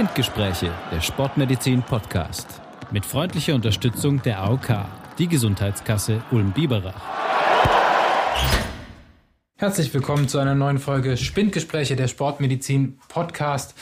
Spindgespräche, 0.00 0.72
der 0.90 1.02
Sportmedizin 1.02 1.82
Podcast. 1.82 2.62
Mit 2.90 3.04
freundlicher 3.04 3.54
Unterstützung 3.54 4.22
der 4.22 4.40
AOK, 4.40 4.86
die 5.18 5.28
Gesundheitskasse 5.28 6.22
Ulm-Biberach. 6.30 7.02
Herzlich 9.58 9.92
willkommen 9.92 10.26
zu 10.26 10.38
einer 10.38 10.54
neuen 10.54 10.78
Folge 10.78 11.18
Spindgespräche, 11.18 11.96
der 11.96 12.08
Sportmedizin 12.08 12.98
Podcast. 13.08 13.74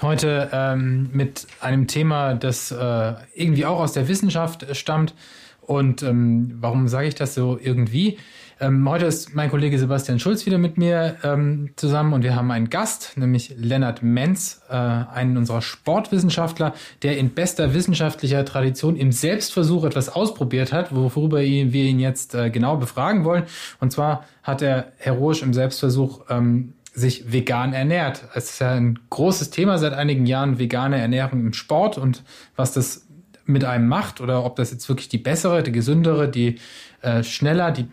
Heute 0.00 0.48
ähm, 0.52 1.10
mit 1.12 1.48
einem 1.60 1.88
Thema, 1.88 2.34
das 2.34 2.70
äh, 2.70 3.14
irgendwie 3.34 3.66
auch 3.66 3.80
aus 3.80 3.94
der 3.94 4.06
Wissenschaft 4.06 4.76
stammt. 4.76 5.12
Und 5.60 6.04
ähm, 6.04 6.54
warum 6.60 6.86
sage 6.86 7.08
ich 7.08 7.16
das 7.16 7.34
so 7.34 7.58
irgendwie? 7.60 8.18
Ähm, 8.64 8.88
heute 8.88 9.04
ist 9.04 9.34
mein 9.34 9.50
Kollege 9.50 9.78
Sebastian 9.78 10.18
Schulz 10.18 10.46
wieder 10.46 10.56
mit 10.56 10.78
mir 10.78 11.16
ähm, 11.22 11.70
zusammen 11.76 12.14
und 12.14 12.22
wir 12.22 12.34
haben 12.34 12.50
einen 12.50 12.70
Gast, 12.70 13.12
nämlich 13.16 13.54
Lennart 13.58 14.02
Menz, 14.02 14.62
äh, 14.70 14.74
einen 14.74 15.36
unserer 15.36 15.60
Sportwissenschaftler, 15.60 16.72
der 17.02 17.18
in 17.18 17.34
bester 17.34 17.74
wissenschaftlicher 17.74 18.42
Tradition 18.46 18.96
im 18.96 19.12
Selbstversuch 19.12 19.84
etwas 19.84 20.08
ausprobiert 20.08 20.72
hat, 20.72 20.94
worüber 20.94 21.40
wir 21.40 21.84
ihn 21.84 22.00
jetzt 22.00 22.34
äh, 22.34 22.48
genau 22.48 22.78
befragen 22.78 23.24
wollen. 23.24 23.44
Und 23.80 23.92
zwar 23.92 24.24
hat 24.42 24.62
er 24.62 24.92
heroisch 24.96 25.42
im 25.42 25.52
Selbstversuch 25.52 26.22
ähm, 26.30 26.72
sich 26.94 27.30
vegan 27.30 27.74
ernährt. 27.74 28.24
Es 28.34 28.52
ist 28.52 28.60
ja 28.60 28.72
ein 28.72 28.98
großes 29.10 29.50
Thema 29.50 29.76
seit 29.76 29.92
einigen 29.92 30.24
Jahren, 30.24 30.58
vegane 30.58 30.98
Ernährung 30.98 31.40
im 31.40 31.52
Sport 31.52 31.98
und 31.98 32.22
was 32.56 32.72
das 32.72 33.04
mit 33.46 33.64
einem 33.64 33.88
macht 33.88 34.22
oder 34.22 34.44
ob 34.44 34.56
das 34.56 34.70
jetzt 34.70 34.88
wirklich 34.88 35.10
die 35.10 35.18
bessere, 35.18 35.62
die 35.62 35.72
gesündere, 35.72 36.28
die 36.28 36.56
äh, 37.04 37.22
schneller, 37.22 37.70
die 37.70 37.86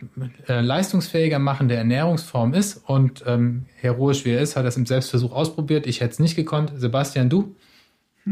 äh, 0.48 0.62
leistungsfähiger 0.62 1.38
machende 1.38 1.76
Ernährungsform 1.76 2.54
ist. 2.54 2.78
Und 2.78 3.24
ähm, 3.28 3.66
heroisch 3.76 4.24
wie 4.24 4.32
er 4.32 4.42
ist, 4.42 4.56
hat 4.56 4.64
er 4.64 4.70
es 4.70 4.78
im 4.78 4.86
Selbstversuch 4.86 5.34
ausprobiert. 5.34 5.86
Ich 5.86 6.00
hätte 6.00 6.14
es 6.14 6.20
nicht 6.20 6.36
gekonnt. 6.36 6.72
Sebastian, 6.76 7.30
du? 7.30 7.56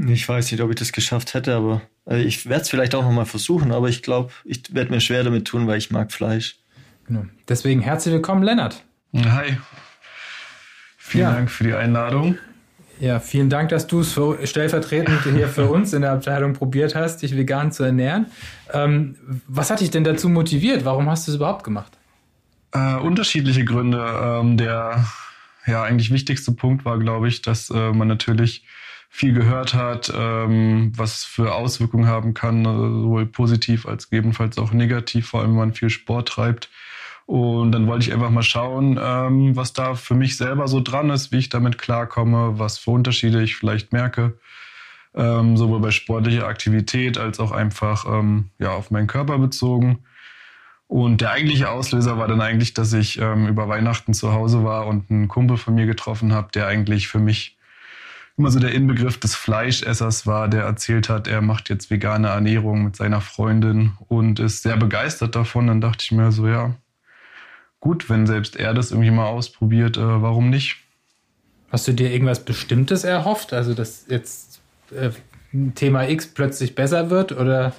Ich 0.08 0.28
weiß 0.30 0.52
nicht, 0.52 0.62
ob 0.62 0.70
ich 0.70 0.76
das 0.78 0.92
geschafft 0.92 1.34
hätte, 1.34 1.56
aber 1.56 1.81
also 2.06 2.23
ich 2.23 2.48
werde 2.48 2.62
es 2.62 2.70
vielleicht 2.70 2.95
auch 2.95 3.03
nochmal 3.03 3.26
versuchen, 3.26 3.72
aber 3.72 3.90
ich 3.90 4.03
glaube, 4.03 4.31
ich 4.45 4.73
werde 4.73 4.92
mir 4.92 5.02
schwer 5.02 5.23
damit 5.23 5.45
tun, 5.45 5.68
weil 5.68 5.78
ich 5.80 5.92
mag 5.92 6.12
Fleisch. 6.12 6.59
Genau. 7.08 7.25
Deswegen 7.48 7.81
herzlich 7.81 8.14
willkommen, 8.14 8.44
Lennart. 8.44 8.84
Hi. 9.16 9.58
Vielen 10.98 11.23
ja. 11.23 11.34
Dank 11.34 11.50
für 11.50 11.64
die 11.64 11.73
Einladung. 11.73 12.38
Ja, 13.00 13.19
vielen 13.19 13.50
Dank, 13.50 13.69
dass 13.69 13.88
du 13.88 14.02
es 14.02 14.19
stellvertretend 14.50 15.23
hier 15.23 15.47
für 15.47 15.66
uns 15.72 15.94
in 15.94 16.02
der 16.02 16.11
Abteilung 16.11 16.53
probiert 16.53 16.95
hast, 16.95 17.22
dich 17.22 17.36
vegan 17.36 17.72
zu 17.72 17.83
ernähren. 17.83 18.25
Ähm, 18.73 19.16
was 19.47 19.72
hat 19.72 19.80
dich 19.80 19.89
denn 19.89 20.03
dazu 20.03 20.28
motiviert? 20.28 20.83
Warum 20.83 21.09
hast 21.09 21.28
du 21.28 21.31
es 21.31 21.38
überhaupt 21.38 21.64
gemacht? 21.64 21.97
Äh, 22.73 22.95
unterschiedliche 22.95 23.64
Gründe. 23.64 24.06
Ähm, 24.22 24.58
der 24.58 25.06
ja 25.66 25.83
eigentlich 25.83 26.11
wichtigste 26.11 26.52
Punkt 26.52 26.83
war, 26.83 27.00
glaube 27.00 27.28
ich, 27.30 27.41
dass 27.41 27.69
äh, 27.69 27.91
man 27.91 28.08
natürlich 28.08 28.66
viel 29.09 29.34
gehört 29.34 29.73
hat, 29.73 30.11
ähm, 30.16 30.91
was 30.95 31.23
für 31.23 31.53
Auswirkungen 31.56 32.08
haben 32.08 32.34
kann, 32.34 32.61
äh, 32.61 32.66
sowohl 32.66 33.25
positiv 33.25 33.88
als 33.88 34.09
gegebenenfalls 34.09 34.58
auch 34.58 34.72
negativ, 34.72 35.30
vor 35.30 35.41
allem 35.41 35.52
wenn 35.52 35.58
man 35.58 35.73
viel 35.73 35.89
Sport 35.89 36.28
treibt. 36.28 36.69
Und 37.30 37.73
dann 37.73 37.85
wollte 37.85 38.08
ich 38.08 38.11
einfach 38.11 38.31
mal 38.31 38.41
schauen, 38.41 38.99
ähm, 38.99 39.55
was 39.55 39.72
da 39.72 39.94
für 39.94 40.16
mich 40.16 40.35
selber 40.35 40.67
so 40.67 40.81
dran 40.81 41.11
ist, 41.11 41.31
wie 41.31 41.38
ich 41.38 41.49
damit 41.49 41.77
klarkomme, 41.77 42.58
was 42.58 42.80
für 42.80 42.89
Unterschiede 42.89 43.44
ich 43.44 43.55
vielleicht 43.55 43.94
merke, 43.94 44.39
ähm, 45.13 45.55
sowohl 45.55 45.80
bei 45.80 45.91
sportlicher 45.91 46.47
Aktivität 46.47 47.19
als 47.19 47.39
auch 47.39 47.52
einfach 47.52 48.07
ähm, 48.07 48.50
ja, 48.57 48.72
auf 48.72 48.89
meinen 48.89 49.05
Körper 49.05 49.38
bezogen. 49.38 50.00
Und 50.88 51.22
der 51.22 51.30
eigentliche 51.30 51.69
Auslöser 51.69 52.17
war 52.17 52.27
dann 52.27 52.41
eigentlich, 52.41 52.73
dass 52.73 52.94
ich 52.94 53.22
ähm, 53.22 53.45
über 53.45 53.67
Weihnachten 53.69 54.16
zu 54.16 54.33
Hause 54.33 54.63
war 54.63 54.88
und 54.88 55.11
einen 55.11 55.27
Kumpel 55.27 55.57
von 55.57 55.75
mir 55.75 55.85
getroffen 55.85 56.33
habe, 56.33 56.47
der 56.52 56.66
eigentlich 56.66 57.09
für 57.09 57.19
mich 57.19 57.59
immer 58.38 58.50
so 58.50 58.59
der 58.59 58.73
Inbegriff 58.73 59.19
des 59.19 59.35
Fleischessers 59.35 60.25
war, 60.25 60.47
der 60.47 60.63
erzählt 60.63 61.09
hat, 61.09 61.28
er 61.28 61.41
macht 61.41 61.69
jetzt 61.69 61.91
vegane 61.91 62.29
Ernährung 62.29 62.85
mit 62.85 62.95
seiner 62.95 63.22
Freundin 63.22 63.91
und 64.07 64.39
ist 64.39 64.63
sehr 64.63 64.78
begeistert 64.78 65.35
davon. 65.35 65.68
Dann 65.68 65.79
dachte 65.79 66.03
ich 66.06 66.12
mir 66.12 66.31
so, 66.31 66.47
ja, 66.47 66.73
gut, 67.79 68.09
wenn 68.09 68.28
selbst 68.28 68.56
er 68.56 68.73
das 68.73 68.91
irgendwie 68.91 69.12
mal 69.12 69.28
ausprobiert, 69.28 69.97
äh, 69.97 70.22
warum 70.22 70.50
nicht? 70.50 70.78
Hast 71.72 71.88
du 71.88 71.94
dir 71.94 72.12
irgendwas 72.12 72.44
Bestimmtes 72.44 73.03
erhofft? 73.03 73.53
Also, 73.53 73.73
dass 73.73 74.06
jetzt 74.07 74.62
äh, 74.91 75.12
Thema 75.75 76.07
X 76.07 76.28
plötzlich 76.34 76.75
besser 76.75 77.09
wird 77.09 77.31
oder? 77.31 77.73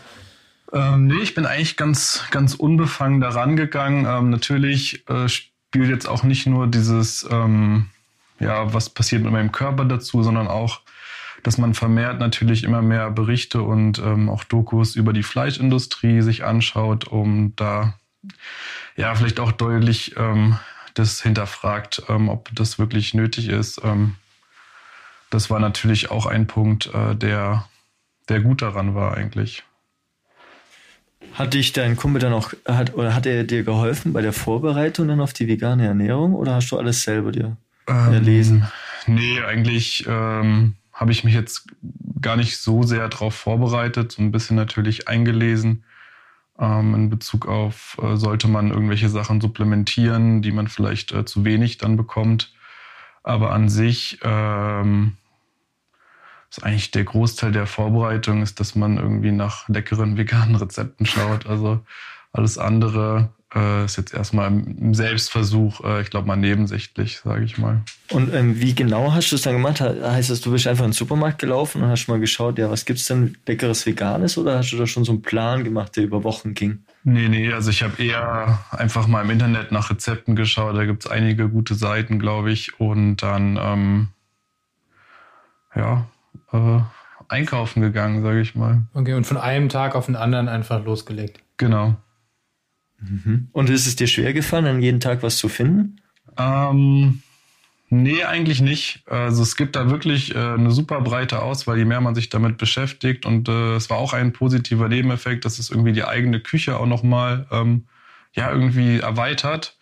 Ähm, 0.73 1.07
nee, 1.07 1.23
ich 1.23 1.35
bin 1.35 1.47
eigentlich 1.47 1.77
ganz, 1.77 2.25
ganz 2.31 2.55
unbefangen 2.55 3.21
daran 3.21 3.57
gegangen. 3.57 4.07
Ähm, 4.09 4.31
natürlich 4.31 5.09
äh, 5.09 5.29
spielt 5.29 5.89
jetzt 5.89 6.09
auch 6.09 6.23
nicht 6.23 6.47
nur 6.47 6.67
dieses, 6.69 7.27
ähm, 7.31 7.87
ja, 8.39 8.73
was 8.73 8.91
passiert 8.91 9.23
mit 9.23 9.33
meinem 9.33 9.53
Körper 9.53 9.85
dazu, 9.85 10.23
sondern 10.23 10.47
auch, 10.47 10.81
dass 11.43 11.59
man 11.59 11.75
vermehrt 11.75 12.21
natürlich 12.21 12.65
immer 12.65 12.83
mehr 12.83 13.11
Berichte 13.11 13.63
und 13.63 13.99
ähm, 13.99 14.29
auch 14.29 14.45
Dokus 14.45 14.95
über 14.95 15.13
die 15.13 15.23
Fleischindustrie 15.23 16.21
sich 16.21 16.45
anschaut, 16.45 17.09
um 17.09 17.55
da 17.57 17.95
ja, 19.01 19.15
vielleicht 19.15 19.41
auch 19.41 19.53
deutlich 19.53 20.15
ähm, 20.17 20.59
das 20.95 21.23
hinterfragt, 21.23 22.03
ähm, 22.09 22.29
ob 22.29 22.51
das 22.55 22.79
wirklich 22.79 23.15
nötig 23.15 23.49
ist. 23.49 23.81
Ähm, 23.83 24.17
das 25.31 25.49
war 25.49 25.61
natürlich 25.61 26.11
auch 26.11 26.27
ein 26.27 26.47
Punkt, 26.47 26.91
äh, 26.93 27.15
der, 27.17 27.69
der 28.29 28.41
gut 28.41 28.63
daran 28.63 28.95
war 28.95 29.17
eigentlich. 29.17 29.65
Hat 31.35 31.55
dich 31.55 31.73
dein 31.73 31.97
Kumpel 31.97 32.21
dann 32.21 32.33
auch, 32.33 32.53
hat, 32.67 32.95
oder 32.95 33.15
hat 33.15 33.25
er 33.25 33.45
dir 33.45 33.63
geholfen 33.63 34.13
bei 34.13 34.21
der 34.21 34.33
Vorbereitung 34.33 35.09
dann 35.09 35.21
auf 35.21 35.33
die 35.33 35.49
vegane 35.49 35.87
Ernährung 35.87 36.35
oder 36.35 36.55
hast 36.55 36.71
du 36.71 36.79
alles 36.79 37.03
selber 37.03 37.33
dir 37.33 37.57
ähm, 37.87 38.13
erlesen? 38.13 38.69
Nee, 39.07 39.41
eigentlich 39.41 40.05
ähm, 40.09 40.75
habe 40.93 41.13
ich 41.13 41.25
mich 41.25 41.35
jetzt 41.35 41.69
gar 42.21 42.37
nicht 42.37 42.59
so 42.59 42.83
sehr 42.83 43.09
darauf 43.09 43.35
vorbereitet, 43.35 44.13
so 44.13 44.23
ein 44.23 44.33
bisschen 44.33 44.57
natürlich 44.57 45.09
eingelesen 45.09 45.85
ähm, 46.61 46.95
in 46.95 47.11
Bezug 47.11 47.49
auf, 47.49 47.99
äh, 48.03 48.17
sollte 48.17 48.47
man 48.47 48.71
irgendwelche 48.71 49.09
Sachen 49.09 49.41
supplementieren, 49.41 50.43
die 50.43 50.53
man 50.53 50.69
vielleicht 50.69 51.13
äh, 51.13 51.25
zu 51.25 51.45
wenig 51.45 51.79
dann 51.79 51.97
bekommt. 51.97 52.53
Aber 53.23 53.53
an 53.53 53.69
sich 53.69 54.19
ähm, 54.23 55.17
ist 56.51 56.63
eigentlich 56.63 56.91
der 56.91 57.05
Großteil 57.05 57.53
der 57.53 57.67
Vorbereitung, 57.67 58.43
ist, 58.43 58.61
dass 58.61 58.75
man 58.75 58.99
irgendwie 58.99 59.33
nach 59.33 59.69
leckeren 59.69 60.17
veganen 60.17 60.57
Rezepten 60.57 61.07
schaut. 61.07 61.47
Also 61.47 61.81
alles 62.33 62.59
andere 62.59 63.33
äh, 63.55 63.85
ist 63.85 63.97
jetzt 63.97 64.15
erstmal 64.15 64.49
im 64.49 64.95
Selbstversuch, 64.95 65.85
äh, 65.85 66.03
ich 66.03 66.11
glaube 66.11 66.27
mal 66.27 66.37
nebensächlich, 66.37 67.19
sage 67.19 67.45
ich 67.45 67.59
mal. 67.59 67.83
Und 68.11 68.33
ähm, 68.33 68.61
wie 68.61 68.75
genau 68.75 69.13
hast 69.13 69.33
du 69.33 69.37
es 69.37 69.43
dann 69.43 69.55
gemacht? 69.55 69.81
Heißt 69.81 70.31
das, 70.31 70.41
du 70.41 70.53
bist 70.53 70.67
einfach 70.67 70.85
in 70.85 70.91
den 70.91 70.97
Supermarkt 70.97 71.39
gelaufen 71.39 71.83
und 71.83 71.89
hast 71.89 72.07
mal 72.09 72.21
geschaut, 72.21 72.59
ja, 72.59 72.71
was 72.71 72.85
gibt's 72.85 73.07
denn 73.07 73.37
leckeres 73.47 73.87
Veganes 73.87 74.39
oder 74.39 74.59
hast 74.59 74.71
du 74.73 74.77
da 74.77 74.87
schon 74.87 75.05
so 75.05 75.13
einen 75.13 75.23
Plan 75.23 75.65
gemacht, 75.65 75.97
der 75.97 76.05
über 76.05 76.23
Wochen 76.23 76.55
ging? 76.55 76.85
Nee, 77.03 77.29
nee, 77.29 77.53
also 77.53 77.71
ich 77.71 77.83
habe 77.83 78.03
eher 78.03 78.61
einfach 78.71 79.07
mal 79.07 79.25
im 79.25 79.31
Internet 79.31 79.73
nach 79.73 79.91
Rezepten 79.91 80.37
geschaut. 80.37 80.77
Da 80.77 80.85
gibt's 80.85 81.07
einige 81.07 81.49
gute 81.49 81.75
Seiten, 81.75 82.19
glaube 82.19 82.53
ich. 82.53 82.79
Und 82.79 83.17
dann, 83.17 83.59
ähm, 83.61 84.09
ja, 85.75 86.07
äh, 86.53 86.81
einkaufen 87.29 87.81
gegangen, 87.81 88.23
sage 88.23 88.41
ich 88.41 88.55
mal. 88.55 88.83
Okay, 88.93 89.15
und 89.15 89.27
von 89.27 89.39
einem 89.39 89.69
Tag 89.69 89.95
auf 89.95 90.07
den 90.07 90.17
anderen 90.17 90.49
einfach 90.49 90.85
losgelegt. 90.85 91.41
Genau. 91.57 91.97
Mhm. 93.01 93.49
Und 93.53 93.71
ist 93.71 93.87
es 93.87 93.97
dir 93.97 94.07
schwer 94.07 94.33
gefallen, 94.33 94.67
an 94.67 94.83
jeden 94.83 95.01
Tag 95.01 95.23
was 95.23 95.37
zu 95.37 95.49
finden? 95.49 96.01
Ähm, 96.37 97.23
nee, 97.89 98.25
eigentlich 98.25 98.61
nicht. 98.61 99.03
Also 99.09 99.43
es 99.43 99.57
gibt 99.57 99.77
da 99.77 99.91
wirklich 99.91 100.35
äh, 100.35 100.39
eine 100.39 100.71
super 100.71 101.01
breite 101.01 101.43
Auswahl, 101.43 101.79
je 101.79 101.85
mehr 101.85 102.01
man 102.01 102.15
sich 102.15 102.29
damit 102.29 102.59
beschäftigt. 102.59 103.27
Und 103.27 103.49
äh, 103.49 103.75
es 103.75 103.91
war 103.91 103.99
auch 103.99 104.13
ein 104.13 104.33
positiver 104.33 104.89
Nebeneffekt, 104.89 105.45
dass 105.45 105.59
es 105.59 105.71
irgendwie 105.71 105.93
die 105.93 106.05
eigene 106.05 106.41
Küche 106.41 106.79
auch 106.79 106.87
nochmal 106.87 107.47
ähm, 107.51 107.87
ja, 108.33 108.51
irgendwie 108.53 108.99
erweitert. 108.99 109.77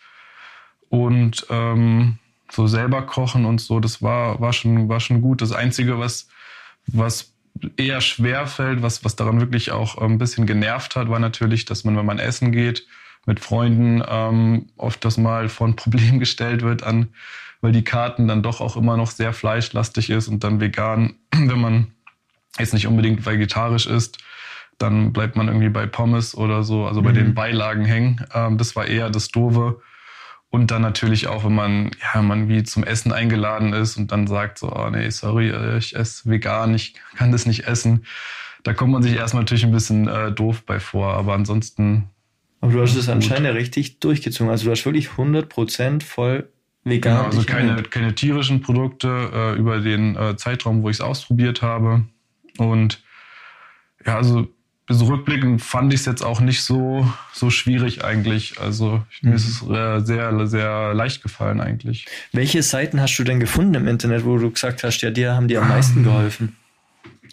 Und 0.88 1.46
ähm, 1.50 2.18
so 2.50 2.66
selber 2.66 3.02
kochen 3.02 3.44
und 3.44 3.60
so, 3.60 3.78
das 3.78 4.00
war, 4.02 4.40
war, 4.40 4.52
schon, 4.52 4.88
war 4.88 5.00
schon 5.00 5.20
gut. 5.20 5.42
Das 5.42 5.52
Einzige, 5.52 5.98
was, 5.98 6.28
was 6.86 7.34
eher 7.76 8.00
schwer 8.00 8.46
fällt, 8.46 8.82
was, 8.82 9.04
was 9.04 9.16
daran 9.16 9.40
wirklich 9.40 9.70
auch 9.70 9.98
ein 9.98 10.18
bisschen 10.18 10.46
genervt 10.46 10.96
hat, 10.96 11.10
war 11.10 11.18
natürlich, 11.18 11.64
dass 11.64 11.84
man, 11.84 11.96
wenn 11.96 12.06
man 12.06 12.18
essen 12.18 12.52
geht, 12.52 12.86
mit 13.28 13.40
Freunden 13.40 14.02
ähm, 14.08 14.70
oft 14.78 15.04
das 15.04 15.18
mal 15.18 15.50
vor 15.50 15.68
ein 15.68 15.76
Problem 15.76 16.18
gestellt 16.24 16.62
wird 16.62 16.82
an, 16.82 17.10
weil 17.60 17.72
die 17.72 17.84
Karten 17.84 18.26
dann 18.26 18.42
doch 18.42 18.62
auch 18.62 18.74
immer 18.76 18.96
noch 18.96 19.10
sehr 19.10 19.34
fleischlastig 19.34 20.08
ist 20.08 20.28
und 20.28 20.42
dann 20.42 20.60
vegan, 20.60 21.14
wenn 21.32 21.60
man 21.60 21.88
jetzt 22.58 22.72
nicht 22.72 22.86
unbedingt 22.86 23.26
vegetarisch 23.26 23.86
ist, 23.86 24.18
dann 24.78 25.12
bleibt 25.12 25.36
man 25.36 25.48
irgendwie 25.48 25.68
bei 25.68 25.86
Pommes 25.86 26.34
oder 26.34 26.62
so, 26.62 26.86
also 26.86 27.02
bei 27.02 27.10
mhm. 27.10 27.16
den 27.16 27.34
Beilagen 27.34 27.84
hängen. 27.84 28.24
Ähm, 28.32 28.56
das 28.56 28.74
war 28.74 28.86
eher 28.86 29.10
das 29.10 29.28
Dove. 29.28 29.82
Und 30.50 30.70
dann 30.70 30.80
natürlich 30.80 31.26
auch, 31.26 31.44
wenn 31.44 31.54
man, 31.54 31.90
ja, 32.14 32.22
man 32.22 32.48
wie 32.48 32.62
zum 32.62 32.82
Essen 32.82 33.12
eingeladen 33.12 33.74
ist 33.74 33.98
und 33.98 34.10
dann 34.10 34.26
sagt 34.26 34.58
so, 34.58 34.72
oh 34.72 34.88
nee, 34.88 35.10
sorry, 35.10 35.50
äh, 35.50 35.76
ich 35.76 35.94
esse 35.94 36.30
vegan, 36.30 36.74
ich 36.74 36.94
kann 37.16 37.30
das 37.30 37.44
nicht 37.44 37.66
essen. 37.66 38.06
Da 38.62 38.72
kommt 38.72 38.92
man 38.92 39.02
sich 39.02 39.14
erstmal 39.14 39.42
natürlich 39.42 39.66
ein 39.66 39.72
bisschen 39.72 40.08
äh, 40.08 40.32
doof 40.32 40.64
bei 40.64 40.80
vor, 40.80 41.12
aber 41.12 41.34
ansonsten 41.34 42.08
aber 42.60 42.72
du 42.72 42.82
hast 42.82 42.96
es 42.96 43.08
anscheinend 43.08 43.46
ja 43.46 43.52
richtig 43.52 44.00
durchgezogen. 44.00 44.50
Also 44.50 44.66
du 44.66 44.70
hast 44.70 44.84
wirklich 44.84 45.10
100% 45.10 46.02
voll 46.02 46.48
vegan. 46.84 47.16
Genau, 47.16 47.26
also 47.26 47.42
keine, 47.44 47.82
keine 47.82 48.14
tierischen 48.14 48.62
Produkte 48.62 49.30
äh, 49.32 49.58
über 49.58 49.80
den 49.80 50.16
äh, 50.16 50.36
Zeitraum, 50.36 50.82
wo 50.82 50.90
ich 50.90 50.96
es 50.96 51.00
ausprobiert 51.00 51.62
habe. 51.62 52.04
Und 52.56 53.02
ja, 54.04 54.16
also 54.16 54.48
so 54.90 55.04
rückblickend 55.06 55.60
fand 55.62 55.92
ich 55.92 56.00
es 56.00 56.06
jetzt 56.06 56.22
auch 56.22 56.40
nicht 56.40 56.62
so, 56.62 57.06
so 57.32 57.50
schwierig 57.50 58.04
eigentlich. 58.04 58.58
Also 58.58 59.02
mir 59.20 59.34
ist 59.34 59.46
es 59.46 59.62
äh, 59.62 60.00
sehr, 60.00 60.46
sehr 60.46 60.94
leicht 60.94 61.22
gefallen 61.22 61.60
eigentlich. 61.60 62.06
Welche 62.32 62.62
Seiten 62.62 63.00
hast 63.00 63.16
du 63.18 63.24
denn 63.24 63.38
gefunden 63.38 63.74
im 63.74 63.86
Internet, 63.86 64.24
wo 64.24 64.38
du 64.38 64.50
gesagt 64.50 64.82
hast, 64.84 65.00
ja, 65.02 65.10
dir 65.10 65.34
haben 65.34 65.48
die 65.48 65.58
am 65.58 65.68
meisten 65.68 66.04
geholfen? 66.04 66.56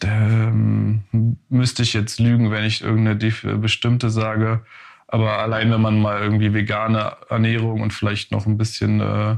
Ähm, 0.03 1.03
müsste 1.49 1.83
ich 1.83 1.93
jetzt 1.93 2.19
lügen, 2.19 2.51
wenn 2.51 2.65
ich 2.65 2.81
irgendeine 2.81 3.15
bestimmte 3.57 4.09
sage. 4.09 4.65
Aber 5.15 5.39
allein 5.39 5.71
wenn 5.71 5.79
man 5.79 6.01
mal 6.01 6.21
irgendwie 6.21 6.53
vegane 6.53 7.13
Ernährung 7.29 7.79
und 7.79 7.93
vielleicht 7.93 8.33
noch 8.33 8.45
ein 8.45 8.57
bisschen 8.57 8.99
äh, 8.99 9.31
äh, 9.31 9.37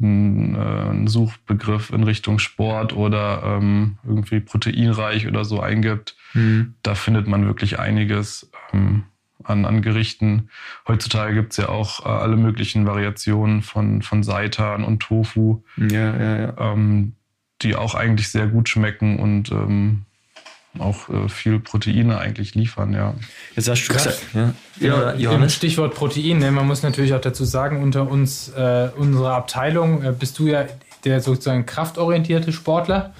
einen 0.00 1.06
Suchbegriff 1.06 1.90
in 1.90 2.02
Richtung 2.02 2.38
Sport 2.38 2.94
oder 2.94 3.42
ähm, 3.44 3.98
irgendwie 4.06 4.40
proteinreich 4.40 5.26
oder 5.28 5.44
so 5.44 5.60
eingibt, 5.60 6.16
Hm. 6.32 6.72
da 6.82 6.94
findet 6.94 7.28
man 7.28 7.44
wirklich 7.46 7.78
einiges 7.78 8.50
ähm, 8.72 9.04
an, 9.44 9.66
an 9.66 9.82
Gerichten. 9.82 10.48
Heutzutage 10.88 11.34
gibt's 11.34 11.58
ja 11.58 11.68
auch 11.68 12.06
äh, 12.06 12.08
alle 12.08 12.36
möglichen 12.36 12.86
Variationen 12.86 13.60
von, 13.60 14.00
von 14.00 14.22
Seitan 14.22 14.82
und 14.82 15.00
Tofu 15.00 15.62
Ja, 15.76 16.16
ja, 16.16 16.36
ja. 16.38 16.54
ähm, 16.58 17.12
die 17.60 17.76
auch 17.76 17.94
eigentlich 17.94 18.30
sehr 18.30 18.46
gut 18.46 18.70
schmecken 18.70 19.18
und 19.18 19.52
ähm, 19.52 20.06
auch 20.78 21.08
äh, 21.08 21.28
viel 21.28 21.60
Proteine 21.60 22.18
eigentlich 22.18 22.54
liefern, 22.54 22.94
ja. 22.94 23.14
Jetzt 23.54 23.68
hast 23.68 23.86
du 23.86 23.92
Krass. 23.92 24.04
gesagt, 24.04 24.26
ja. 24.34 24.54
Ja, 24.80 25.14
Ja. 25.14 25.48
Stichwort 25.48 25.94
Protein, 25.94 26.38
ne? 26.38 26.50
man 26.50 26.66
muss 26.66 26.82
natürlich 26.82 27.12
auch 27.14 27.20
dazu 27.20 27.44
sagen, 27.44 27.82
unter 27.82 28.10
uns, 28.10 28.48
äh, 28.50 28.88
unserer 28.96 29.34
Abteilung, 29.34 30.02
äh, 30.02 30.12
bist 30.18 30.38
du 30.38 30.46
ja 30.46 30.64
der 31.04 31.20
sozusagen 31.20 31.66
kraftorientierte 31.66 32.52
Sportler 32.52 33.12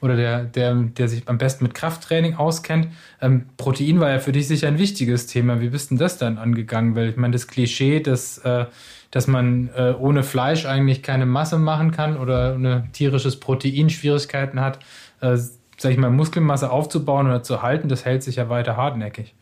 oder 0.00 0.16
der, 0.16 0.44
der, 0.44 0.74
der 0.74 1.08
sich 1.08 1.28
am 1.28 1.38
besten 1.38 1.64
mit 1.64 1.74
Krafttraining 1.74 2.34
auskennt. 2.34 2.88
Ähm, 3.20 3.46
Protein 3.56 4.00
war 4.00 4.10
ja 4.10 4.18
für 4.18 4.32
dich 4.32 4.48
sicher 4.48 4.68
ein 4.68 4.78
wichtiges 4.78 5.26
Thema. 5.26 5.60
Wie 5.60 5.68
bist 5.68 5.90
denn 5.90 5.98
das 5.98 6.16
dann 6.16 6.38
angegangen? 6.38 6.94
Weil 6.94 7.10
ich 7.10 7.16
meine, 7.16 7.32
das 7.32 7.48
Klischee, 7.48 8.00
dass, 8.00 8.38
äh, 8.38 8.66
dass 9.10 9.26
man 9.26 9.68
äh, 9.76 9.94
ohne 9.98 10.22
Fleisch 10.22 10.64
eigentlich 10.64 11.02
keine 11.02 11.26
Masse 11.26 11.58
machen 11.58 11.90
kann 11.90 12.16
oder 12.16 12.54
eine 12.54 12.88
tierisches 12.92 13.40
Protein 13.40 13.90
Schwierigkeiten 13.90 14.60
hat, 14.60 14.78
äh, 15.20 15.36
sag 15.80 15.92
ich 15.92 15.98
mal, 15.98 16.10
Muskelmasse 16.10 16.70
aufzubauen 16.70 17.26
oder 17.26 17.42
zu 17.42 17.62
halten, 17.62 17.88
das 17.88 18.04
hält 18.04 18.22
sich 18.22 18.36
ja 18.36 18.50
weiter 18.50 18.76
hartnäckig. 18.76 19.34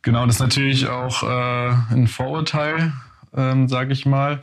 Genau, 0.00 0.24
das 0.24 0.36
ist 0.36 0.40
natürlich 0.40 0.88
auch 0.88 1.22
äh, 1.22 1.74
ein 1.92 2.08
Vorurteil, 2.08 2.92
ähm, 3.36 3.68
sage 3.68 3.92
ich 3.92 4.06
mal. 4.06 4.40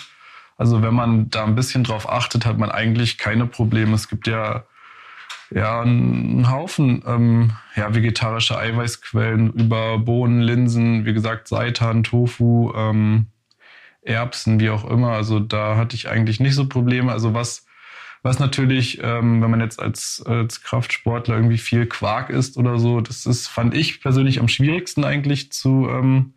Also 0.56 0.84
wenn 0.84 0.94
man 0.94 1.30
da 1.30 1.46
ein 1.46 1.56
bisschen 1.56 1.84
drauf 1.84 2.08
achtet, 2.10 2.46
hat 2.46 2.60
man 2.60 2.70
eigentlich 2.70 3.18
keine 3.18 3.48
Probleme. 3.48 3.96
Es 3.96 4.08
gibt 4.08 4.28
ja 4.28 4.66
ja 5.52 5.82
einen 5.82 6.52
Haufen 6.52 7.02
ähm, 7.08 7.52
ja, 7.76 7.96
vegetarische 7.96 8.60
Eiweißquellen 8.60 9.52
über 9.54 9.98
Bohnen, 9.98 10.42
Linsen, 10.42 11.06
wie 11.06 11.14
gesagt 11.14 11.48
Seitan, 11.48 12.04
Tofu, 12.04 12.72
ähm, 12.76 13.26
Erbsen, 14.04 14.60
wie 14.60 14.70
auch 14.70 14.88
immer. 14.88 15.14
Also 15.14 15.40
da 15.40 15.76
hatte 15.76 15.96
ich 15.96 16.08
eigentlich 16.08 16.40
nicht 16.40 16.54
so 16.54 16.70
Probleme. 16.70 17.12
Also 17.12 17.34
was 17.34 17.66
was 18.22 18.40
natürlich, 18.40 19.00
ähm, 19.02 19.42
wenn 19.42 19.52
man 19.52 19.62
jetzt 19.62 19.80
als, 19.82 20.24
als 20.26 20.62
Kraftsportler 20.62 21.36
irgendwie 21.36 21.58
viel 21.58 21.86
Quark 21.86 22.30
isst 22.30 22.58
oder 22.58 22.78
so, 22.78 23.02
das 23.02 23.26
ist, 23.26 23.48
fand 23.48 23.74
ich 23.74 24.02
persönlich 24.02 24.40
am 24.40 24.48
schwierigsten 24.48 25.06
eigentlich 25.06 25.52
zu 25.52 25.88
ähm, 25.90 26.34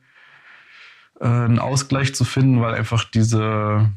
äh, 1.20 1.26
einen 1.26 1.58
Ausgleich 1.58 2.14
zu 2.14 2.25
finden, 2.25 2.61
weil 2.61 2.75
einfach 2.75 3.05
diese 3.05 3.90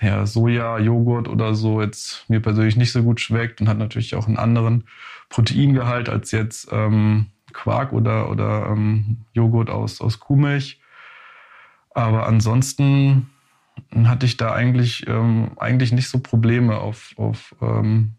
ja, 0.00 0.26
Soja, 0.26 0.78
Joghurt 0.78 1.28
oder 1.28 1.54
so 1.54 1.80
jetzt 1.80 2.28
mir 2.28 2.40
persönlich 2.40 2.76
nicht 2.76 2.92
so 2.92 3.02
gut 3.02 3.20
schmeckt 3.20 3.60
und 3.60 3.68
hat 3.68 3.78
natürlich 3.78 4.14
auch 4.14 4.26
einen 4.26 4.36
anderen 4.36 4.84
Proteingehalt 5.28 6.08
als 6.08 6.30
jetzt 6.30 6.68
ähm, 6.72 7.26
Quark 7.52 7.92
oder, 7.92 8.30
oder 8.30 8.68
ähm, 8.70 9.18
Joghurt 9.32 9.70
aus, 9.70 10.00
aus 10.00 10.20
Kuhmilch. 10.20 10.80
Aber 11.90 12.26
ansonsten 12.26 13.31
hatte 14.04 14.26
ich 14.26 14.36
da 14.36 14.52
eigentlich, 14.52 15.06
ähm, 15.06 15.52
eigentlich 15.56 15.92
nicht 15.92 16.08
so 16.08 16.18
Probleme 16.18 16.78
auf, 16.78 17.14
auf 17.16 17.54
ähm, 17.60 18.12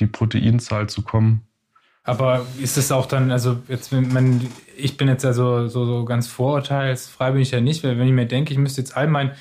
die 0.00 0.06
Proteinzahl 0.06 0.88
zu 0.88 1.02
kommen. 1.02 1.42
Aber 2.02 2.46
ist 2.60 2.78
es 2.78 2.90
auch 2.90 3.06
dann, 3.06 3.30
also 3.30 3.58
jetzt, 3.68 3.92
wenn 3.92 4.12
man, 4.12 4.46
ich 4.76 4.96
bin 4.96 5.08
jetzt 5.08 5.22
ja 5.22 5.32
so, 5.32 5.68
so, 5.68 5.84
so 5.84 6.04
ganz 6.04 6.26
vorurteilsfrei 6.26 7.32
bin 7.32 7.42
ich 7.42 7.50
ja 7.50 7.60
nicht, 7.60 7.84
weil 7.84 7.98
wenn 7.98 8.06
ich 8.06 8.12
mir 8.12 8.26
denke, 8.26 8.52
ich 8.52 8.58
müsste 8.58 8.80
jetzt 8.80 8.96
all 8.96 9.06
mein 9.06 9.32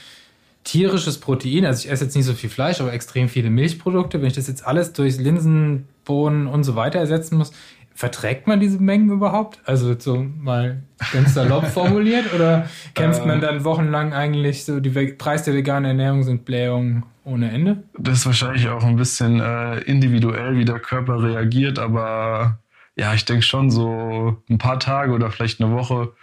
tierisches 0.65 1.19
Protein, 1.19 1.65
also 1.65 1.85
ich 1.85 1.91
esse 1.91 2.03
jetzt 2.03 2.15
nicht 2.15 2.25
so 2.25 2.33
viel 2.33 2.49
Fleisch, 2.49 2.81
aber 2.81 2.93
extrem 2.93 3.29
viele 3.29 3.49
Milchprodukte, 3.49 4.21
wenn 4.21 4.27
ich 4.27 4.35
das 4.35 4.47
jetzt 4.47 4.67
alles 4.67 4.93
durch 4.93 5.17
Linsen, 5.17 5.87
Bohnen 6.03 6.47
und 6.47 6.63
so 6.63 6.75
weiter 6.75 6.99
ersetzen 6.99 7.37
muss, 7.37 7.51
verträgt 7.99 8.47
man 8.47 8.61
diese 8.61 8.79
Mengen 8.81 9.09
überhaupt? 9.09 9.59
Also 9.65 9.93
so 9.99 10.23
mal 10.23 10.83
ganz 11.11 11.33
salopp 11.33 11.67
formuliert 11.73 12.33
oder 12.33 12.69
kämpft 12.95 13.25
man 13.25 13.41
dann 13.41 13.65
wochenlang 13.65 14.13
eigentlich 14.13 14.63
so, 14.63 14.79
die 14.79 14.89
Preis 14.89 15.43
der 15.43 15.53
veganen 15.53 15.83
Ernährung 15.83 16.23
sind 16.23 16.45
Blähungen 16.45 17.03
ohne 17.25 17.51
Ende? 17.51 17.83
Das 17.97 18.19
ist 18.19 18.25
wahrscheinlich 18.25 18.69
auch 18.69 18.85
ein 18.85 18.95
bisschen 18.95 19.41
äh, 19.41 19.79
individuell, 19.79 20.55
wie 20.55 20.63
der 20.63 20.79
Körper 20.79 21.21
reagiert, 21.21 21.77
aber 21.77 22.59
ja, 22.95 23.13
ich 23.13 23.25
denke 23.25 23.43
schon 23.43 23.69
so 23.69 24.37
ein 24.49 24.59
paar 24.59 24.79
Tage 24.79 25.11
oder 25.11 25.29
vielleicht 25.29 25.61
eine 25.61 25.73
Woche 25.73 26.13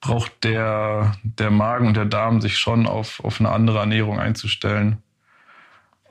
braucht 0.00 0.44
der, 0.44 1.16
der 1.24 1.50
Magen 1.50 1.88
und 1.88 1.96
der 1.96 2.04
Darm 2.04 2.42
sich 2.42 2.58
schon 2.58 2.86
auf, 2.86 3.18
auf 3.24 3.40
eine 3.40 3.50
andere 3.50 3.80
Ernährung 3.80 4.20
einzustellen. 4.20 4.98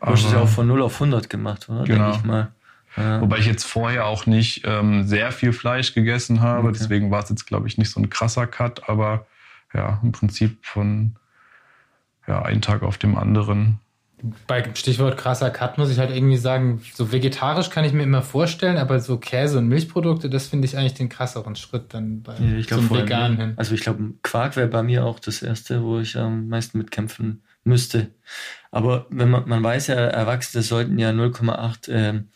Du 0.01 0.07
hast 0.07 0.25
es 0.25 0.33
ja 0.33 0.41
auch 0.41 0.49
von 0.49 0.67
0 0.67 0.81
auf 0.81 0.95
100 0.95 1.29
gemacht, 1.29 1.69
oder? 1.69 1.85
Genau. 1.85 2.11
Denke 2.11 2.17
ich 2.17 2.23
mal. 2.25 2.51
Ja. 2.97 3.21
Wobei 3.21 3.39
ich 3.39 3.45
jetzt 3.45 3.63
vorher 3.63 4.05
auch 4.05 4.25
nicht 4.25 4.63
ähm, 4.65 5.07
sehr 5.07 5.31
viel 5.31 5.53
Fleisch 5.53 5.93
gegessen 5.93 6.41
habe. 6.41 6.69
Okay. 6.69 6.77
Deswegen 6.79 7.11
war 7.11 7.23
es 7.23 7.29
jetzt, 7.29 7.45
glaube 7.45 7.67
ich, 7.67 7.77
nicht 7.77 7.89
so 7.89 7.99
ein 7.99 8.09
krasser 8.09 8.47
Cut. 8.47 8.87
Aber 8.87 9.25
ja, 9.73 9.99
im 10.03 10.11
Prinzip 10.11 10.65
von 10.65 11.15
ja, 12.27 12.41
einen 12.41 12.61
Tag 12.61 12.83
auf 12.83 12.97
dem 12.97 13.17
anderen. 13.17 13.79
Bei 14.47 14.63
Stichwort 14.73 15.17
krasser 15.17 15.49
Cut 15.49 15.77
muss 15.77 15.91
ich 15.91 15.99
halt 15.99 16.15
irgendwie 16.15 16.37
sagen, 16.37 16.81
so 16.93 17.11
vegetarisch 17.11 17.69
kann 17.69 17.83
ich 17.83 17.91
mir 17.91 18.03
immer 18.03 18.21
vorstellen, 18.21 18.77
aber 18.77 19.01
so 19.01 19.17
Käse 19.17 19.57
und 19.57 19.67
Milchprodukte, 19.67 20.29
das 20.29 20.47
finde 20.47 20.65
ich 20.65 20.77
eigentlich 20.77 20.93
den 20.93 21.09
krasseren 21.09 21.57
Schritt 21.57 21.93
dann 21.93 22.21
bei 22.21 22.35
Ja, 22.37 22.57
ich 22.57 22.67
glaube 22.67 22.87
zum 22.87 22.97
Veganen 22.97 23.37
hin. 23.37 23.53
Also 23.57 23.75
ich 23.75 23.81
glaube, 23.81 24.13
Quark 24.21 24.55
wäre 24.55 24.69
bei 24.69 24.81
mir 24.81 25.03
auch 25.03 25.19
das 25.19 25.41
erste, 25.41 25.83
wo 25.83 25.99
ich 25.99 26.15
am 26.15 26.47
meisten 26.47 26.77
mitkämpfen 26.77 27.43
müsste. 27.65 28.11
Aber 28.71 29.07
wenn 29.09 29.29
man, 29.29 29.47
man 29.47 29.61
weiß 29.61 29.87
ja, 29.87 29.95
Erwachsene 29.95 30.63
sollten 30.63 30.97
ja 30.97 31.09
0,8 31.09 31.91
ähm, 31.91 32.29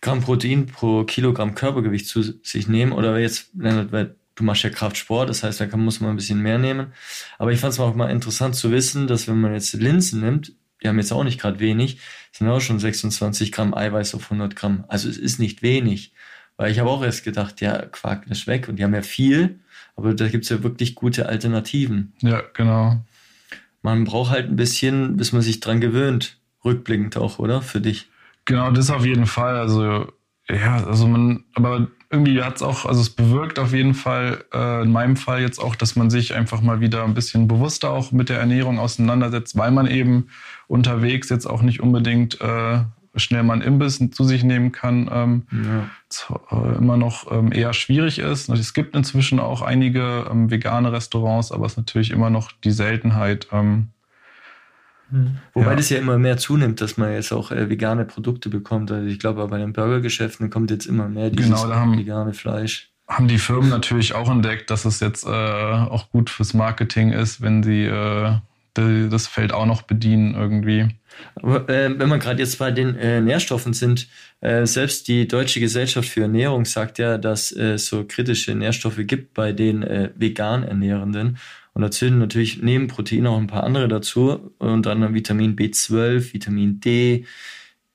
Gramm 0.00 0.20
Protein 0.22 0.66
pro 0.66 1.04
Kilogramm 1.04 1.54
Körpergewicht 1.54 2.06
zu 2.06 2.22
sich 2.22 2.68
nehmen. 2.68 2.92
Oder 2.92 3.18
jetzt, 3.18 3.50
weil 3.54 4.16
du 4.34 4.44
machst 4.44 4.62
ja 4.62 4.70
Kraftsport, 4.70 5.28
das 5.28 5.42
heißt, 5.42 5.60
da 5.60 5.66
kann, 5.66 5.80
muss 5.80 6.00
man 6.00 6.10
ein 6.10 6.16
bisschen 6.16 6.40
mehr 6.40 6.58
nehmen. 6.58 6.92
Aber 7.38 7.52
ich 7.52 7.60
fand 7.60 7.74
es 7.74 7.80
auch 7.80 7.94
mal 7.94 8.10
interessant 8.10 8.56
zu 8.56 8.70
wissen, 8.70 9.06
dass 9.06 9.28
wenn 9.28 9.40
man 9.40 9.52
jetzt 9.52 9.72
Linsen 9.74 10.20
nimmt, 10.20 10.52
die 10.82 10.88
haben 10.88 10.98
jetzt 10.98 11.12
auch 11.12 11.24
nicht 11.24 11.40
gerade 11.40 11.60
wenig, 11.60 11.98
sind 12.32 12.48
auch 12.48 12.60
schon 12.60 12.78
26 12.78 13.52
Gramm 13.52 13.74
Eiweiß 13.74 14.14
auf 14.14 14.24
100 14.24 14.56
Gramm. 14.56 14.84
Also 14.88 15.08
es 15.08 15.18
ist 15.18 15.38
nicht 15.38 15.62
wenig. 15.62 16.12
Weil 16.56 16.72
ich 16.72 16.78
habe 16.78 16.90
auch 16.90 17.02
erst 17.02 17.24
gedacht, 17.24 17.60
ja, 17.60 17.86
Quark 17.86 18.26
ist 18.28 18.46
weg 18.46 18.68
und 18.68 18.76
die 18.76 18.84
haben 18.84 18.94
ja 18.94 19.02
viel, 19.02 19.60
aber 19.96 20.14
da 20.14 20.28
gibt's 20.28 20.50
ja 20.50 20.62
wirklich 20.62 20.94
gute 20.94 21.26
Alternativen. 21.26 22.12
Ja, 22.20 22.42
genau. 22.52 23.02
Man 23.82 24.04
braucht 24.04 24.30
halt 24.30 24.48
ein 24.48 24.56
bisschen, 24.56 25.16
bis 25.16 25.32
man 25.32 25.40
sich 25.42 25.60
dran 25.60 25.80
gewöhnt. 25.80 26.38
Rückblickend 26.62 27.16
auch, 27.16 27.38
oder? 27.38 27.62
Für 27.62 27.80
dich. 27.80 28.08
Genau, 28.44 28.70
das 28.70 28.90
auf 28.90 29.04
jeden 29.04 29.26
Fall. 29.26 29.56
Also, 29.56 30.06
ja, 30.48 30.84
also 30.84 31.06
man, 31.06 31.44
aber 31.54 31.86
irgendwie 32.10 32.42
hat 32.42 32.56
es 32.56 32.62
auch, 32.62 32.86
also 32.86 33.00
es 33.00 33.10
bewirkt 33.10 33.58
auf 33.60 33.72
jeden 33.72 33.94
Fall, 33.94 34.44
äh, 34.52 34.82
in 34.82 34.90
meinem 34.90 35.16
Fall 35.16 35.40
jetzt 35.40 35.60
auch, 35.60 35.76
dass 35.76 35.94
man 35.94 36.10
sich 36.10 36.34
einfach 36.34 36.60
mal 36.60 36.80
wieder 36.80 37.04
ein 37.04 37.14
bisschen 37.14 37.46
bewusster 37.46 37.90
auch 37.90 38.10
mit 38.10 38.28
der 38.28 38.40
Ernährung 38.40 38.78
auseinandersetzt, 38.80 39.56
weil 39.56 39.70
man 39.70 39.86
eben 39.86 40.26
unterwegs 40.66 41.28
jetzt 41.28 41.46
auch 41.46 41.62
nicht 41.62 41.80
unbedingt 41.80 42.40
äh, 42.40 42.80
schnell 43.14 43.42
mal 43.44 43.54
einen 43.54 43.62
Imbiss 43.62 43.98
zu 44.10 44.24
sich 44.24 44.42
nehmen 44.42 44.72
kann, 44.72 45.08
ähm, 45.12 45.42
Ja. 45.52 46.40
äh, 46.50 46.76
immer 46.78 46.96
noch 46.96 47.30
ähm, 47.30 47.52
eher 47.52 47.72
schwierig 47.72 48.18
ist. 48.18 48.48
Es 48.48 48.74
gibt 48.74 48.96
inzwischen 48.96 49.38
auch 49.38 49.62
einige 49.62 50.26
ähm, 50.30 50.50
vegane 50.50 50.92
Restaurants, 50.92 51.52
aber 51.52 51.66
es 51.66 51.72
ist 51.72 51.78
natürlich 51.78 52.10
immer 52.10 52.30
noch 52.30 52.50
die 52.64 52.70
Seltenheit. 52.72 53.46
Ähm, 53.52 53.88
Wobei 55.54 55.70
Ja. 55.70 55.76
das 55.76 55.90
ja 55.90 55.98
immer 55.98 56.18
mehr 56.18 56.36
zunimmt, 56.36 56.80
dass 56.80 56.96
man 56.96 57.12
jetzt 57.12 57.32
auch 57.32 57.50
äh, 57.50 57.68
vegane 57.68 58.04
Produkte 58.04 58.48
bekommt. 58.48 58.90
Also 58.90 59.06
ich 59.06 59.18
glaube, 59.18 59.46
bei 59.48 59.58
den 59.58 59.72
Burgergeschäften 59.72 60.50
kommt 60.50 60.70
jetzt 60.70 60.86
immer 60.86 61.08
mehr 61.08 61.30
dieses 61.30 61.50
Genau, 61.60 61.74
haben- 61.74 61.98
vegane 61.98 62.32
Fleisch. 62.34 62.90
haben 63.08 63.26
die 63.28 63.38
Firmen 63.38 63.70
natürlich 63.70 64.14
auch 64.14 64.30
entdeckt, 64.30 64.70
dass 64.70 64.84
es 64.84 65.00
jetzt 65.00 65.24
äh, 65.26 65.28
auch 65.30 66.10
gut 66.10 66.30
fürs 66.30 66.54
Marketing 66.54 67.12
ist, 67.12 67.40
wenn 67.42 67.62
sie 67.62 67.84
äh, 67.84 68.32
die, 68.76 69.08
das 69.08 69.26
Feld 69.26 69.52
auch 69.52 69.66
noch 69.66 69.82
bedienen 69.82 70.34
irgendwie. 70.34 70.88
Aber 71.34 71.68
äh, 71.68 71.98
wenn 71.98 72.08
man 72.08 72.20
gerade 72.20 72.38
jetzt 72.38 72.58
bei 72.58 72.70
den 72.70 72.94
äh, 72.94 73.20
Nährstoffen 73.20 73.72
sind, 73.74 74.06
äh, 74.40 74.64
selbst 74.64 75.08
die 75.08 75.26
Deutsche 75.26 75.58
Gesellschaft 75.58 76.08
für 76.08 76.22
Ernährung 76.22 76.64
sagt 76.64 76.98
ja, 76.98 77.18
dass 77.18 77.50
es 77.50 77.86
so 77.86 78.04
kritische 78.06 78.54
Nährstoffe 78.54 79.00
gibt 79.00 79.34
bei 79.34 79.52
den 79.52 79.82
vegan 80.14 80.62
Ernährenden. 80.62 81.36
Und 81.80 81.84
da 81.84 81.90
zählen 81.90 82.18
natürlich 82.18 82.60
neben 82.60 82.88
Protein 82.88 83.26
auch 83.26 83.38
ein 83.38 83.46
paar 83.46 83.64
andere 83.64 83.88
dazu. 83.88 84.52
Und 84.58 84.84
dann 84.84 85.14
Vitamin 85.14 85.56
B12, 85.56 86.34
Vitamin 86.34 86.78
D, 86.78 87.24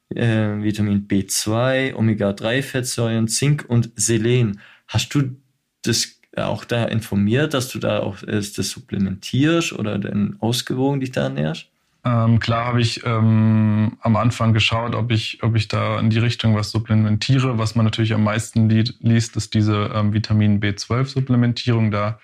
äh, 0.10 0.64
Vitamin 0.64 1.08
B2, 1.08 1.94
Omega-3-Fettsäuren, 1.94 3.28
Zink 3.28 3.64
und 3.68 3.92
Selen. 3.96 4.60
Hast 4.88 5.14
du 5.14 5.38
das 5.84 6.20
auch 6.36 6.66
da 6.66 6.86
informiert, 6.86 7.54
dass 7.54 7.70
du 7.70 7.78
da 7.78 8.00
auch 8.00 8.24
äh, 8.24 8.42
das 8.42 8.56
supplementierst 8.56 9.74
oder 9.74 10.00
denn 10.00 10.38
ausgewogen 10.40 11.00
dich 11.00 11.12
da 11.12 11.26
ernährst? 11.26 11.68
Ähm, 12.04 12.40
klar 12.40 12.66
habe 12.66 12.82
ich 12.82 13.06
ähm, 13.06 13.98
am 14.02 14.16
Anfang 14.16 14.54
geschaut, 14.54 14.96
ob 14.96 15.12
ich, 15.12 15.44
ob 15.44 15.56
ich 15.56 15.68
da 15.68 16.00
in 16.00 16.10
die 16.10 16.18
Richtung 16.18 16.56
was 16.56 16.72
supplementiere. 16.72 17.60
Was 17.60 17.76
man 17.76 17.86
natürlich 17.86 18.16
am 18.16 18.24
meisten 18.24 18.68
li 18.68 18.84
liest, 19.02 19.36
ist 19.36 19.54
diese 19.54 19.92
ähm, 19.94 20.12
Vitamin 20.12 20.60
B12-Supplementierung, 20.60 21.92
da 21.92 22.20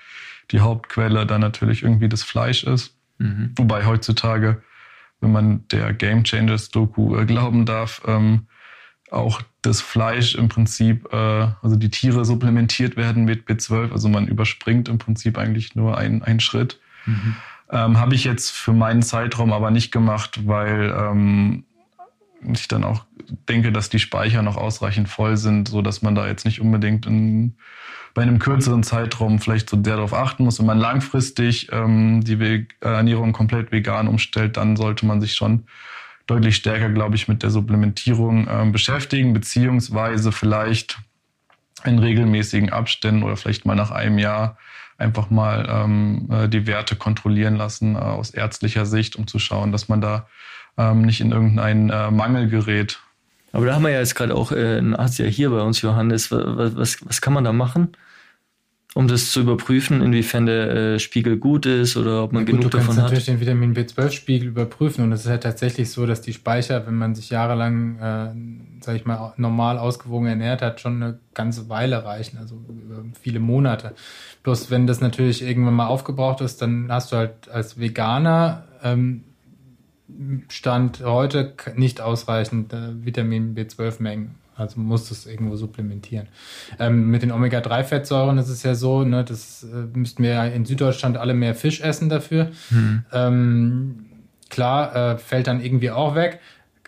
die 0.52 0.60
Hauptquelle 0.60 1.26
dann 1.26 1.42
natürlich 1.42 1.84
irgendwie 1.84 2.10
das 2.10 2.24
Fleisch 2.24 2.64
ist. 2.64 2.96
Mhm. 3.18 3.52
Wobei 3.56 3.86
heutzutage, 3.86 4.62
wenn 5.20 5.32
man 5.32 5.68
der 5.70 5.94
Game 5.94 6.24
Changers 6.24 6.70
Doku 6.70 7.16
äh, 7.16 7.26
glauben 7.26 7.66
darf, 7.66 8.02
ähm, 8.06 8.48
auch 9.12 9.42
das 9.62 9.82
Fleisch 9.82 10.36
im 10.36 10.50
Prinzip, 10.50 11.12
äh, 11.14 11.48
also 11.62 11.76
die 11.76 11.90
Tiere 11.90 12.26
supplementiert 12.26 12.96
werden 12.96 13.26
mit 13.26 13.48
B12. 13.48 13.92
Also 13.92 14.10
man 14.10 14.28
überspringt 14.28 14.90
im 14.90 14.98
Prinzip 14.98 15.38
eigentlich 15.38 15.76
nur 15.76 15.98
einen, 15.98 16.24
einen 16.24 16.40
Schritt. 16.40 16.80
Mhm. 17.06 17.36
Ähm, 17.70 18.00
Habe 18.00 18.16
ich 18.16 18.24
jetzt 18.24 18.50
für 18.52 18.74
meinen 18.74 19.02
Zeitraum 19.02 19.54
aber 19.54 19.72
nicht 19.72 19.92
gemacht, 19.92 20.48
weil 20.48 20.94
ähm, 20.98 21.64
ich 22.42 22.68
dann 22.68 22.84
auch 22.84 23.06
denke, 23.50 23.72
dass 23.72 23.90
die 23.90 24.00
Speicher 24.00 24.42
noch 24.42 24.58
ausreichend 24.58 25.10
voll 25.10 25.38
sind, 25.38 25.68
so 25.68 25.82
dass 25.82 26.02
man 26.02 26.16
da 26.16 26.28
jetzt 26.28 26.46
nicht 26.46 26.62
unbedingt 26.62 27.06
in, 27.06 27.56
bei 28.14 28.22
einem 28.22 28.40
kürzeren 28.40 28.84
Zeitraum 28.84 29.40
vielleicht 29.40 29.70
so 29.70 29.78
sehr 29.82 29.96
darauf 29.96 30.14
achten 30.14 30.44
muss. 30.44 30.60
Wenn 30.60 30.66
man 30.66 30.80
langfristig 30.80 31.70
ähm, 31.72 32.24
die 32.24 32.40
Ve 32.40 32.66
Ernährung 32.82 33.34
komplett 33.34 33.72
vegan 33.72 34.08
umstellt, 34.08 34.58
dann 34.58 34.76
sollte 34.76 35.06
man 35.06 35.22
sich 35.22 35.34
schon 35.34 35.66
deutlich 36.28 36.56
stärker, 36.56 36.90
glaube 36.90 37.16
ich, 37.16 37.28
mit 37.28 37.44
der 37.44 37.50
Supplementierung 37.50 38.48
ähm, 38.50 38.72
beschäftigen, 38.72 39.34
beziehungsweise 39.34 40.32
vielleicht 40.32 41.00
in 41.84 42.00
regelmäßigen 42.00 42.70
Abständen 42.70 43.24
oder 43.24 43.38
vielleicht 43.38 43.66
mal 43.66 43.76
nach 43.76 43.92
einem 43.92 44.20
Jahr 44.20 44.58
einfach 44.98 45.30
mal 45.30 45.68
ähm, 45.70 46.30
äh, 46.32 46.48
die 46.48 46.68
Werte 46.68 46.96
kontrollieren 46.96 47.56
lassen 47.56 47.96
äh, 47.96 48.00
aus 48.00 48.30
ärztlicher 48.30 48.86
Sicht, 48.86 49.16
um 49.16 49.28
zu 49.28 49.40
schauen, 49.40 49.72
dass 49.72 49.90
man 49.90 50.00
da 50.00 50.28
ähm, 50.78 51.02
nicht 51.02 51.22
in 51.22 51.32
irgendeinen 51.32 51.90
äh, 51.90 52.12
Mangel 52.12 52.48
gerät. 52.48 53.02
Aber 53.52 53.66
da 53.66 53.76
haben 53.76 53.84
wir 53.84 53.92
ja 53.92 54.00
jetzt 54.00 54.16
gerade 54.16 54.36
auch 54.36 54.52
äh, 54.52 54.78
einen 54.78 54.96
Arzt 54.96 55.20
ja 55.20 55.26
hier 55.26 55.50
bei 55.50 55.62
uns, 55.62 55.82
Johannes. 55.82 56.32
Was, 56.32 56.76
was, 56.76 56.98
was 57.06 57.22
kann 57.22 57.34
man 57.34 57.44
da 57.44 57.54
machen? 57.54 57.96
um 58.94 59.08
das 59.08 59.32
zu 59.32 59.42
überprüfen, 59.42 60.02
inwiefern 60.02 60.46
der 60.46 60.70
äh, 60.70 61.00
Spiegel 61.00 61.38
gut 61.38 61.66
ist 61.66 61.96
oder 61.96 62.24
ob 62.24 62.34
man 62.34 62.46
ja, 62.46 62.52
gut, 62.52 62.60
genug 62.60 62.72
davon 62.72 62.88
hat. 62.88 62.92
Du 62.92 62.96
kannst 62.98 63.12
natürlich 63.12 63.26
den 63.26 63.40
Vitamin 63.40 63.74
B12-Spiegel 63.74 64.50
überprüfen 64.50 65.06
und 65.06 65.14
es 65.14 65.22
ist 65.22 65.30
halt 65.30 65.44
tatsächlich 65.44 65.90
so, 65.90 66.06
dass 66.06 66.22
die 66.22 66.34
Speicher, 66.34 66.86
wenn 66.86 66.96
man 66.98 67.16
sich 67.16 67.30
jahrelang, 67.30 68.00
äh, 68.00 68.84
sag 68.84 68.96
ich 68.98 69.06
mal, 69.06 69.34
normal 69.38 69.78
ausgewogen 69.78 70.28
ernährt 70.28 70.62
hat, 70.62 70.82
schon 70.82 71.02
eine 71.02 71.20
ganze 71.34 71.70
Weile 71.70 72.04
reichen, 72.04 72.38
also 72.38 72.56
über 72.68 73.06
viele 73.22 73.40
Monate. 73.40 73.96
Bloß 74.44 74.70
wenn 74.72 74.88
das 74.88 75.00
natürlich 75.00 75.42
irgendwann 75.42 75.76
mal 75.76 75.88
aufgebraucht 75.88 76.42
ist, 76.42 76.62
dann 76.62 76.92
hast 76.92 77.14
du 77.14 77.16
halt 77.16 77.48
als 77.50 77.80
Veganer 77.80 78.66
ähm, 78.84 79.24
Stand 80.50 81.04
heute 81.04 81.54
nicht 81.76 82.02
ausreichend 82.02 82.74
äh, 82.74 83.06
Vitamin 83.06 83.56
B12-Mengen 83.56 84.36
also 84.62 84.80
muss 84.80 85.10
das 85.10 85.26
irgendwo 85.26 85.56
supplementieren. 85.56 86.28
Ähm, 86.80 87.10
mit 87.10 87.24
den 87.24 87.32
Omega-3-Fettsäuren 87.32 88.38
ist 88.38 88.50
es 88.50 88.64
ja 88.64 88.76
so, 88.76 89.04
ne, 89.04 89.24
das 89.24 89.64
äh, 89.64 89.98
müssten 89.98 90.24
wir 90.24 90.32
ja 90.32 90.46
in 90.46 90.66
Süddeutschland 90.66 91.18
alle 91.18 91.34
mehr 91.34 91.56
Fisch 91.56 91.82
essen 91.82 92.10
dafür. 92.10 92.52
Hm. 92.70 93.04
Ähm, 93.12 94.06
klar, 94.50 94.96
äh, 94.96 95.18
fällt 95.18 95.48
dann 95.48 95.64
irgendwie 95.64 95.92
auch 95.92 96.16
weg, 96.16 96.40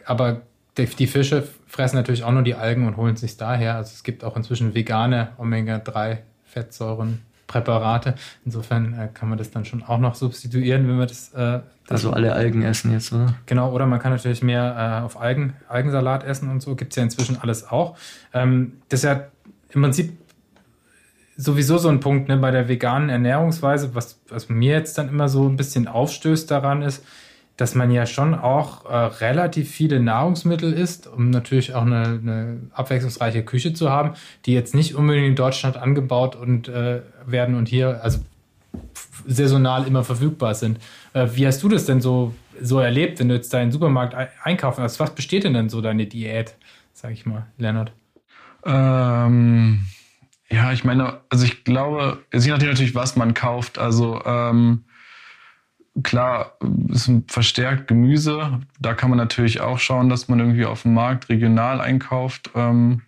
aber 0.06 0.44
die, 0.78 0.86
die, 0.86 1.08
Fische 1.08 1.48
fressen 1.68 1.96
natürlich 1.96 2.24
auch 2.24 2.32
nur 2.32 2.44
die 2.44 2.56
Algen 2.56 2.88
und 2.88 2.98
holen 2.98 3.16
es 3.16 3.22
sich 3.22 3.38
daher. 3.38 3.75
Also 3.75 3.92
es 3.94 4.04
gibt 4.04 4.24
auch 4.24 4.36
inzwischen 4.36 4.75
vegane 4.75 5.30
Omega-3-Fettsäuren 5.38 7.22
Präparate. 7.54 8.16
Insofern 8.46 8.94
äh, 8.94 9.10
kann 9.14 9.30
man 9.30 9.38
das 9.38 9.52
dann 9.52 9.64
schon 9.64 9.84
auch 9.84 10.00
noch 10.00 10.16
substituieren, 10.16 10.88
wenn 10.88 10.98
man 10.98 11.08
das. 11.08 11.34
Äh, 11.34 11.62
das 11.88 12.06
also 12.06 12.12
alle 12.12 12.34
Algen 12.34 12.64
essen 12.64 12.92
jetzt, 12.92 13.14
oder? 13.14 13.36
Genau, 13.46 13.72
oder 13.72 13.86
man 13.86 14.00
kann 14.00 14.12
natürlich 14.12 14.42
mehr 14.42 15.02
äh, 15.02 15.06
auf 15.06 15.20
Algen, 15.20 15.54
Algensalat 15.68 16.24
essen 16.24 16.50
und 16.50 16.62
so. 16.62 16.76
Gibt 16.76 16.94
es 16.94 16.98
ja 16.98 17.04
inzwischen 17.04 17.38
alles 17.40 17.70
auch. 17.70 17.96
Ähm, 18.34 18.74
das 18.90 19.02
ist 19.02 19.04
ja 19.06 19.26
im 19.70 19.82
Prinzip 19.82 20.18
sowieso 21.36 21.78
so 21.78 21.90
ein 21.90 22.00
Punkt 22.00 22.28
ne, 22.28 22.38
bei 22.38 22.52
der 22.52 22.68
veganen 22.68 23.10
Ernährungsweise, 23.10 23.96
was, 23.96 24.20
was 24.30 24.50
mir 24.50 24.74
jetzt 24.74 24.98
dann 24.98 25.10
immer 25.10 25.30
so 25.30 25.48
ein 25.48 25.58
bisschen 25.58 25.88
aufstößt 25.88 26.50
daran 26.50 26.82
ist, 26.82 27.04
dass 27.58 27.76
man 27.76 27.92
ja 27.92 28.06
schon 28.06 28.34
auch 28.34 28.86
äh, 28.86 28.96
relativ 28.96 29.70
viele 29.70 30.00
Nahrungsmittel 30.00 30.74
isst, 30.74 31.08
um 31.08 31.30
natürlich 31.30 31.76
auch 31.76 31.84
eine, 31.84 32.04
eine, 32.04 32.62
abwechslungsreiche 32.74 33.44
Küche 33.44 33.74
zu 33.74 33.92
haben, 33.92 34.14
die 34.46 34.54
jetzt 34.54 34.74
nicht 34.74 34.96
unbedingt 34.96 35.28
in 35.28 35.36
Deutschland 35.36 35.78
angebaut 35.78 36.36
und 36.36 36.68
äh, 36.68 37.02
werden 37.26 37.56
und 37.56 37.68
hier 37.68 38.04
also 38.04 38.20
saisonal 39.28 39.86
immer 39.86 40.04
verfügbar 40.04 40.56
sind. 40.56 40.80
Äh, 41.14 41.28
wie 41.34 41.46
hast 41.46 41.62
du 41.62 41.70
das 41.70 41.86
denn 41.86 42.02
so, 42.02 42.34
so 42.60 42.80
erlebt, 42.80 43.20
wenn 43.20 43.30
du 43.30 43.36
jetzt 43.36 43.54
deinen 43.54 43.72
Supermarkt 43.72 44.16
einkaufen 44.44 44.84
hast? 44.84 45.00
Was 45.00 45.14
besteht 45.14 45.44
denn 45.44 45.54
denn 45.54 45.70
so 45.70 45.82
deine 45.82 46.08
Diät, 46.08 46.56
sag 46.94 47.12
ich 47.12 47.26
mal, 47.26 47.46
Leonard? 47.58 47.92
Ähm, 48.66 49.86
ja, 50.50 50.72
ich 50.72 50.84
meine, 50.84 51.22
also 51.30 51.46
ich 51.46 51.64
glaube, 51.64 52.20
es 52.32 52.48
nachdem 52.48 52.70
natürlich, 52.70 52.96
was 52.96 53.16
man 53.16 53.34
kauft. 53.34 53.78
Also 53.78 54.22
ähm, 54.26 54.86
klar, 56.02 56.58
ist 56.90 57.12
verstärkt 57.28 57.88
Gemüse. 57.88 58.62
Da 58.80 58.94
kann 58.94 59.10
man 59.10 59.18
natürlich 59.18 59.62
auch 59.62 59.78
schauen, 59.78 60.10
dass 60.10 60.28
man 60.28 60.40
irgendwie 60.40 60.66
auf 60.66 60.84
dem 60.84 60.94
Markt 60.94 61.30
regional 61.30 61.80
einkauft. 61.80 62.50
Ähm, 62.56 63.02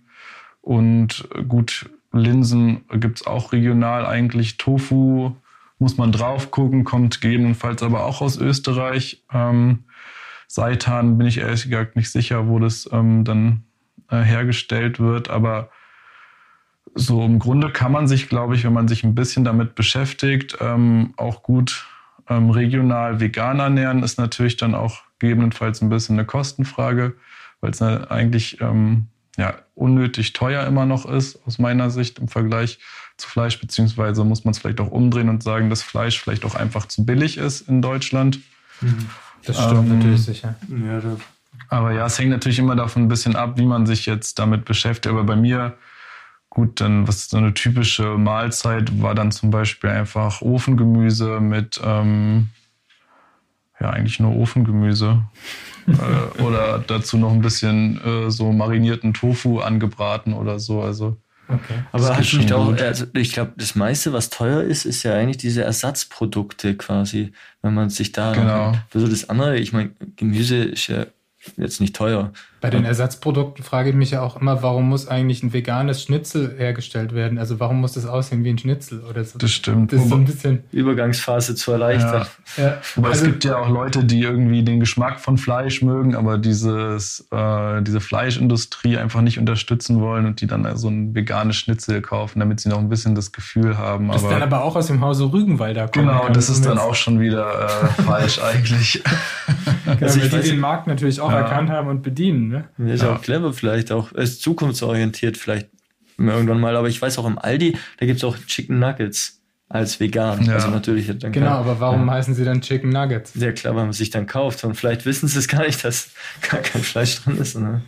und 0.61 1.27
gut, 1.47 1.89
Linsen 2.11 2.85
gibt's 2.91 3.25
auch 3.25 3.51
regional 3.51 4.05
eigentlich. 4.05 4.57
Tofu 4.57 5.35
muss 5.79 5.97
man 5.97 6.11
drauf 6.11 6.51
gucken, 6.51 6.83
kommt 6.83 7.21
gegebenenfalls 7.21 7.81
aber 7.83 8.05
auch 8.05 8.21
aus 8.21 8.37
Österreich. 8.37 9.23
Ähm, 9.33 9.85
Seitan 10.47 11.17
bin 11.17 11.27
ich 11.27 11.39
ehrlich 11.39 11.63
gesagt 11.63 11.95
nicht 11.95 12.11
sicher, 12.11 12.47
wo 12.47 12.59
das 12.59 12.87
ähm, 12.91 13.25
dann 13.25 13.63
äh, 14.09 14.21
hergestellt 14.21 14.99
wird. 14.99 15.29
Aber 15.29 15.69
so 16.93 17.25
im 17.25 17.39
Grunde 17.39 17.71
kann 17.71 17.91
man 17.91 18.07
sich, 18.07 18.29
glaube 18.29 18.55
ich, 18.55 18.63
wenn 18.63 18.71
man 18.71 18.87
sich 18.87 19.03
ein 19.03 19.15
bisschen 19.15 19.43
damit 19.43 19.75
beschäftigt, 19.75 20.57
auch 21.17 21.43
gut 21.43 21.85
ähm, 22.29 22.49
regional 22.49 23.19
vegan 23.19 23.59
ernähren 23.59 24.03
ist 24.03 24.17
natürlich 24.17 24.57
dann 24.57 24.75
auch 24.75 25.01
gegebenenfalls 25.19 25.81
ein 25.81 25.89
bisschen 25.89 26.17
eine 26.17 26.25
Kostenfrage, 26.25 27.15
weil 27.61 27.71
es 27.71 27.81
eigentlich 27.81 28.61
ähm, 28.61 29.07
ja, 29.37 29.55
unnötig 29.75 30.33
teuer 30.33 30.65
immer 30.65 30.85
noch 30.85 31.05
ist, 31.05 31.39
aus 31.45 31.59
meiner 31.59 31.89
Sicht 31.89 32.19
im 32.19 32.27
Vergleich 32.27 32.79
zu 33.17 33.29
Fleisch, 33.29 33.59
beziehungsweise 33.59 34.23
muss 34.23 34.43
man 34.43 34.51
es 34.51 34.59
vielleicht 34.59 34.81
auch 34.81 34.91
umdrehen 34.91 35.29
und 35.29 35.43
sagen, 35.43 35.69
dass 35.69 35.81
Fleisch 35.81 36.19
vielleicht 36.19 36.45
auch 36.45 36.55
einfach 36.55 36.87
zu 36.87 37.05
billig 37.05 37.37
ist 37.37 37.67
in 37.67 37.81
Deutschland. 37.81 38.39
Mhm. 38.81 39.09
Das 39.45 39.57
stimmt 39.57 39.89
ähm, 39.89 39.97
natürlich 39.97 40.23
sicher. 40.23 40.55
Ja, 40.69 41.01
aber 41.69 41.91
ja, 41.91 42.05
es 42.05 42.19
hängt 42.19 42.31
natürlich 42.31 42.59
immer 42.59 42.75
davon 42.75 43.03
ein 43.03 43.07
bisschen 43.07 43.35
ab, 43.35 43.57
wie 43.57 43.65
man 43.65 43.85
sich 43.85 44.05
jetzt 44.05 44.39
damit 44.39 44.65
beschäftigt. 44.65 45.07
Aber 45.07 45.23
bei 45.23 45.35
mir 45.35 45.77
Gut, 46.55 46.79
dann 46.79 47.05
was 47.05 47.29
so 47.29 47.35
eine 47.35 47.53
typische 47.53 48.17
Mahlzeit 48.17 49.01
war 49.01 49.13
dann 49.13 49.33
zum 49.33 49.51
Beispiel 49.51 49.89
einfach 49.89 50.41
Ofengemüse 50.41 51.41
mit, 51.41 51.81
ähm, 51.83 52.47
ja, 53.77 53.89
eigentlich 53.89 54.21
nur 54.21 54.37
Ofengemüse. 54.37 55.21
äh, 55.87 56.41
oder 56.41 56.79
dazu 56.79 57.17
noch 57.17 57.33
ein 57.33 57.41
bisschen 57.41 57.99
äh, 58.05 58.31
so 58.31 58.53
marinierten 58.53 59.13
Tofu 59.13 59.59
angebraten 59.59 60.31
oder 60.31 60.57
so. 60.59 60.81
Also, 60.81 61.17
okay. 61.49 61.83
Aber 61.91 62.15
hast 62.15 62.31
du 62.31 62.37
nicht 62.37 62.53
auch, 62.53 62.73
also 62.73 63.05
ich 63.11 63.33
glaube, 63.33 63.51
das 63.57 63.75
meiste, 63.75 64.13
was 64.13 64.29
teuer 64.29 64.61
ist, 64.61 64.85
ist 64.85 65.03
ja 65.03 65.13
eigentlich 65.13 65.35
diese 65.35 65.65
Ersatzprodukte 65.65 66.77
quasi, 66.77 67.33
wenn 67.63 67.73
man 67.73 67.89
sich 67.89 68.13
da 68.13 68.31
genau. 68.31 68.73
für 68.87 69.01
so 69.01 69.09
das 69.09 69.27
andere, 69.27 69.57
ich 69.57 69.73
meine, 69.73 69.91
Gemüse 70.15 70.63
ist 70.63 70.87
ja 70.87 71.05
jetzt 71.57 71.81
nicht 71.81 71.95
teuer. 71.95 72.31
Bei 72.65 72.71
den 72.71 72.83
Ersatzprodukten 72.83 73.63
frage 73.63 73.91
ich 73.91 73.95
mich 73.95 74.09
ja 74.09 74.21
auch 74.21 74.41
immer, 74.41 74.63
warum 74.63 74.89
muss 74.89 75.07
eigentlich 75.07 75.43
ein 75.43 75.53
veganes 75.53 76.01
Schnitzel 76.01 76.55
hergestellt 76.57 77.13
werden? 77.13 77.37
Also 77.37 77.59
warum 77.59 77.79
muss 77.79 77.93
das 77.93 78.07
aussehen 78.07 78.43
wie 78.43 78.49
ein 78.49 78.57
Schnitzel 78.57 79.03
oder 79.03 79.23
so? 79.23 79.37
Das 79.37 79.51
stimmt. 79.51 79.93
Das 79.93 80.01
ist 80.01 80.09
so 80.09 80.15
ein 80.15 80.25
bisschen 80.25 80.63
Übergangsphase 80.71 81.53
zu 81.53 81.73
erleichtern. 81.73 82.25
Ja. 82.57 82.63
Ja. 82.63 82.77
Aber 82.95 83.09
also, 83.09 83.23
es 83.23 83.31
gibt 83.31 83.43
ja 83.43 83.57
auch 83.57 83.69
Leute, 83.69 84.03
die 84.03 84.19
irgendwie 84.19 84.63
den 84.63 84.79
Geschmack 84.79 85.19
von 85.19 85.37
Fleisch 85.37 85.83
mögen, 85.83 86.15
aber 86.15 86.39
dieses, 86.39 87.27
äh, 87.29 87.83
diese 87.83 88.01
Fleischindustrie 88.01 88.97
einfach 88.97 89.21
nicht 89.21 89.37
unterstützen 89.37 90.01
wollen 90.01 90.25
und 90.25 90.41
die 90.41 90.47
dann 90.47 90.75
so 90.75 90.87
ein 90.87 91.13
veganes 91.13 91.57
Schnitzel 91.57 92.01
kaufen, 92.01 92.39
damit 92.39 92.61
sie 92.61 92.69
noch 92.69 92.79
ein 92.79 92.89
bisschen 92.89 93.13
das 93.13 93.31
Gefühl 93.31 93.77
haben. 93.77 94.07
Das 94.07 94.23
aber, 94.23 94.33
dann 94.33 94.41
aber 94.41 94.63
auch 94.63 94.75
aus 94.75 94.87
dem 94.87 95.01
Hause 95.01 95.31
Rügenwalder 95.31 95.83
kommt. 95.83 95.93
Genau, 95.93 96.29
das 96.29 96.49
ist 96.49 96.65
dann 96.65 96.79
auch 96.79 96.95
schon 96.95 97.19
wieder 97.19 97.65
äh, 97.65 98.01
falsch 98.01 98.39
eigentlich. 98.43 99.03
Genau, 99.99 100.11
also 100.11 100.31
weil 100.31 100.41
die 100.41 100.49
den 100.51 100.59
Markt 100.59 100.87
natürlich 100.87 101.19
auch 101.19 101.31
ja. 101.31 101.39
erkannt 101.39 101.69
haben 101.69 101.87
und 101.89 102.01
bedienen. 102.03 102.49
Ne? 102.49 102.65
Ja, 102.77 102.93
ist 102.93 103.03
ja. 103.03 103.13
auch 103.13 103.21
clever 103.21 103.53
vielleicht, 103.53 103.91
auch 103.91 104.11
ist 104.11 104.41
zukunftsorientiert 104.41 105.37
vielleicht 105.37 105.69
irgendwann 106.17 106.59
mal. 106.59 106.75
Aber 106.75 106.87
ich 106.87 107.01
weiß 107.01 107.17
auch 107.19 107.25
im 107.25 107.37
Aldi, 107.37 107.77
da 107.97 108.05
gibt 108.05 108.17
es 108.17 108.23
auch 108.23 108.37
Chicken 108.47 108.79
Nuggets. 108.79 109.41
als 109.67 109.99
vegan. 109.99 110.45
Ja. 110.45 110.53
Also 110.53 110.69
natürlich 110.69 111.07
dann 111.07 111.31
Genau, 111.31 111.47
kein- 111.47 111.55
aber 111.55 111.79
warum 111.79 112.09
heißen 112.09 112.35
sie 112.35 112.45
dann 112.45 112.61
Chicken 112.61 112.89
Nuggets? 112.89 113.33
Sehr 113.33 113.51
klar, 113.51 113.75
weil 113.75 113.85
man 113.85 113.93
sich 113.93 114.11
dann 114.11 114.27
kauft. 114.27 114.63
Und 114.63 114.75
vielleicht 114.75 115.05
wissen 115.07 115.27
sie 115.27 115.39
es 115.39 115.47
gar 115.47 115.65
nicht, 115.65 115.83
dass 115.83 116.11
gar 116.49 116.61
kein 116.61 116.83
Fleisch 116.83 117.23
drin 117.23 117.37
ist. 117.37 117.57
Ne? 117.57 117.81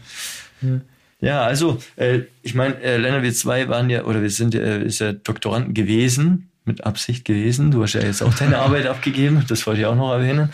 Ja, 1.19 1.43
also, 1.43 1.79
äh, 1.95 2.21
ich 2.41 2.55
meine, 2.55 2.81
äh, 2.81 2.97
Lennart, 2.97 3.23
wir 3.23 3.33
zwei 3.33 3.69
waren 3.69 3.89
ja, 3.89 4.03
oder 4.05 4.21
wir 4.21 4.29
sind 4.29 4.53
ja, 4.53 4.61
äh, 4.61 4.83
ist 4.85 4.99
ja 4.99 5.13
Doktoranden 5.13 5.73
gewesen, 5.73 6.49
mit 6.65 6.83
Absicht 6.83 7.25
gewesen. 7.25 7.71
Du 7.71 7.81
hast 7.83 7.93
ja 7.93 8.01
jetzt 8.01 8.21
auch 8.21 8.33
deine 8.33 8.57
Arbeit 8.65 8.87
abgegeben, 8.87 9.43
das 9.47 9.65
wollte 9.65 9.81
ich 9.81 9.85
auch 9.87 9.95
noch 9.95 10.11
erwähnen. 10.13 10.49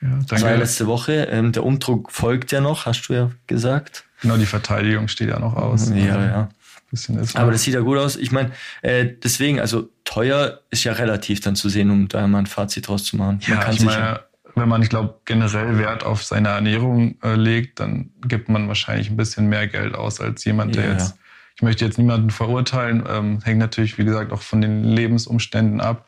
Ja, 0.00 0.08
Das 0.28 0.30
war 0.30 0.38
ja 0.38 0.44
danke. 0.46 0.60
letzte 0.60 0.86
Woche. 0.86 1.12
Ähm, 1.30 1.52
der 1.52 1.64
Umdruck 1.64 2.12
folgt 2.12 2.52
ja 2.52 2.60
noch, 2.60 2.86
hast 2.86 3.08
du 3.08 3.14
ja 3.14 3.30
gesagt. 3.46 4.04
Genau, 4.22 4.36
die 4.36 4.46
Verteidigung 4.46 5.08
steht 5.08 5.28
ja 5.28 5.38
noch 5.38 5.56
aus. 5.56 5.90
Ja, 5.90 5.94
Also, 6.14 6.20
ja. 6.20 6.48
Bisschen 6.90 7.18
ist 7.18 7.36
Aber 7.36 7.52
das 7.52 7.62
sieht 7.64 7.74
ja 7.74 7.80
gut 7.80 7.98
aus. 7.98 8.16
Ich 8.16 8.32
meine, 8.32 8.52
äh, 8.80 9.06
deswegen, 9.22 9.60
also 9.60 9.90
teuer 10.04 10.60
ist 10.70 10.84
ja 10.84 10.92
relativ 10.92 11.40
dann 11.40 11.54
zu 11.54 11.68
sehen, 11.68 11.90
um 11.90 12.08
da 12.08 12.26
mal 12.26 12.38
ein 12.38 12.46
Fazit 12.46 12.88
draus 12.88 13.04
zu 13.04 13.16
machen. 13.16 13.40
Ja, 13.46 13.70
ich 13.70 13.82
meine, 13.84 14.20
wenn 14.54 14.68
man, 14.68 14.82
ich 14.82 14.88
glaube, 14.88 15.20
generell 15.26 15.78
Wert 15.78 16.02
auf 16.02 16.24
seine 16.24 16.48
Ernährung 16.48 17.16
äh, 17.22 17.34
legt, 17.34 17.80
dann 17.80 18.10
gibt 18.26 18.48
man 18.48 18.68
wahrscheinlich 18.68 19.10
ein 19.10 19.16
bisschen 19.18 19.48
mehr 19.48 19.66
Geld 19.66 19.94
aus 19.94 20.20
als 20.20 20.44
jemand, 20.44 20.76
der 20.76 20.84
Ja, 20.84 20.92
jetzt, 20.92 21.16
ich 21.56 21.62
möchte 21.62 21.84
jetzt 21.84 21.98
niemanden 21.98 22.30
verurteilen, 22.30 23.04
ähm, 23.06 23.40
hängt 23.44 23.58
natürlich, 23.58 23.98
wie 23.98 24.04
gesagt, 24.04 24.32
auch 24.32 24.40
von 24.42 24.62
den 24.62 24.84
Lebensumständen 24.84 25.82
ab. 25.82 26.07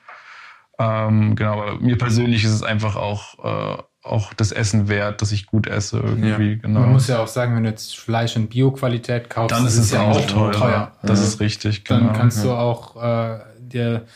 Ähm, 0.83 1.37
genau, 1.37 1.61
aber 1.63 1.79
mir 1.81 1.99
persönlich 1.99 2.43
ist 2.45 2.53
es 2.53 2.63
einfach 2.63 2.97
auch, 2.97 3.39
äh, 3.79 3.83
auch 4.03 4.33
das 4.33 4.51
Essen 4.51 4.89
wert, 4.89 5.21
dass 5.21 5.31
ich 5.31 5.45
gut 5.47 5.67
esse 5.67 5.99
irgendwie. 5.99 6.57
Genau. 6.57 6.81
Man 6.81 6.93
muss 6.93 7.07
ja 7.09 7.23
auch 7.23 7.27
sagen, 7.29 7.55
wenn 7.55 7.65
du 7.65 7.69
jetzt 7.69 7.99
Fleisch 7.99 8.35
in 8.35 8.47
Bio-Qualität 8.49 9.29
kaufst, 9.29 9.55
dann 9.55 9.67
ist 9.67 9.77
es 9.77 9.91
ja 9.91 10.01
auch 10.03 10.21
teuer. 10.27 10.93
Das 11.03 11.19
Ja. 11.21 11.27
ist 11.27 11.41
richtig, 11.41 11.85
Dann 11.85 12.01
genau. 12.07 12.13
kannst 12.15 12.43
du 12.43 12.51
auch 12.53 12.97
äh, 13.03 13.41
dir 13.61 14.07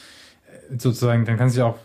sozusagen, 0.78 1.25
dann 1.26 1.37
kannst 1.37 1.56
du 1.56 1.61
ja 1.61 1.66
auch 1.66 1.76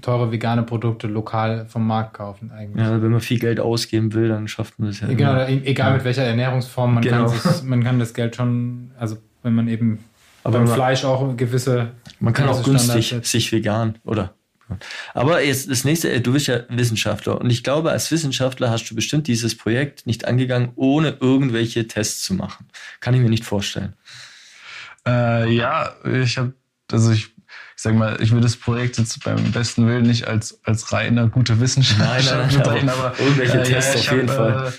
teure 0.00 0.30
vegane 0.32 0.62
Produkte 0.62 1.08
lokal 1.08 1.66
vom 1.68 1.86
Markt 1.86 2.14
kaufen 2.14 2.52
eigentlich. 2.52 2.86
ja, 2.86 3.02
wenn 3.02 3.10
man 3.10 3.20
viel 3.20 3.38
Geld 3.38 3.58
ausgeben 3.60 4.14
will, 4.14 4.28
dann 4.28 4.46
schafft 4.48 4.78
man 4.78 4.88
das 4.88 5.00
ja. 5.00 5.08
Genau, 5.08 5.32
immer. 5.32 5.48
e- 5.48 5.62
egal 5.64 5.94
mit 5.94 6.04
welcher 6.04 6.22
Ernährungsform, 6.22 6.94
man, 6.94 7.02
Genau. 7.02 7.26
kann 7.26 7.28
sich, 7.28 7.62
man 7.64 7.82
kann 7.84 7.98
das 7.98 8.14
Geld 8.14 8.36
schon, 8.36 8.92
also 8.98 9.16
wenn 9.42 9.54
man 9.54 9.68
eben 9.68 10.04
Aber 10.44 10.58
beim 10.58 10.64
man- 10.66 10.74
Fleisch 10.74 11.04
auch 11.04 11.36
gewisse 11.36 11.92
Man 12.20 12.32
kann 12.32 12.48
auch 12.48 12.62
günstig 12.62 13.10
setzt. 13.10 13.30
sich 13.30 13.52
vegan 13.52 13.98
oder. 14.04 14.34
Aber 15.12 15.42
jetzt 15.42 15.70
das 15.70 15.84
nächste, 15.84 16.10
äh, 16.10 16.20
du 16.20 16.32
bist 16.32 16.46
ja 16.46 16.60
Wissenschaftler 16.70 17.38
und 17.40 17.50
ich 17.50 17.62
glaube, 17.62 17.90
als 17.90 18.10
Wissenschaftler 18.10 18.70
hast 18.70 18.88
du 18.88 18.94
bestimmt 18.94 19.26
dieses 19.26 19.56
Projekt 19.56 20.06
nicht 20.06 20.24
angegangen, 20.24 20.72
ohne 20.76 21.16
irgendwelche 21.20 21.86
Tests 21.86 22.22
zu 22.24 22.32
machen. 22.32 22.68
Kann 23.00 23.12
ich 23.12 23.20
mir 23.20 23.28
nicht 23.28 23.44
vorstellen. 23.44 23.94
Äh, 25.06 25.52
ja, 25.54 25.92
ich 26.04 26.38
habe, 26.38 26.54
also 26.90 27.10
ich, 27.10 27.24
ich 27.24 27.32
sag 27.76 27.94
mal, 27.94 28.16
ich 28.22 28.32
will 28.32 28.40
das 28.40 28.56
Projekt 28.56 28.96
jetzt 28.98 29.22
beim 29.24 29.52
besten 29.52 29.86
Willen 29.86 30.04
nicht 30.06 30.26
als, 30.26 30.60
als 30.64 30.92
reine 30.92 31.28
gute 31.28 31.60
Wissenschaft 31.60 31.98
Nein, 32.00 32.24
nein, 32.24 32.38
nein, 32.38 32.58
bezeichnen, 32.58 32.88
aber 32.88 33.06
aber 33.08 33.20
irgendwelche 33.20 33.58
äh, 33.60 33.64
Tests 33.64 33.94
ich 33.96 34.08
auf 34.08 34.16
jeden 34.16 34.30
hab, 34.30 34.36
Fall. 34.36 34.68
Äh, 34.68 34.72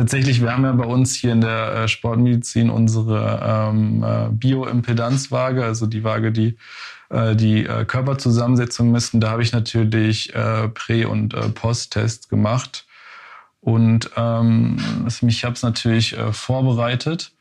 tatsächlich, 0.00 0.40
wir 0.40 0.52
haben 0.52 0.64
ja 0.64 0.72
bei 0.72 0.86
uns 0.86 1.14
hier 1.14 1.32
in 1.32 1.42
der 1.42 1.72
äh, 1.74 1.88
Sportmedizin 1.88 2.70
unsere 2.70 3.68
ähm, 3.70 4.02
äh, 4.02 4.28
Bioimpedanzwaage, 4.30 5.62
also 5.62 5.86
die 5.86 6.04
Waage, 6.04 6.32
die 6.32 6.56
äh, 7.10 7.36
die 7.36 7.64
Körperzusammensetzung 7.64 8.90
misst. 8.92 9.12
Da 9.14 9.30
habe 9.30 9.42
ich 9.42 9.52
natürlich 9.52 10.34
äh, 10.34 10.68
Prä- 10.68 11.04
und 11.04 11.34
äh, 11.34 11.50
Post-Tests 11.50 12.28
gemacht. 12.28 12.86
Und 13.60 14.10
ähm, 14.16 14.78
ich 15.20 15.44
habe 15.44 15.54
es 15.54 15.62
natürlich 15.62 16.16
äh, 16.16 16.32
vorbereitet. 16.32 17.32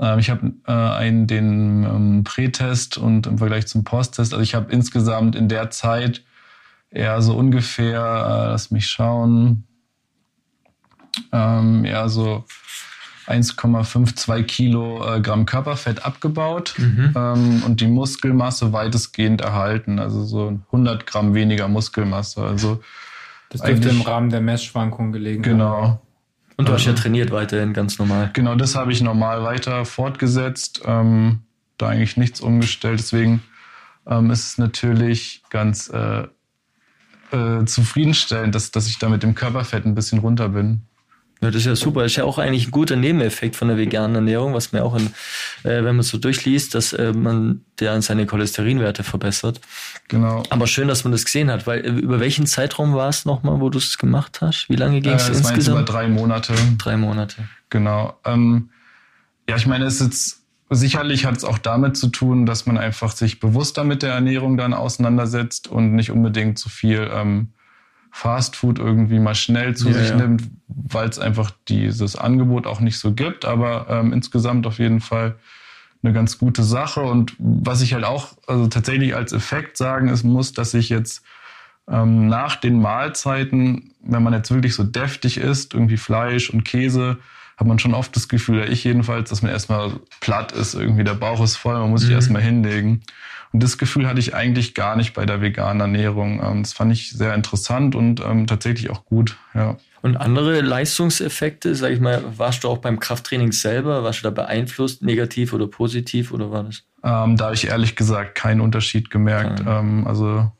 Ähm, 0.00 0.18
ich 0.18 0.30
habe 0.30 0.52
äh, 0.66 0.72
einen 0.72 1.26
den 1.26 1.84
ähm, 1.84 2.24
Prätest 2.24 2.96
und 2.96 3.26
im 3.26 3.36
Vergleich 3.36 3.66
zum 3.66 3.84
Posttest, 3.84 4.32
also 4.32 4.42
ich 4.42 4.54
habe 4.54 4.72
insgesamt 4.72 5.36
in 5.36 5.48
der 5.48 5.70
Zeit 5.70 6.22
eher 6.90 7.20
so 7.20 7.36
ungefähr, 7.36 8.00
äh, 8.00 8.50
lass 8.52 8.70
mich 8.70 8.86
schauen, 8.86 9.64
ähm, 11.32 11.84
ja 11.84 12.08
so 12.08 12.44
1,52 13.26 14.42
Kilogramm 14.44 15.46
Körperfett 15.46 16.04
abgebaut 16.04 16.74
ähm, 16.78 17.62
und 17.64 17.80
die 17.80 17.88
Muskelmasse 17.88 18.72
weitestgehend 18.72 19.40
erhalten, 19.40 19.98
also 19.98 20.24
so 20.24 20.60
100 20.66 21.06
Gramm 21.06 21.34
weniger 21.34 21.66
Muskelmasse. 21.66 22.42
Also 22.42 22.80
Das 23.50 23.62
dürfte 23.62 23.88
im 23.88 24.02
Rahmen 24.02 24.30
der 24.30 24.40
Messschwankungen 24.40 25.12
gelegen 25.12 25.44
haben. 25.44 25.50
genau. 25.50 26.02
Und 26.56 26.68
du 26.68 26.72
hast 26.72 26.86
ja 26.86 26.94
trainiert 26.94 27.32
weiterhin 27.32 27.74
ganz 27.74 27.98
normal. 27.98 28.30
Genau, 28.32 28.54
das 28.54 28.76
habe 28.76 28.90
ich 28.90 29.02
normal 29.02 29.42
weiter 29.42 29.84
fortgesetzt. 29.84 30.80
Ähm, 30.86 31.40
da 31.78 31.88
eigentlich 31.88 32.16
nichts 32.16 32.40
umgestellt. 32.40 33.00
Deswegen 33.00 33.42
ähm, 34.06 34.30
ist 34.30 34.46
es 34.46 34.58
natürlich 34.58 35.42
ganz 35.50 35.90
äh, 35.90 36.26
äh, 37.32 37.64
zufriedenstellend, 37.64 38.54
dass, 38.54 38.70
dass 38.70 38.86
ich 38.86 38.98
da 38.98 39.08
mit 39.08 39.22
dem 39.22 39.34
Körperfett 39.34 39.84
ein 39.84 39.94
bisschen 39.94 40.18
runter 40.18 40.48
bin. 40.48 40.82
Ja, 41.42 41.48
das 41.50 41.56
ist 41.56 41.66
ja 41.66 41.76
super. 41.76 42.02
Das 42.02 42.12
ist 42.12 42.16
ja 42.16 42.24
auch 42.24 42.38
eigentlich 42.38 42.68
ein 42.68 42.70
guter 42.70 42.96
Nebeneffekt 42.96 43.56
von 43.56 43.68
der 43.68 43.76
veganen 43.76 44.14
Ernährung, 44.14 44.54
was 44.54 44.72
man 44.72 44.80
auch, 44.82 44.96
in, 44.96 45.06
äh, 45.64 45.84
wenn 45.84 45.96
man 45.96 46.02
so 46.02 46.16
durchliest, 46.16 46.74
dass 46.74 46.94
äh, 46.94 47.12
man 47.12 47.60
der 47.78 48.00
seine 48.00 48.24
Cholesterinwerte 48.24 49.04
verbessert. 49.04 49.60
Genau. 50.08 50.42
Aber 50.48 50.66
schön, 50.66 50.88
dass 50.88 51.04
man 51.04 51.12
das 51.12 51.26
gesehen 51.26 51.50
hat, 51.50 51.66
weil 51.66 51.84
äh, 51.84 51.88
über 51.90 52.20
welchen 52.20 52.46
Zeitraum 52.46 52.94
war 52.94 53.10
es 53.10 53.26
nochmal, 53.26 53.60
wo 53.60 53.68
du 53.68 53.78
es 53.78 53.98
gemacht 53.98 54.40
hast? 54.40 54.70
Wie 54.70 54.76
lange 54.76 55.02
ging 55.02 55.12
Äh, 55.12 55.16
es 55.16 55.26
das 55.26 55.44
war 55.44 55.50
jetzt 55.54 55.68
über 55.68 55.78
insgesamt? 55.80 55.88
drei 55.90 56.08
Monate. 56.08 56.54
Drei 56.78 56.96
Monate. 56.96 57.36
Genau. 57.68 58.18
Ähm, 58.24 58.70
ja, 59.48 59.56
ich 59.56 59.66
meine, 59.66 59.84
es 59.84 60.00
ist 60.00 60.06
jetzt, 60.06 60.42
sicherlich 60.70 61.26
hat 61.26 61.36
es 61.36 61.44
auch 61.44 61.58
damit 61.58 61.98
zu 61.98 62.08
tun, 62.08 62.46
dass 62.46 62.64
man 62.64 62.78
einfach 62.78 63.12
sich 63.12 63.40
bewusster 63.40 63.84
mit 63.84 64.02
der 64.02 64.14
Ernährung 64.14 64.56
dann 64.56 64.72
auseinandersetzt 64.72 65.68
und 65.68 65.94
nicht 65.94 66.10
unbedingt 66.10 66.58
zu 66.58 66.68
viel 66.70 67.08
ähm, 67.12 67.52
Fast 68.16 68.56
Food 68.56 68.78
irgendwie 68.78 69.18
mal 69.18 69.34
schnell 69.34 69.76
zu 69.76 69.88
Ja, 69.88 69.94
sich 69.94 70.08
ja. 70.08 70.16
nimmt, 70.16 70.44
weil 70.68 71.06
es 71.06 71.18
einfach 71.18 71.50
dieses 71.68 72.16
Angebot 72.16 72.66
auch 72.66 72.80
nicht 72.80 72.98
so 72.98 73.12
gibt. 73.12 73.44
Aber 73.44 73.88
ähm, 73.90 74.10
insgesamt 74.14 74.66
auf 74.66 74.78
jeden 74.78 75.00
Fall 75.00 75.34
eine 76.02 76.14
ganz 76.14 76.38
gute 76.38 76.62
Sache. 76.62 77.02
Und 77.02 77.34
was 77.38 77.82
ich 77.82 77.92
halt 77.92 78.04
auch 78.04 78.32
also 78.46 78.68
tatsächlich 78.68 79.14
als 79.14 79.34
Effekt 79.34 79.76
sagen 79.76 80.08
ist, 80.08 80.24
muss, 80.24 80.54
dass 80.54 80.72
ich 80.72 80.88
jetzt 80.88 81.24
ähm, 81.90 82.26
nach 82.26 82.56
den 82.56 82.80
Mahlzeiten, 82.80 83.92
wenn 84.00 84.22
man 84.22 84.32
jetzt 84.32 84.50
wirklich 84.50 84.74
so 84.74 84.82
deftig 84.82 85.36
isst, 85.36 85.74
irgendwie 85.74 85.98
Fleisch 85.98 86.48
und 86.48 86.64
Käse, 86.64 87.18
hat 87.56 87.66
man 87.66 87.78
schon 87.78 87.94
oft 87.94 88.14
das 88.16 88.28
Gefühl, 88.28 88.58
oder 88.58 88.68
ich 88.68 88.84
jedenfalls, 88.84 89.30
dass 89.30 89.42
man 89.42 89.50
erstmal 89.50 89.92
platt 90.20 90.52
ist, 90.52 90.74
irgendwie 90.74 91.04
der 91.04 91.14
Bauch 91.14 91.42
ist 91.42 91.56
voll, 91.56 91.78
man 91.78 91.90
muss 91.90 92.02
sich 92.02 92.10
Mhm. 92.10 92.16
erstmal 92.16 92.42
hinlegen. 92.42 93.02
Und 93.52 93.62
das 93.62 93.78
Gefühl 93.78 94.06
hatte 94.06 94.18
ich 94.20 94.34
eigentlich 94.34 94.74
gar 94.74 94.96
nicht 94.96 95.14
bei 95.14 95.24
der 95.24 95.40
veganen 95.40 95.80
Ernährung. 95.80 96.42
Ähm, 96.44 96.62
das 96.62 96.72
fand 96.74 96.92
ich 96.92 97.10
sehr 97.12 97.34
interessant 97.34 97.94
und 97.94 98.20
ähm, 98.20 98.46
tatsächlich 98.46 98.90
auch 98.90 99.04
gut. 99.06 99.36
Ja. 99.54 99.76
Und 100.02 100.16
andere 100.16 100.60
Leistungseffekte, 100.60 101.74
sag 101.74 101.92
ich 101.92 102.00
mal, 102.00 102.22
warst 102.36 102.64
du 102.64 102.68
auch 102.68 102.78
beim 102.78 103.00
Krafttraining 103.00 103.52
selber, 103.52 104.04
warst 104.04 104.20
du 104.20 104.24
da 104.24 104.30
beeinflusst, 104.30 105.02
negativ 105.02 105.52
oder 105.52 105.66
positiv 105.66 106.32
oder 106.32 106.50
war 106.50 106.64
das? 106.64 106.82
Ähm, 107.02 107.36
da 107.36 107.46
habe 107.46 107.54
ich 107.54 107.68
ehrlich 107.68 107.96
gesagt 107.96 108.34
keinen 108.34 108.60
Unterschied 108.60 109.10
gemerkt. 109.10 109.62
Ähm, 109.66 110.06
also 110.06 110.50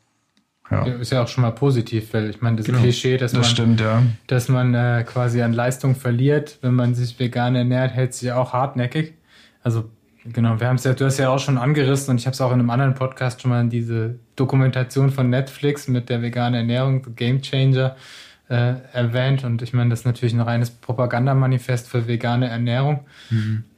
ja, 0.71 0.85
Ja, 0.87 0.93
Ist 0.95 1.11
ja 1.11 1.23
auch 1.23 1.27
schon 1.27 1.41
mal 1.43 1.51
positiv, 1.51 2.13
weil 2.13 2.29
ich 2.29 2.41
meine, 2.41 2.57
das 2.57 2.65
Genau. 2.65 2.79
Klischee, 2.79 3.17
dass 3.17 3.31
das 3.31 3.41
man, 3.41 3.49
stimmt, 3.49 3.79
ja. 3.81 4.03
dass 4.27 4.49
man 4.49 4.73
äh, 4.73 5.03
quasi 5.07 5.41
an 5.41 5.53
Leistung 5.53 5.95
verliert, 5.95 6.57
wenn 6.61 6.73
man 6.75 6.95
sich 6.95 7.17
vegan 7.19 7.55
ernährt, 7.55 7.91
hält 7.93 8.13
sich 8.13 8.31
auch 8.31 8.53
hartnäckig. 8.53 9.13
Also 9.63 9.89
genau, 10.25 10.59
wir 10.59 10.67
haben 10.67 10.75
es 10.77 10.83
ja, 10.83 10.93
du 10.93 11.05
hast 11.05 11.17
ja 11.17 11.29
auch 11.29 11.39
schon 11.39 11.57
angerissen 11.57 12.11
und 12.11 12.17
ich 12.19 12.25
habe 12.25 12.33
es 12.33 12.41
auch 12.41 12.51
in 12.51 12.59
einem 12.59 12.69
anderen 12.69 12.93
Podcast 12.95 13.41
schon 13.41 13.49
mal 13.51 13.61
in 13.61 13.69
diese 13.69 14.15
Dokumentation 14.35 15.09
von 15.09 15.29
Netflix 15.29 15.87
mit 15.87 16.09
der 16.09 16.21
veganen 16.21 16.55
Ernährung, 16.55 17.03
The 17.05 17.11
Game 17.15 17.41
Changer, 17.41 17.95
äh, 18.49 18.75
erwähnt. 18.93 19.43
Und 19.43 19.61
ich 19.61 19.73
meine, 19.73 19.89
das 19.89 19.99
ist 19.99 20.05
natürlich 20.05 20.33
ein 20.33 20.41
reines 20.41 20.69
Propagandamanifest 20.69 21.87
für 21.89 22.07
vegane 22.07 22.47
Ernährung. 22.49 23.01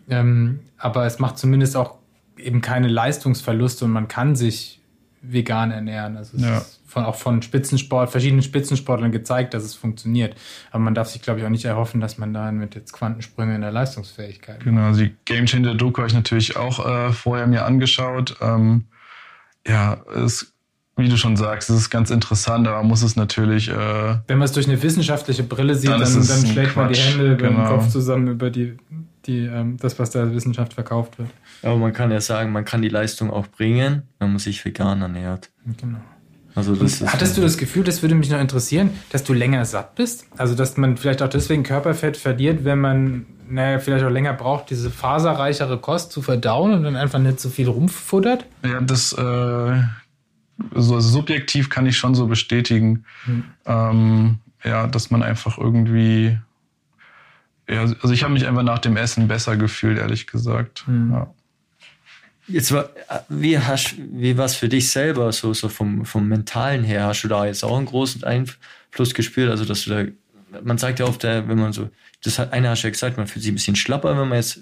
Ähm, 0.09 0.59
aber 0.77 1.05
es 1.05 1.19
macht 1.19 1.37
zumindest 1.37 1.75
auch 1.75 1.97
eben 2.37 2.61
keine 2.61 2.87
Leistungsverluste 2.87 3.85
und 3.85 3.91
man 3.91 4.07
kann 4.07 4.35
sich 4.35 4.79
vegan 5.21 5.71
ernähren. 5.71 6.17
Also 6.17 6.37
es 6.37 6.43
Ja. 6.43 6.57
ist 6.57 6.78
von, 6.89 7.05
auch 7.05 7.15
von 7.15 7.41
Spitzensport, 7.43 8.09
verschiedenen 8.09 8.41
Spitzensportlern 8.41 9.11
gezeigt, 9.11 9.53
dass 9.53 9.63
es 9.63 9.75
funktioniert. 9.75 10.35
Aber 10.71 10.79
man 10.79 10.95
darf 10.95 11.09
sich, 11.09 11.21
glaube 11.21 11.39
ich, 11.39 11.45
auch 11.45 11.49
nicht 11.49 11.65
erhoffen, 11.65 12.01
dass 12.01 12.17
man 12.17 12.33
da 12.33 12.51
mit 12.51 12.73
jetzt 12.73 12.93
Quantensprünge 12.93 13.53
in 13.53 13.61
der 13.61 13.71
Leistungsfähigkeit. 13.71 14.63
Genau, 14.63 14.87
also 14.87 15.01
die 15.01 15.15
Game 15.25 15.45
Changer 15.45 15.75
Doku 15.75 15.99
habe 15.99 16.07
ich 16.07 16.15
natürlich 16.15 16.57
auch 16.57 16.85
äh, 16.85 17.11
vorher 17.11 17.45
mir 17.45 17.65
angeschaut. 17.65 18.37
Ähm, 18.41 18.85
ja, 19.67 20.01
es, 20.15 20.51
wie 20.97 21.07
du 21.07 21.15
schon 21.15 21.37
sagst, 21.37 21.69
es 21.69 21.77
ist 21.77 21.89
ganz 21.91 22.09
interessant, 22.09 22.67
aber 22.67 22.77
man 22.77 22.87
muss 22.87 23.03
es 23.03 23.15
natürlich, 23.15 23.69
äh, 23.69 23.73
Wenn 24.27 24.39
man 24.39 24.45
es 24.45 24.51
durch 24.51 24.67
eine 24.67 24.81
wissenschaftliche 24.81 25.43
Brille 25.43 25.75
sieht, 25.75 25.91
Dann 25.91 26.01
dann, 26.01 26.27
dann, 26.27 26.45
schlägt 26.47 26.75
man 26.75 26.91
die 26.91 26.99
Hände 26.99 27.33
über 27.33 27.47
den 27.49 27.55
genau. 27.55 27.69
Kopf 27.69 27.89
zusammen 27.89 28.29
über 28.29 28.49
die, 28.49 28.77
die, 29.27 29.45
ähm, 29.45 29.77
das, 29.77 29.99
was 29.99 30.09
der 30.09 30.33
Wissenschaft 30.33 30.73
verkauft 30.73 31.19
wird. 31.19 31.29
Aber 31.61 31.77
man 31.77 31.93
kann 31.93 32.09
ja 32.09 32.19
sagen, 32.19 32.51
man 32.51 32.65
kann 32.65 32.81
die 32.81 32.89
Leistung 32.89 33.29
auch 33.29 33.45
bringen, 33.45 34.03
wenn 34.17 34.29
man 34.29 34.39
sich 34.39 34.65
vegan 34.65 35.03
ernährt. 35.03 35.51
Genau. 35.79 35.99
Also 36.55 36.75
das 36.75 37.01
ist 37.01 37.13
Hattest 37.13 37.37
du 37.37 37.41
das 37.41 37.57
Gefühl, 37.57 37.83
das 37.83 38.01
würde 38.01 38.15
mich 38.15 38.29
noch 38.29 38.39
interessieren, 38.39 38.91
dass 39.11 39.23
du 39.23 39.33
länger 39.33 39.65
satt 39.65 39.95
bist? 39.95 40.25
Also, 40.37 40.55
dass 40.55 40.77
man 40.77 40.97
vielleicht 40.97 41.21
auch 41.21 41.29
deswegen 41.29 41.63
Körperfett 41.63 42.17
verliert, 42.17 42.65
wenn 42.65 42.79
man, 42.79 43.25
naja, 43.47 43.79
vielleicht 43.79 44.03
auch 44.03 44.09
länger 44.09 44.33
braucht, 44.33 44.69
diese 44.69 44.89
faserreichere 44.89 45.77
Kost 45.77 46.11
zu 46.11 46.21
verdauen 46.21 46.73
und 46.73 46.83
dann 46.83 46.95
einfach 46.95 47.19
nicht 47.19 47.39
so 47.39 47.49
viel 47.49 47.67
rumfuttert? 47.67 48.45
ja, 48.63 48.81
das, 48.81 49.13
äh, 49.13 49.15
so 50.73 50.95
also 50.95 50.99
subjektiv 50.99 51.69
kann 51.69 51.85
ich 51.85 51.97
schon 51.97 52.15
so 52.15 52.27
bestätigen, 52.27 53.05
mhm. 53.25 53.43
ähm, 53.65 54.39
ja, 54.63 54.87
dass 54.87 55.09
man 55.09 55.23
einfach 55.23 55.57
irgendwie, 55.57 56.37
ja, 57.69 57.81
also 57.81 58.11
ich 58.11 58.23
habe 58.23 58.33
mich 58.33 58.47
einfach 58.47 58.63
nach 58.63 58.79
dem 58.79 58.97
Essen 58.97 59.27
besser 59.27 59.55
gefühlt, 59.55 59.97
ehrlich 59.97 60.27
gesagt. 60.27 60.83
Mhm. 60.87 61.11
Ja. 61.13 61.27
Jetzt 62.49 62.71
war, 62.71 62.89
wie 63.29 63.57
hast, 63.59 63.95
wie 63.97 64.37
war 64.37 64.45
es 64.45 64.55
für 64.55 64.69
dich 64.69 64.89
selber, 64.89 65.31
so, 65.31 65.53
so 65.53 65.69
vom, 65.69 66.05
vom 66.05 66.27
Mentalen 66.27 66.83
her? 66.83 67.05
Hast 67.05 67.23
du 67.23 67.27
da 67.27 67.45
jetzt 67.45 67.63
auch 67.63 67.77
einen 67.77 67.85
großen 67.85 68.23
Einfluss 68.23 69.13
gespürt? 69.13 69.49
Also, 69.49 69.65
dass 69.65 69.85
du 69.85 69.89
da, 69.91 70.59
man 70.63 70.77
sagt 70.77 70.99
ja 70.99 71.05
oft, 71.05 71.23
äh, 71.23 71.47
wenn 71.47 71.59
man 71.59 71.73
so, 71.73 71.89
das 72.23 72.37
hat 72.37 72.51
einer 72.51 72.71
hast 72.71 72.83
ja 72.83 72.89
gesagt, 72.89 73.17
man 73.17 73.27
fühlt 73.27 73.43
sich 73.43 73.51
ein 73.51 73.55
bisschen 73.55 73.75
schlapper, 73.75 74.19
wenn 74.19 74.27
man 74.27 74.37
jetzt 74.37 74.59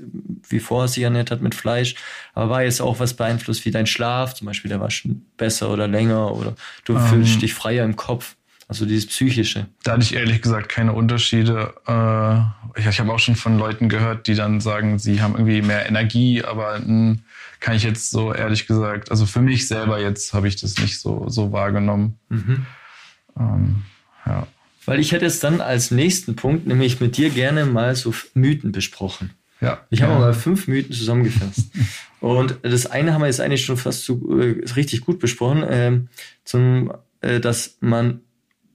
wie 0.50 0.60
vorher 0.60 0.88
sich 0.88 1.04
ernährt 1.04 1.32
hat 1.32 1.41
mit 1.41 1.56
Fleisch. 1.56 1.95
Aber 2.34 2.52
war 2.52 2.63
jetzt 2.63 2.82
auch 2.82 3.00
was 3.00 3.15
beeinflusst 3.15 3.65
wie 3.65 3.71
dein 3.71 3.88
Schlaf, 3.88 4.36
zum 4.36 4.45
Beispiel 4.45 4.69
der 4.69 4.80
war 4.80 4.91
schon 4.91 5.26
besser 5.38 5.71
oder 5.71 5.88
länger 5.88 6.36
oder 6.36 6.56
du 6.86 6.93
um, 6.93 7.00
ähm. 7.00 7.08
fühlst 7.08 7.41
dich 7.41 7.54
freier 7.54 7.84
im 7.84 7.95
Kopf? 7.95 8.37
Also 8.70 8.86
dieses 8.86 9.06
Psychische. 9.06 9.68
Da 9.84 9.94
hatte 9.94 10.04
ich 10.04 10.14
ehrlich 10.14 10.42
gesagt 10.42 10.68
keine 10.68 10.92
Unterschiede. 10.92 11.74
Äh, 11.88 12.80
ich, 12.80 12.86
ich 12.86 13.00
habe 13.00 13.14
auch 13.14 13.20
schon 13.20 13.38
von 13.38 13.58
Leuten 13.58 13.88
gehört, 13.88 14.28
die 14.28 14.36
dann 14.36 14.60
sagen, 14.60 15.00
sie 15.00 15.22
haben 15.22 15.34
irgendwie 15.34 15.62
mehr 15.62 15.88
Energie, 15.88 16.44
aber 16.44 16.80
mh, 16.80 17.18
kann 17.62 17.76
ich 17.76 17.84
jetzt 17.84 18.12
so 18.12 18.34
ehrlich 18.34 18.68
gesagt, 18.68 19.10
also 19.10 19.26
für 19.26 19.42
mich 19.42 19.68
selber 19.68 20.02
jetzt 20.02 20.34
habe 20.34 20.50
ich 20.50 20.58
das 20.58 20.78
nicht 20.80 21.00
so, 21.00 21.30
so 21.30 21.54
wahrgenommen. 21.54 22.20
Mhm. 22.28 22.66
Ähm, 23.40 23.84
ja. 24.26 24.48
Weil 24.86 25.00
ich 25.00 25.14
hätte 25.14 25.26
es 25.26 25.40
dann 25.40 25.62
als 25.62 25.92
nächsten 25.92 26.36
Punkt 26.36 26.68
nämlich 26.68 27.00
mit 27.00 27.16
dir 27.16 27.30
gerne 27.30 27.66
mal 27.66 27.96
so 27.96 28.14
Mythen 28.34 28.74
besprochen. 28.74 29.32
Ja. 29.62 29.86
Ich 29.90 30.02
habe 30.02 30.14
ja. 30.14 30.20
mal 30.20 30.34
fünf 30.34 30.68
Mythen 30.68 30.92
zusammengefasst. 30.94 31.72
Und 32.20 32.58
das 32.64 32.86
eine 32.86 33.14
haben 33.14 33.22
wir 33.22 33.28
jetzt 33.28 33.42
eigentlich 33.42 33.66
schon 33.66 33.78
fast 33.78 34.04
so, 34.04 34.40
äh, 34.40 34.64
richtig 34.76 35.02
gut 35.02 35.20
besprochen, 35.20 35.64
äh, 35.64 36.00
zum, 36.44 36.92
äh, 37.22 37.40
dass 37.40 37.78
man 37.80 38.22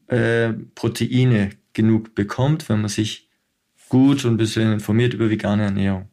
äh, 0.08 0.52
Proteine 0.74 1.50
genug 1.72 2.14
bekommt, 2.14 2.68
wenn 2.68 2.80
man 2.80 2.88
sich 2.88 3.28
gut 3.88 4.24
und 4.24 4.34
ein 4.34 4.36
bisschen 4.36 4.72
informiert 4.72 5.14
über 5.14 5.30
vegane 5.30 5.64
Ernährung. 5.64 6.08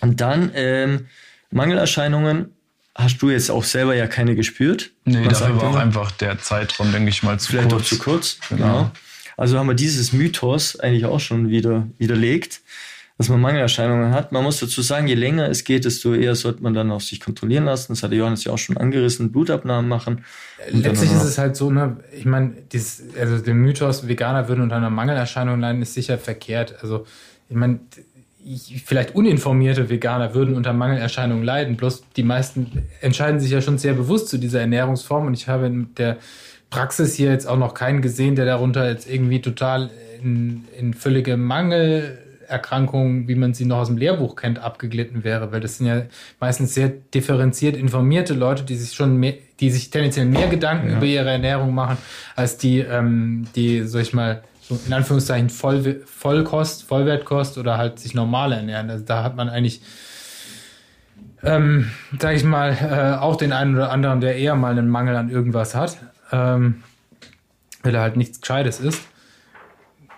Und 0.00 0.20
dann 0.20 0.50
ähm, 0.54 1.06
Mangelerscheinungen 1.50 2.52
hast 2.94 3.22
du 3.22 3.30
jetzt 3.30 3.50
auch 3.50 3.64
selber 3.64 3.94
ja 3.94 4.06
keine 4.06 4.34
gespürt. 4.34 4.90
Nee, 5.04 5.26
dafür 5.26 5.56
war 5.56 5.70
auch 5.70 5.76
einfach 5.76 6.10
der 6.10 6.38
Zeitraum, 6.38 6.92
denke 6.92 7.10
ich 7.10 7.22
mal, 7.22 7.38
zu 7.38 7.52
Vielleicht 7.52 7.70
kurz. 7.70 7.88
Vielleicht 7.88 8.02
auch 8.02 8.04
zu 8.04 8.10
kurz, 8.10 8.38
genau. 8.48 8.64
genau. 8.64 8.90
Also 9.36 9.58
haben 9.58 9.68
wir 9.68 9.74
dieses 9.74 10.12
Mythos 10.12 10.78
eigentlich 10.78 11.06
auch 11.06 11.20
schon 11.20 11.48
wieder 11.48 11.88
widerlegt 11.98 12.60
dass 13.20 13.28
man 13.28 13.38
Mangelerscheinungen 13.42 14.14
hat. 14.14 14.32
Man 14.32 14.42
muss 14.42 14.60
dazu 14.60 14.80
sagen, 14.80 15.06
je 15.06 15.12
länger 15.12 15.50
es 15.50 15.64
geht, 15.64 15.84
desto 15.84 16.14
eher 16.14 16.34
sollte 16.34 16.62
man 16.62 16.72
dann 16.72 16.90
auch 16.90 17.02
sich 17.02 17.20
kontrollieren 17.20 17.66
lassen. 17.66 17.92
Das 17.92 18.02
hatte 18.02 18.14
Johannes 18.14 18.44
ja 18.44 18.52
auch 18.52 18.56
schon 18.56 18.78
angerissen, 18.78 19.30
Blutabnahmen 19.30 19.90
machen. 19.90 20.24
Letztlich 20.70 21.12
ist 21.12 21.24
es 21.24 21.36
halt 21.36 21.54
so, 21.54 21.70
ne, 21.70 21.98
ich 22.16 22.24
meine, 22.24 22.54
also 23.20 23.36
der 23.36 23.52
Mythos, 23.52 24.08
Veganer 24.08 24.48
würden 24.48 24.62
unter 24.62 24.76
einer 24.76 24.88
Mangelerscheinung 24.88 25.60
leiden, 25.60 25.82
ist 25.82 25.92
sicher 25.92 26.16
verkehrt. 26.16 26.76
Also, 26.80 27.04
ich 27.50 27.56
meine, 27.56 27.80
vielleicht 28.86 29.14
uninformierte 29.14 29.90
Veganer 29.90 30.32
würden 30.32 30.54
unter 30.54 30.72
Mangelerscheinungen 30.72 31.44
leiden. 31.44 31.76
Bloß 31.76 32.04
die 32.16 32.22
meisten 32.22 32.84
entscheiden 33.02 33.38
sich 33.38 33.50
ja 33.50 33.60
schon 33.60 33.76
sehr 33.76 33.92
bewusst 33.92 34.28
zu 34.28 34.38
dieser 34.38 34.60
Ernährungsform. 34.60 35.26
Und 35.26 35.34
ich 35.34 35.46
habe 35.46 35.66
in 35.66 35.94
der 35.96 36.16
Praxis 36.70 37.16
hier 37.16 37.32
jetzt 37.32 37.46
auch 37.46 37.58
noch 37.58 37.74
keinen 37.74 38.00
gesehen, 38.00 38.34
der 38.34 38.46
darunter 38.46 38.88
jetzt 38.88 39.06
irgendwie 39.06 39.42
total 39.42 39.90
in, 40.22 40.64
in 40.78 40.94
völlige 40.94 41.36
Mangel 41.36 42.16
Erkrankungen, 42.50 43.28
wie 43.28 43.34
man 43.34 43.54
sie 43.54 43.64
noch 43.64 43.78
aus 43.78 43.86
dem 43.88 43.96
Lehrbuch 43.96 44.36
kennt, 44.36 44.58
abgeglitten 44.58 45.24
wäre, 45.24 45.52
weil 45.52 45.60
das 45.60 45.78
sind 45.78 45.86
ja 45.86 46.02
meistens 46.40 46.74
sehr 46.74 46.88
differenziert 46.88 47.76
informierte 47.76 48.34
Leute, 48.34 48.64
die 48.64 48.76
sich 48.76 48.94
schon 48.94 49.16
mehr, 49.16 49.34
die 49.60 49.70
sich 49.70 49.90
tendenziell 49.90 50.26
mehr 50.26 50.48
Gedanken 50.48 50.90
ja. 50.90 50.96
über 50.96 51.06
ihre 51.06 51.30
Ernährung 51.30 51.74
machen, 51.74 51.96
als 52.34 52.56
die, 52.56 52.80
ähm, 52.80 53.46
die, 53.54 53.86
sag 53.86 54.02
ich 54.02 54.12
mal, 54.12 54.42
so 54.60 54.78
in 54.86 54.92
Anführungszeichen 54.92 55.50
Voll, 55.50 56.02
Vollkost, 56.04 56.84
Vollwertkost 56.84 57.58
oder 57.58 57.78
halt 57.78 57.98
sich 57.98 58.14
normal 58.14 58.52
ernähren. 58.52 58.90
Also 58.90 59.04
da 59.04 59.24
hat 59.24 59.36
man 59.36 59.48
eigentlich, 59.48 59.82
ähm, 61.42 61.90
sag 62.18 62.36
ich 62.36 62.44
mal, 62.44 62.72
äh, 62.72 63.20
auch 63.20 63.36
den 63.36 63.52
einen 63.52 63.74
oder 63.74 63.90
anderen, 63.90 64.20
der 64.20 64.36
eher 64.36 64.54
mal 64.54 64.72
einen 64.72 64.88
Mangel 64.88 65.16
an 65.16 65.30
irgendwas 65.30 65.74
hat, 65.74 65.98
ähm, 66.30 66.82
weil 67.82 67.94
er 67.94 68.00
halt 68.00 68.16
nichts 68.16 68.40
Gescheites 68.40 68.80
ist. 68.80 69.02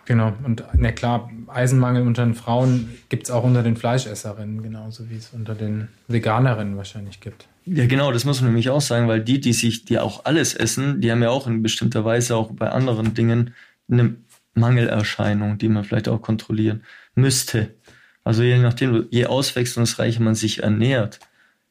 Genau, 0.04 0.32
und 0.44 0.64
na 0.74 0.90
klar, 0.90 1.30
Eisenmangel 1.46 2.02
unter 2.06 2.24
den 2.24 2.34
Frauen 2.34 2.98
gibt 3.08 3.24
es 3.24 3.30
auch 3.30 3.44
unter 3.44 3.62
den 3.62 3.76
Fleischesserinnen, 3.76 4.62
genauso 4.62 5.08
wie 5.10 5.16
es 5.16 5.30
unter 5.32 5.54
den 5.54 5.88
Veganerinnen 6.08 6.76
wahrscheinlich 6.76 7.20
gibt. 7.20 7.46
Ja, 7.64 7.86
genau, 7.86 8.10
das 8.10 8.24
muss 8.24 8.40
man 8.40 8.50
nämlich 8.50 8.70
auch 8.70 8.80
sagen, 8.80 9.06
weil 9.06 9.20
die, 9.20 9.40
die 9.40 9.52
sich, 9.52 9.84
die 9.84 9.98
auch 10.00 10.24
alles 10.24 10.54
essen, 10.54 11.00
die 11.00 11.12
haben 11.12 11.22
ja 11.22 11.30
auch 11.30 11.46
in 11.46 11.62
bestimmter 11.62 12.04
Weise 12.04 12.34
auch 12.34 12.50
bei 12.52 12.68
anderen 12.70 13.14
Dingen 13.14 13.54
eine 13.88 14.16
Mangelerscheinung, 14.54 15.58
die 15.58 15.68
man 15.68 15.84
vielleicht 15.84 16.08
auch 16.08 16.20
kontrollieren 16.20 16.82
müsste. 17.14 17.74
Also 18.24 18.42
je 18.42 18.58
nachdem, 18.58 19.06
je 19.10 19.26
auswechslungsreicher 19.26 20.20
man 20.20 20.34
sich 20.34 20.62
ernährt, 20.62 21.20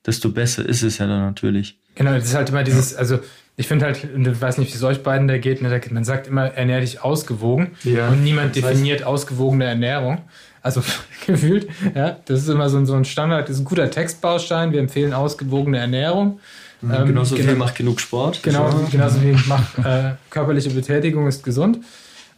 desto 0.06 0.32
besser 0.32 0.66
ist 0.66 0.84
es 0.84 0.98
ja 0.98 1.08
dann 1.08 1.22
natürlich. 1.22 1.78
Genau, 1.96 2.14
das 2.14 2.26
ist 2.26 2.36
halt 2.36 2.50
immer 2.50 2.64
dieses, 2.64 2.96
also 2.96 3.20
ich 3.58 3.68
finde 3.68 3.86
halt, 3.86 4.04
ich 4.04 4.42
weiß 4.42 4.58
nicht, 4.58 4.72
wie 4.72 4.78
es 4.78 4.84
euch 4.84 5.04
beiden 5.04 5.28
da 5.28 5.38
geht, 5.38 5.62
ne, 5.62 5.82
man 5.92 6.04
sagt 6.04 6.28
immer, 6.28 6.46
ernähr 6.46 6.82
dich 6.82 7.04
ausgewogen 7.04 7.72
ja, 7.84 8.10
und 8.10 8.24
niemand 8.24 8.56
definiert 8.56 9.04
ausgewogene 9.04 9.66
Ernährung. 9.66 10.20
Also 10.64 10.84
gefühlt, 11.26 11.68
ja, 11.96 12.18
das 12.26 12.42
ist 12.42 12.50
immer 12.50 12.70
so 12.70 12.78
ein, 12.78 12.86
so 12.86 12.96
ein 12.96 13.06
Standard, 13.06 13.50
das 13.50 13.58
ist 13.58 13.62
ein 13.64 13.66
guter 13.66 13.90
Textbaustein, 13.90 14.72
wir 14.72 14.80
empfehlen 14.80 15.14
ausgewogene 15.14 15.78
Ernährung. 15.78 16.40
Mhm, 16.82 16.94
ähm, 16.94 17.08
genauso 17.08 17.36
genau, 17.36 17.52
wie 17.52 17.56
macht 17.56 17.76
genug 17.76 18.00
Sport. 18.00 18.42
Genau, 18.42 18.70
genauso 18.92 19.22
wie 19.22 19.34
macht 19.48 19.78
äh, 19.80 20.14
körperliche 20.30 20.70
Betätigung 20.70 21.28
ist 21.28 21.44
gesund. 21.44 21.80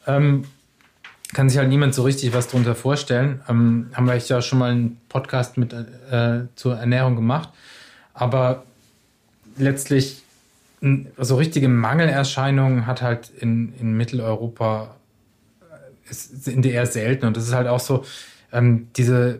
Ähm, 0.06 0.43
kann 1.34 1.49
sich 1.49 1.58
halt 1.58 1.69
niemand 1.69 1.95
so 1.95 2.04
richtig 2.04 2.34
was 2.34 2.47
darunter 2.47 2.76
vorstellen. 2.76 3.41
Ähm, 3.49 3.88
haben 3.93 4.08
wir 4.08 4.15
ja 4.15 4.41
schon 4.41 4.60
mal 4.60 4.71
einen 4.71 4.97
Podcast 5.10 5.58
mit 5.58 5.73
äh, 5.73 6.41
zur 6.56 6.78
Ernährung 6.78 7.15
gemacht. 7.15 7.49
Aber 8.13 8.63
letztlich 9.58 10.22
so 11.17 11.35
richtige 11.37 11.69
Mangelerscheinungen 11.69 12.85
hat 12.85 13.01
halt 13.01 13.31
in, 13.39 13.73
in 13.79 13.93
Mitteleuropa 13.93 14.95
äh, 15.61 16.13
sind 16.13 16.65
eher 16.65 16.85
selten. 16.85 17.25
Und 17.25 17.37
das 17.37 17.47
ist 17.47 17.53
halt 17.53 17.67
auch 17.67 17.79
so, 17.79 18.03
ähm, 18.51 18.87
diese, 18.97 19.39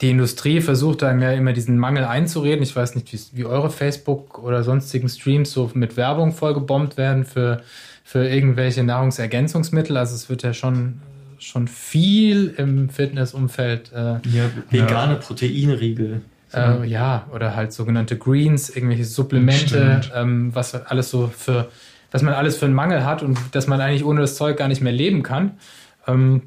die 0.00 0.10
Industrie 0.10 0.60
versucht 0.60 1.02
einem 1.02 1.20
ja 1.20 1.32
immer 1.32 1.52
diesen 1.52 1.78
Mangel 1.78 2.04
einzureden. 2.04 2.62
Ich 2.62 2.76
weiß 2.76 2.94
nicht, 2.94 3.12
wie, 3.12 3.38
wie 3.38 3.44
eure 3.44 3.70
Facebook 3.70 4.38
oder 4.38 4.62
sonstigen 4.62 5.08
Streams 5.08 5.50
so 5.50 5.70
mit 5.74 5.96
Werbung 5.96 6.30
vollgebombt 6.32 6.96
werden 6.96 7.24
für, 7.24 7.62
für 8.04 8.28
irgendwelche 8.28 8.84
Nahrungsergänzungsmittel. 8.84 9.96
Also 9.96 10.14
es 10.14 10.30
wird 10.30 10.44
ja 10.44 10.54
schon, 10.54 11.00
schon 11.40 11.66
viel 11.66 12.54
im 12.56 12.88
Fitnessumfeld. 12.88 13.90
Äh, 13.92 13.96
ja, 13.96 14.50
vegane 14.70 15.14
ja. 15.14 15.18
Proteinriegel. 15.18 16.20
Äh, 16.52 16.86
ja, 16.86 17.26
oder 17.32 17.54
halt 17.54 17.72
sogenannte 17.72 18.16
Greens, 18.16 18.70
irgendwelche 18.70 19.04
Supplemente, 19.04 20.00
ähm, 20.14 20.54
was 20.54 20.74
alles 20.74 21.10
so 21.10 21.28
für, 21.28 21.68
was 22.10 22.22
man 22.22 22.34
alles 22.34 22.56
für 22.56 22.64
einen 22.64 22.74
Mangel 22.74 23.04
hat 23.04 23.22
und 23.22 23.38
dass 23.52 23.66
man 23.66 23.80
eigentlich 23.80 24.04
ohne 24.04 24.20
das 24.20 24.36
Zeug 24.36 24.56
gar 24.56 24.68
nicht 24.68 24.80
mehr 24.80 24.92
leben 24.92 25.22
kann. 25.22 25.58
Ähm, 26.06 26.42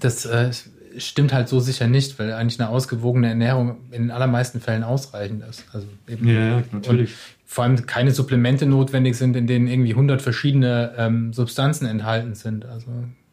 das 0.00 0.24
äh, 0.24 0.50
stimmt 0.98 1.32
halt 1.32 1.48
so 1.48 1.60
sicher 1.60 1.86
nicht, 1.86 2.18
weil 2.18 2.32
eigentlich 2.32 2.60
eine 2.60 2.68
ausgewogene 2.68 3.28
Ernährung 3.28 3.78
in 3.90 4.04
den 4.04 4.10
allermeisten 4.10 4.60
Fällen 4.60 4.84
ausreichend 4.84 5.44
ist. 5.44 5.64
Also 5.72 5.86
eben 6.08 6.28
ja, 6.28 6.62
natürlich. 6.72 7.14
vor 7.44 7.64
allem 7.64 7.84
keine 7.86 8.10
Supplemente 8.10 8.66
notwendig 8.66 9.16
sind, 9.16 9.36
in 9.36 9.46
denen 9.46 9.66
irgendwie 9.66 9.92
100 9.92 10.22
verschiedene 10.22 10.94
ähm, 10.96 11.32
Substanzen 11.32 11.86
enthalten 11.86 12.34
sind. 12.34 12.64
Also 12.64 12.90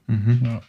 mhm. 0.07 0.41
ja. 0.43 0.61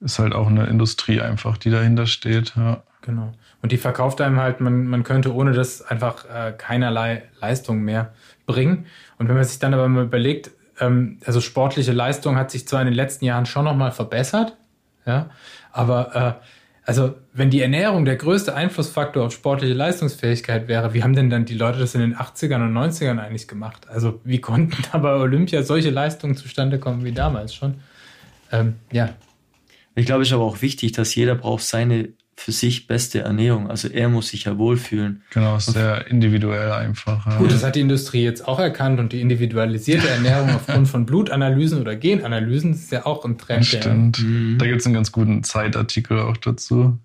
ist 0.00 0.18
halt 0.18 0.34
auch 0.34 0.48
eine 0.48 0.66
Industrie 0.66 1.20
einfach, 1.20 1.56
die 1.56 1.70
dahinter 1.70 2.06
steht. 2.06 2.54
Ja. 2.56 2.82
Genau. 3.08 3.32
Und 3.62 3.72
die 3.72 3.78
verkauft 3.78 4.20
einem 4.20 4.38
halt, 4.38 4.60
man, 4.60 4.86
man 4.86 5.02
könnte 5.02 5.34
ohne 5.34 5.52
das 5.52 5.80
einfach 5.80 6.26
äh, 6.26 6.52
keinerlei 6.52 7.22
Leistung 7.40 7.80
mehr 7.80 8.12
bringen. 8.44 8.84
Und 9.16 9.28
wenn 9.28 9.34
man 9.34 9.44
sich 9.44 9.58
dann 9.58 9.72
aber 9.72 9.88
mal 9.88 10.04
überlegt, 10.04 10.50
ähm, 10.78 11.16
also 11.24 11.40
sportliche 11.40 11.92
Leistung 11.92 12.36
hat 12.36 12.50
sich 12.50 12.68
zwar 12.68 12.82
in 12.82 12.86
den 12.86 12.94
letzten 12.94 13.24
Jahren 13.24 13.46
schon 13.46 13.64
nochmal 13.64 13.92
verbessert, 13.92 14.58
ja, 15.06 15.30
aber 15.72 16.38
äh, 16.42 16.46
also 16.84 17.14
wenn 17.32 17.48
die 17.48 17.62
Ernährung 17.62 18.04
der 18.04 18.16
größte 18.16 18.54
Einflussfaktor 18.54 19.24
auf 19.24 19.32
sportliche 19.32 19.72
Leistungsfähigkeit 19.72 20.68
wäre, 20.68 20.92
wie 20.92 21.02
haben 21.02 21.14
denn 21.14 21.30
dann 21.30 21.46
die 21.46 21.54
Leute 21.54 21.78
das 21.78 21.94
in 21.94 22.02
den 22.02 22.14
80ern 22.14 22.62
und 22.62 22.74
90ern 22.74 23.18
eigentlich 23.18 23.48
gemacht? 23.48 23.88
Also 23.88 24.20
wie 24.22 24.42
konnten 24.42 24.82
da 24.92 24.98
bei 24.98 25.14
Olympia 25.14 25.62
solche 25.62 25.88
Leistungen 25.88 26.36
zustande 26.36 26.78
kommen 26.78 27.04
wie 27.04 27.12
damals 27.12 27.54
schon? 27.54 27.76
Ähm, 28.52 28.74
ja. 28.92 29.14
Ich 29.94 30.04
glaube, 30.04 30.22
es 30.22 30.28
ist 30.28 30.34
aber 30.34 30.44
auch 30.44 30.60
wichtig, 30.60 30.92
dass 30.92 31.14
jeder 31.14 31.34
braucht 31.34 31.64
seine 31.64 32.10
für 32.38 32.52
sich 32.52 32.86
beste 32.86 33.20
Ernährung. 33.20 33.68
Also 33.68 33.88
er 33.88 34.08
muss 34.08 34.28
sich 34.28 34.44
ja 34.44 34.56
wohlfühlen. 34.58 35.22
Genau, 35.30 35.58
sehr 35.58 36.06
individuell 36.06 36.70
einfach. 36.70 37.26
Ja. 37.26 37.36
Gut, 37.36 37.50
das 37.50 37.64
hat 37.64 37.74
die 37.74 37.80
Industrie 37.80 38.22
jetzt 38.22 38.46
auch 38.46 38.60
erkannt 38.60 39.00
und 39.00 39.12
die 39.12 39.20
individualisierte 39.20 40.08
Ernährung 40.08 40.50
aufgrund 40.54 40.86
von 40.86 41.04
Blutanalysen 41.04 41.80
oder 41.80 41.96
Genanalysen 41.96 42.74
ist 42.74 42.92
ja 42.92 43.06
auch 43.06 43.24
ein 43.24 43.38
Trend. 43.38 43.66
Stimmt. 43.66 44.20
Mhm. 44.20 44.56
Da 44.58 44.66
gibt 44.66 44.80
es 44.80 44.86
einen 44.86 44.94
ganz 44.94 45.10
guten 45.10 45.42
Zeitartikel 45.42 46.20
auch 46.20 46.36
dazu, 46.36 46.98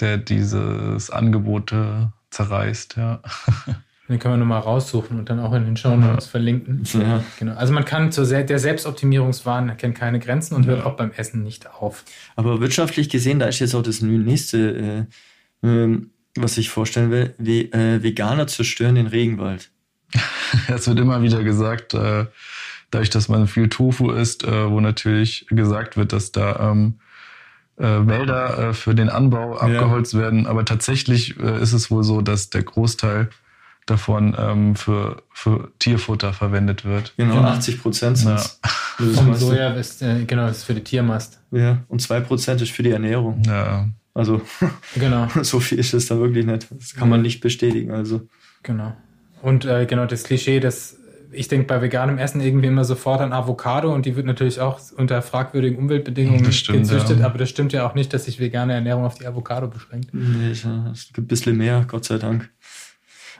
der 0.00 0.18
dieses 0.18 1.08
Angebot 1.08 1.74
zerreißt, 2.30 2.96
ja. 2.96 3.22
Den 4.08 4.18
können 4.18 4.34
wir 4.34 4.38
nochmal 4.38 4.60
raussuchen 4.60 5.18
und 5.18 5.30
dann 5.30 5.40
auch 5.40 5.54
in 5.54 5.64
den 5.64 5.78
Show 5.78 5.96
Notes 5.96 6.26
verlinken. 6.26 6.82
Ja. 6.92 7.24
Genau. 7.38 7.54
Also 7.54 7.72
man 7.72 7.86
kann 7.86 8.12
zur 8.12 8.26
Se 8.26 8.44
der 8.44 8.58
Selbstoptimierungswahn 8.58 9.70
erkennt 9.70 9.94
keine 9.94 10.18
Grenzen 10.18 10.54
und 10.54 10.66
hört 10.66 10.84
auch 10.84 10.96
beim 10.96 11.10
Essen 11.12 11.42
nicht 11.42 11.72
auf. 11.72 12.04
Aber 12.36 12.60
wirtschaftlich 12.60 13.08
gesehen, 13.08 13.38
da 13.38 13.46
ist 13.46 13.60
jetzt 13.60 13.74
auch 13.74 13.82
das 13.82 14.02
nächste, 14.02 15.06
äh, 15.62 15.66
ähm, 15.66 16.10
was 16.36 16.58
ich 16.58 16.68
vorstellen 16.68 17.10
will, 17.10 17.34
wie, 17.38 17.72
äh, 17.72 18.02
Veganer 18.02 18.46
zerstören 18.46 18.96
den 18.96 19.06
Regenwald. 19.06 19.70
Es 20.68 20.86
wird 20.86 21.00
immer 21.00 21.22
wieder 21.22 21.42
gesagt, 21.42 21.94
äh, 21.94 22.26
dadurch, 22.90 23.10
dass 23.10 23.28
man 23.28 23.48
viel 23.48 23.68
Tofu 23.68 24.10
isst, 24.10 24.44
äh, 24.44 24.70
wo 24.70 24.80
natürlich 24.80 25.46
gesagt 25.48 25.96
wird, 25.96 26.12
dass 26.12 26.30
da 26.30 26.70
ähm, 26.70 27.00
äh, 27.76 28.06
Wälder 28.06 28.58
äh, 28.58 28.72
für 28.74 28.94
den 28.94 29.08
Anbau 29.08 29.56
abgeholzt 29.56 30.14
werden. 30.16 30.46
Aber 30.46 30.64
tatsächlich 30.64 31.40
äh, 31.40 31.60
ist 31.60 31.72
es 31.72 31.90
wohl 31.90 32.04
so, 32.04 32.20
dass 32.20 32.50
der 32.50 32.62
Großteil 32.62 33.30
davon 33.86 34.34
ähm, 34.38 34.76
für, 34.76 35.22
für 35.32 35.70
Tierfutter 35.78 36.32
verwendet 36.32 36.84
wird. 36.84 37.14
Genau, 37.16 37.36
Genau. 37.36 37.48
80 37.48 37.82
Prozent 37.82 38.18
sind 38.18 38.34
es. 38.34 38.60
Vom 39.14 39.34
Soja 39.34 39.74
ist, 39.74 40.02
äh, 40.02 40.24
genau, 40.24 40.48
ist 40.48 40.64
für 40.64 40.74
die 40.74 40.84
Tiermast. 40.84 41.40
Ja, 41.50 41.82
und 41.88 42.00
2 42.00 42.20
Prozent 42.20 42.62
ist 42.62 42.70
für 42.70 42.82
die 42.82 42.90
Ernährung. 42.90 43.42
Ja, 43.46 43.88
Also 44.14 44.40
Genau, 44.94 45.28
so 45.42 45.60
viel 45.60 45.78
ist 45.78 45.92
es 45.94 46.06
da 46.06 46.18
wirklich 46.18 46.46
nicht. 46.46 46.68
Das 46.70 46.94
kann 46.94 47.08
man 47.08 47.22
nicht 47.22 47.40
bestätigen. 47.40 47.90
Also 47.90 48.28
genau. 48.62 48.94
Und 49.42 49.64
äh, 49.64 49.84
genau 49.86 50.06
das 50.06 50.22
Klischee, 50.22 50.60
dass 50.60 50.96
ich 51.34 51.48
denke 51.48 51.66
bei 51.66 51.82
veganem 51.82 52.18
Essen 52.18 52.40
irgendwie 52.40 52.68
immer 52.68 52.84
sofort 52.84 53.20
an 53.20 53.32
Avocado 53.32 53.92
und 53.92 54.06
die 54.06 54.16
wird 54.16 54.26
natürlich 54.26 54.60
auch 54.60 54.80
unter 54.96 55.20
fragwürdigen 55.20 55.78
Umweltbedingungen 55.78 56.52
stimmt, 56.52 56.82
gezüchtet, 56.82 57.20
ja. 57.20 57.26
aber 57.26 57.38
das 57.38 57.50
stimmt 57.50 57.72
ja 57.72 57.86
auch 57.86 57.94
nicht, 57.94 58.12
dass 58.14 58.24
sich 58.24 58.38
vegane 58.38 58.72
Ernährung 58.72 59.04
auf 59.04 59.16
die 59.16 59.26
Avocado 59.26 59.68
beschränkt. 59.68 60.10
nee, 60.12 60.50
es 60.50 60.62
gibt 61.08 61.18
ein 61.18 61.26
bisschen 61.26 61.56
mehr, 61.56 61.84
Gott 61.88 62.04
sei 62.04 62.18
Dank. 62.18 62.50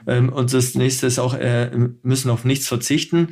Ähm, 0.07 0.29
und 0.29 0.53
das 0.53 0.75
nächste 0.75 1.07
ist 1.07 1.19
auch, 1.19 1.33
äh, 1.33 1.71
müssen 2.03 2.29
auf 2.29 2.45
nichts 2.45 2.67
verzichten. 2.67 3.29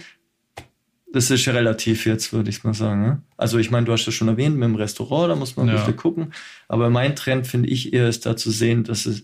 Das 1.12 1.29
ist 1.29 1.45
ja 1.45 1.53
relativ 1.53 2.05
jetzt, 2.07 2.33
würde 2.33 2.49
ich 2.49 2.63
mal 2.63 2.73
sagen. 2.73 3.01
Ne? 3.03 3.21
Also 3.38 3.59
ich 3.59 3.69
meine, 3.69 3.86
du 3.86 3.91
hast 3.93 4.05
das 4.07 4.13
schon 4.15 4.27
erwähnt 4.29 4.55
mit 4.55 4.63
dem 4.67 4.75
Restaurant, 4.75 5.29
da 5.29 5.36
muss 5.36 5.55
man 5.55 5.67
ein 5.69 5.75
Ja. 5.75 5.79
bisschen 5.79 5.95
gucken. 5.95 6.33
Aber 6.67 6.89
mein 6.89 7.15
Trend, 7.15 7.45
finde 7.45 7.69
ich, 7.69 7.93
eher 7.93 8.09
ist 8.09 8.25
da 8.25 8.36
zu 8.36 8.49
sehen, 8.49 8.83
dass 8.83 9.05
es 9.05 9.23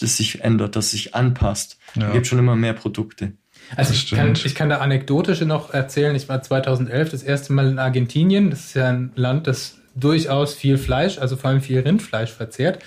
das 0.00 0.16
sich 0.16 0.40
ändert, 0.42 0.74
dass 0.74 0.86
es 0.86 0.90
sich 0.90 1.14
anpasst. 1.14 1.78
Ja. 1.94 2.08
Es 2.08 2.12
gibt 2.14 2.26
schon 2.26 2.40
immer 2.40 2.56
mehr 2.56 2.72
Produkte. 2.72 3.32
Also 3.76 3.92
ich 3.94 4.10
kann, 4.10 4.32
ich 4.34 4.54
kann 4.56 4.68
da 4.68 4.78
anekdotische 4.78 5.46
noch 5.46 5.72
erzählen. 5.72 6.16
Ich 6.16 6.28
war 6.28 6.42
2011 6.42 7.10
das 7.10 7.22
erste 7.22 7.52
Mal 7.52 7.68
in 7.68 7.78
Argentinien. 7.78 8.50
Das 8.50 8.66
ist 8.66 8.74
ja 8.74 8.88
ein 8.88 9.12
Land, 9.14 9.46
das 9.46 9.78
durchaus 9.94 10.54
viel 10.54 10.76
Fleisch, 10.78 11.18
also 11.18 11.36
vor 11.36 11.50
allem 11.50 11.60
viel 11.60 11.78
Rindfleisch 11.78 12.32
verzehrt. 12.32 12.80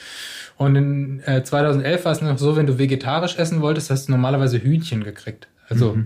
Und 0.58 0.76
in 0.76 1.20
äh, 1.26 1.44
2011 1.44 2.06
war 2.06 2.12
es 2.12 2.22
noch 2.22 2.38
so, 2.38 2.56
wenn 2.56 2.66
du 2.66 2.80
vegetarisch 2.80 3.38
essen 3.38 3.62
wolltest, 3.62 3.92
hast 3.92 4.08
du 4.08 4.12
normalerweise 4.12 4.62
Hühnchen 4.62 5.04
gekriegt. 5.04 5.48
Also, 5.70 5.98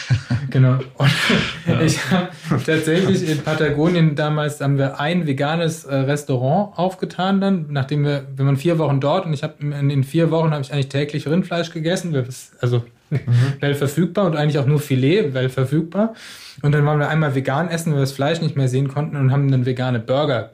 genau. 0.50 0.78
Und 0.96 1.10
ich 1.84 2.10
habe 2.10 2.28
tatsächlich 2.66 3.28
in 3.28 3.38
Patagonien 3.42 4.16
damals 4.16 4.60
haben 4.60 4.76
wir 4.76 4.98
ein 4.98 5.26
veganes 5.26 5.84
äh, 5.84 5.94
Restaurant 5.94 6.76
aufgetan 6.76 7.40
dann, 7.40 7.66
nachdem 7.70 8.04
wir, 8.04 8.26
wenn 8.36 8.46
man 8.46 8.56
vier 8.56 8.78
Wochen 8.78 9.00
dort 9.00 9.24
und 9.24 9.32
ich 9.32 9.42
habe 9.44 9.54
in 9.64 9.88
den 9.88 10.02
vier 10.02 10.30
Wochen 10.30 10.50
habe 10.50 10.62
ich 10.62 10.72
eigentlich 10.72 10.88
täglich 10.88 11.28
Rindfleisch 11.28 11.70
gegessen, 11.70 12.26
also 12.60 12.84
weil 13.60 13.74
verfügbar 13.74 14.26
und 14.26 14.36
eigentlich 14.36 14.58
auch 14.58 14.66
nur 14.66 14.80
Filet, 14.80 15.32
weil 15.32 15.48
verfügbar. 15.48 16.14
Und 16.62 16.72
dann 16.72 16.84
waren 16.84 16.98
wir 16.98 17.08
einmal 17.08 17.34
vegan 17.36 17.68
essen, 17.68 17.92
weil 17.92 17.98
wir 17.98 18.02
das 18.02 18.12
Fleisch 18.12 18.40
nicht 18.40 18.56
mehr 18.56 18.68
sehen 18.68 18.88
konnten 18.88 19.16
und 19.16 19.30
haben 19.30 19.50
dann 19.50 19.64
vegane 19.64 20.00
Burger 20.00 20.50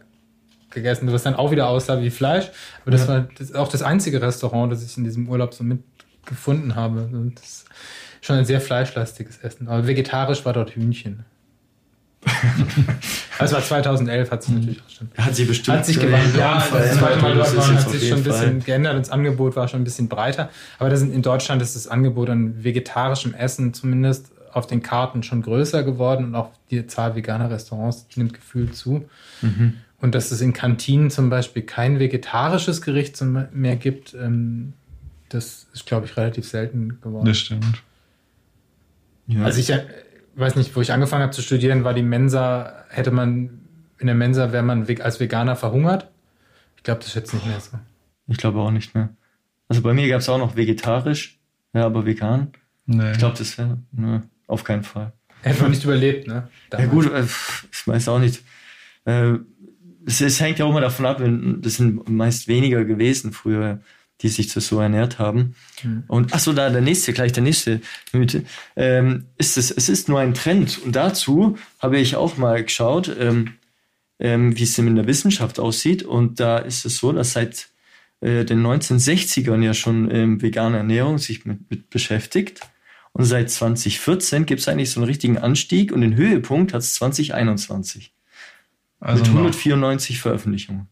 gegessen, 0.70 1.10
was 1.12 1.22
dann 1.24 1.34
auch 1.34 1.50
wieder 1.50 1.68
aussah 1.68 2.00
wie 2.00 2.10
Fleisch. 2.10 2.50
Aber 2.82 2.90
das 2.90 3.02
Ja. 3.02 3.08
war 3.08 3.28
das, 3.38 3.54
auch 3.54 3.68
das 3.68 3.82
einzige 3.82 4.22
Restaurant, 4.22 4.72
das 4.72 4.84
ich 4.84 4.96
in 4.96 5.04
diesem 5.04 5.28
Urlaub 5.28 5.54
so 5.54 5.64
mitgefunden 5.64 6.74
habe. 6.74 7.02
Und 7.12 7.38
das 7.38 7.44
ist 7.44 7.66
schon 8.22 8.36
ein 8.36 8.44
sehr 8.44 8.60
fleischlastiges 8.60 9.38
Essen. 9.38 9.68
Aber 9.68 9.86
vegetarisch 9.86 10.44
war 10.44 10.52
dort 10.52 10.70
Hühnchen. 10.70 11.24
Das 13.38 13.52
war 13.52 13.62
2011, 13.62 14.30
hat 14.30 14.42
sich 14.42 14.54
natürlich 14.54 14.82
auch 14.82 14.90
schon. 14.90 15.08
Hat 15.16 15.34
sie 15.34 15.44
bestimmt 15.46 15.78
Hat 15.78 15.86
sich 15.86 15.98
gewandelt. 15.98 16.36
Ja, 16.36 16.62
das 16.70 16.98
zweite 16.98 17.18
Mal 17.22 17.34
dort 17.34 17.56
waren, 17.56 17.74
hat 17.78 17.88
sich 17.90 18.08
schon 18.10 18.18
ein 18.18 18.24
bisschen 18.24 18.62
geändert. 18.64 18.98
Das 18.98 19.10
Angebot 19.10 19.56
war 19.56 19.68
schon 19.68 19.80
ein 19.80 19.84
bisschen 19.84 20.08
breiter. 20.08 20.50
Aber 20.78 20.90
das 20.90 21.00
sind, 21.00 21.14
in 21.14 21.22
Deutschland 21.22 21.62
ist 21.62 21.76
das 21.76 21.88
Angebot 21.88 22.28
an 22.28 22.62
vegetarischem 22.62 23.32
Essen 23.32 23.72
zumindest 23.72 24.32
auf 24.52 24.66
den 24.66 24.82
Karten 24.82 25.22
schon 25.22 25.40
größer 25.42 25.82
geworden 25.82 26.26
und 26.26 26.34
auch 26.34 26.50
die 26.70 26.86
Zahl 26.86 27.14
veganer 27.14 27.50
Restaurants 27.50 28.06
nimmt 28.16 28.34
gefühlt 28.34 28.74
zu. 28.76 29.08
Mhm. 29.40 29.74
Und 30.00 30.14
dass 30.14 30.30
es 30.30 30.40
in 30.40 30.52
Kantinen 30.52 31.10
zum 31.10 31.28
Beispiel 31.28 31.62
kein 31.62 31.98
vegetarisches 31.98 32.80
Gericht 32.80 33.20
mehr 33.52 33.76
gibt, 33.76 34.14
ähm, 34.14 34.72
das 35.28 35.68
ist, 35.72 35.86
glaube 35.86 36.06
ich, 36.06 36.16
relativ 36.16 36.46
selten 36.48 37.00
geworden. 37.00 37.26
das 37.26 37.38
stimmt. 37.38 37.82
Ja. 39.26 39.44
Also 39.44 39.60
ich 39.60 39.70
äh, 39.70 39.86
weiß 40.34 40.56
nicht, 40.56 40.74
wo 40.74 40.80
ich 40.80 40.92
angefangen 40.92 41.22
habe 41.22 41.32
zu 41.32 41.42
studieren, 41.42 41.84
war 41.84 41.94
die 41.94 42.02
Mensa, 42.02 42.84
hätte 42.88 43.10
man 43.10 43.60
in 43.98 44.06
der 44.06 44.16
Mensa, 44.16 44.52
wäre 44.52 44.62
man 44.62 44.86
als 45.00 45.20
Veganer 45.20 45.56
verhungert. 45.56 46.10
Ich 46.76 46.82
glaube, 46.82 47.00
das 47.00 47.08
ist 47.08 47.14
jetzt 47.14 47.34
nicht 47.34 47.46
mehr 47.46 47.60
so. 47.60 47.78
Ich 48.26 48.38
glaube 48.38 48.58
auch 48.60 48.70
nicht 48.70 48.94
mehr. 48.94 49.10
Also 49.68 49.82
bei 49.82 49.92
mir 49.92 50.08
gab 50.08 50.20
es 50.20 50.28
auch 50.28 50.38
noch 50.38 50.56
vegetarisch, 50.56 51.38
ja, 51.74 51.84
aber 51.84 52.06
vegan. 52.06 52.52
Nee. 52.86 53.12
Ich 53.12 53.18
glaube, 53.18 53.36
das 53.38 53.56
wäre, 53.58 53.78
ne, 53.92 54.22
auf 54.46 54.64
keinen 54.64 54.82
Fall. 54.82 55.12
Hätte 55.42 55.62
man 55.62 55.70
nicht 55.70 55.84
überlebt, 55.84 56.26
ne? 56.26 56.48
Ja 56.72 56.78
Damals. 56.78 56.90
gut, 56.90 57.12
äh, 57.12 57.24
ich 57.24 57.86
weiß 57.86 58.08
auch 58.08 58.18
nicht. 58.18 58.42
Äh, 59.04 59.34
es, 60.06 60.20
es 60.20 60.40
hängt 60.40 60.58
ja 60.58 60.64
auch 60.64 60.70
immer 60.70 60.80
davon 60.80 61.06
ab, 61.06 61.22
das 61.60 61.74
sind 61.74 62.08
meist 62.08 62.48
weniger 62.48 62.84
gewesen 62.84 63.32
früher, 63.32 63.80
die 64.20 64.28
sich 64.28 64.52
so 64.52 64.80
ernährt 64.80 65.18
haben. 65.18 65.54
Hm. 65.80 66.04
Und 66.08 66.34
ach 66.34 66.40
so, 66.40 66.52
da 66.52 66.68
der 66.68 66.82
nächste, 66.82 67.12
gleich 67.12 67.32
der 67.32 67.42
nächste 67.42 67.80
Mythe. 68.12 68.44
Ähm, 68.76 69.26
ist 69.38 69.56
es, 69.56 69.70
es 69.70 69.88
ist 69.88 70.08
nur 70.08 70.20
ein 70.20 70.34
Trend. 70.34 70.80
Und 70.84 70.94
dazu 70.94 71.56
habe 71.78 71.98
ich 71.98 72.16
auch 72.16 72.36
mal 72.36 72.62
geschaut, 72.62 73.14
ähm, 73.18 73.54
ähm, 74.18 74.56
wie 74.58 74.64
es 74.64 74.78
in 74.78 74.94
der 74.94 75.06
Wissenschaft 75.06 75.58
aussieht. 75.58 76.02
Und 76.02 76.38
da 76.38 76.58
ist 76.58 76.84
es 76.84 76.98
so, 76.98 77.12
dass 77.12 77.32
seit 77.32 77.68
äh, 78.20 78.44
den 78.44 78.64
1960ern 78.64 79.62
ja 79.62 79.72
schon 79.72 80.10
ähm, 80.10 80.42
vegane 80.42 80.78
Ernährung 80.78 81.16
sich 81.18 81.46
mit, 81.46 81.70
mit 81.70 81.88
beschäftigt. 81.88 82.60
Und 83.12 83.24
seit 83.24 83.50
2014 83.50 84.44
gibt 84.44 84.60
es 84.60 84.68
eigentlich 84.68 84.90
so 84.90 85.00
einen 85.00 85.08
richtigen 85.08 85.38
Anstieg 85.38 85.92
und 85.92 86.02
den 86.02 86.14
Höhepunkt 86.14 86.74
hat 86.74 86.82
es 86.82 86.94
2021 86.94 88.12
also 89.00 89.22
mit 89.22 89.32
noch. 89.32 89.38
194 89.40 90.20
Veröffentlichungen. 90.20 90.86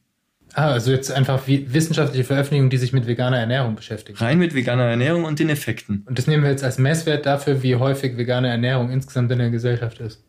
Ah, 0.55 0.73
also 0.73 0.91
jetzt 0.91 1.13
einfach 1.13 1.47
wie 1.47 1.73
wissenschaftliche 1.73 2.25
Veröffentlichungen, 2.25 2.71
die 2.71 2.79
sich 2.79 2.93
mit 2.93 3.07
veganer 3.07 3.39
Ernährung 3.39 3.77
beschäftigen. 3.77 4.19
Rein 4.19 4.39
mit 4.39 4.55
veganer 4.55 4.85
Ernährung 4.85 5.25
und 5.25 5.39
den 5.39 5.51
Effekten. 5.51 6.03
Und 6.07 6.19
das 6.19 6.27
nehmen 6.27 6.43
wir 6.43 6.51
jetzt 6.51 6.65
als 6.65 6.79
Messwert 6.79 7.27
dafür, 7.27 7.63
wie 7.63 7.77
häufig 7.77 8.17
vegane 8.17 8.49
Ernährung 8.49 8.91
insgesamt 8.91 9.31
in 9.31 9.39
der 9.39 9.51
Gesellschaft 9.51 10.01
ist. 10.01 10.25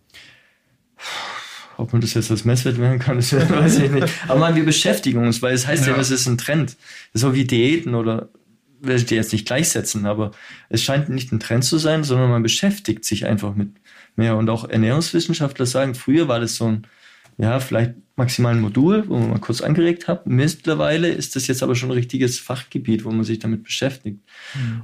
Ob 1.78 1.94
man 1.94 2.02
das 2.02 2.14
jetzt 2.14 2.30
als 2.30 2.44
Messwert 2.44 2.78
werden 2.78 3.00
kann, 3.00 3.16
das 3.16 3.32
weiß 3.50 3.80
ich 3.80 3.92
nicht. 3.92 4.08
Aber 4.28 4.40
man, 4.42 4.56
wir 4.56 4.66
beschäftigen 4.66 5.26
uns, 5.26 5.42
weil 5.42 5.54
es 5.54 5.66
heißt 5.66 5.86
ja, 5.86 5.94
Ja. 5.94 5.98
das 5.98 6.12
ist 6.12 6.28
ein 6.28 6.38
Trend. 6.38 6.76
So 7.14 7.34
wie 7.34 7.46
Diäten 7.46 7.96
oder 7.96 8.28
will 8.82 8.98
ich 8.98 9.06
die 9.06 9.16
jetzt 9.16 9.32
nicht 9.32 9.48
gleichsetzen, 9.48 10.06
aber 10.06 10.32
es 10.70 10.84
scheint 10.84 11.10
nicht 11.10 11.32
ein 11.32 11.40
Trend 11.40 11.64
zu 11.64 11.78
sein, 11.78 12.04
sondern 12.04 12.30
man 12.30 12.44
beschäftigt 12.44 13.06
sich 13.06 13.26
einfach 13.26 13.56
mit 13.56 13.70
mehr. 14.16 14.36
Und 14.38 14.50
auch 14.50 14.70
Ernährungswissenschaftler 14.70 15.66
sagen, 15.66 15.96
früher 15.96 16.28
war 16.28 16.40
das 16.42 16.56
so 16.56 16.66
ein, 16.68 16.88
ja, 17.40 17.60
vielleicht 17.60 17.94
maximal 18.18 18.54
ein 18.54 18.60
Modul, 18.60 19.06
wo 19.08 19.18
man 19.18 19.30
mal 19.30 19.40
kurz 19.40 19.62
angeregt 19.62 20.10
hat. 20.10 20.28
Mittlerweile 20.28 21.08
ist 21.08 21.38
das 21.38 21.48
jetzt 21.48 21.64
aber 21.64 21.74
schon 21.74 21.90
ein 21.90 21.94
richtiges 21.94 22.38
Fachgebiet, 22.38 23.06
wo 23.06 23.12
man 23.12 23.24
sich 23.24 23.40
damit 23.40 23.64
beschäftigt. 23.64 24.20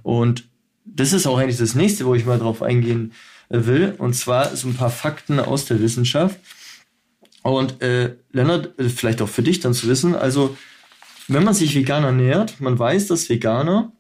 Und 0.04 0.48
das 0.86 1.12
ist 1.12 1.28
auch 1.28 1.38
eigentlich 1.38 1.58
das 1.58 1.76
nächste, 1.76 2.06
wo 2.06 2.16
ich 2.16 2.26
mal 2.26 2.40
drauf 2.40 2.62
eingehen 2.62 3.12
äh, 3.50 3.66
will. 3.66 3.96
Und 3.98 4.16
zwar 4.16 4.56
so 4.56 4.70
ein 4.70 4.76
paar 4.76 4.90
Fakten 4.90 5.40
aus 5.40 5.66
der 5.66 5.82
Wissenschaft. 5.82 6.40
Und 7.42 7.82
äh, 7.82 8.16
Lennart, 8.32 8.80
äh, 8.80 8.88
vielleicht 8.88 9.22
auch 9.22 9.30
für 9.30 9.44
dich 9.44 9.60
dann 9.60 9.74
zu 9.74 9.88
wissen, 9.90 10.16
also 10.16 10.56
wenn 11.28 11.44
man 11.44 11.54
sich 11.54 11.76
vegan 11.76 12.04
ernährt, 12.04 12.62
man 12.62 12.80
weiß, 12.80 13.08
dass 13.08 13.30
Veganer 13.30 13.92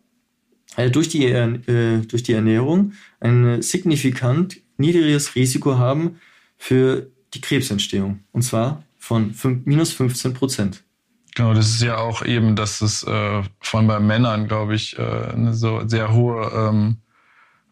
äh, 0.77 0.89
durch, 0.89 1.09
die, 1.09 1.25
äh, 1.25 2.01
durch 2.07 2.23
die 2.23 2.33
Ernährung 2.33 2.93
ein 3.19 3.45
äh, 3.45 3.61
signifikant 3.61 4.61
niedrigeres 4.77 5.35
Risiko 5.35 5.77
haben 5.77 6.21
für 6.57 7.11
die 7.35 7.41
Krebsentstehung. 7.41 8.19
Und 8.31 8.41
zwar 8.41 8.83
von 8.97 9.33
minus 9.65 9.91
15 9.93 10.33
Prozent. 10.33 10.83
Genau, 11.35 11.53
das 11.53 11.67
ist 11.67 11.81
ja 11.81 11.97
auch 11.97 12.25
eben, 12.25 12.55
dass 12.55 12.81
es 12.81 13.03
äh, 13.03 13.43
von 13.59 13.87
bei 13.87 13.99
Männern, 13.99 14.47
glaube 14.47 14.73
ich, 14.73 14.97
äh, 14.97 15.01
eine 15.01 15.53
so 15.53 15.87
sehr 15.87 16.13
hohe 16.13 16.49
ähm, 16.55 16.97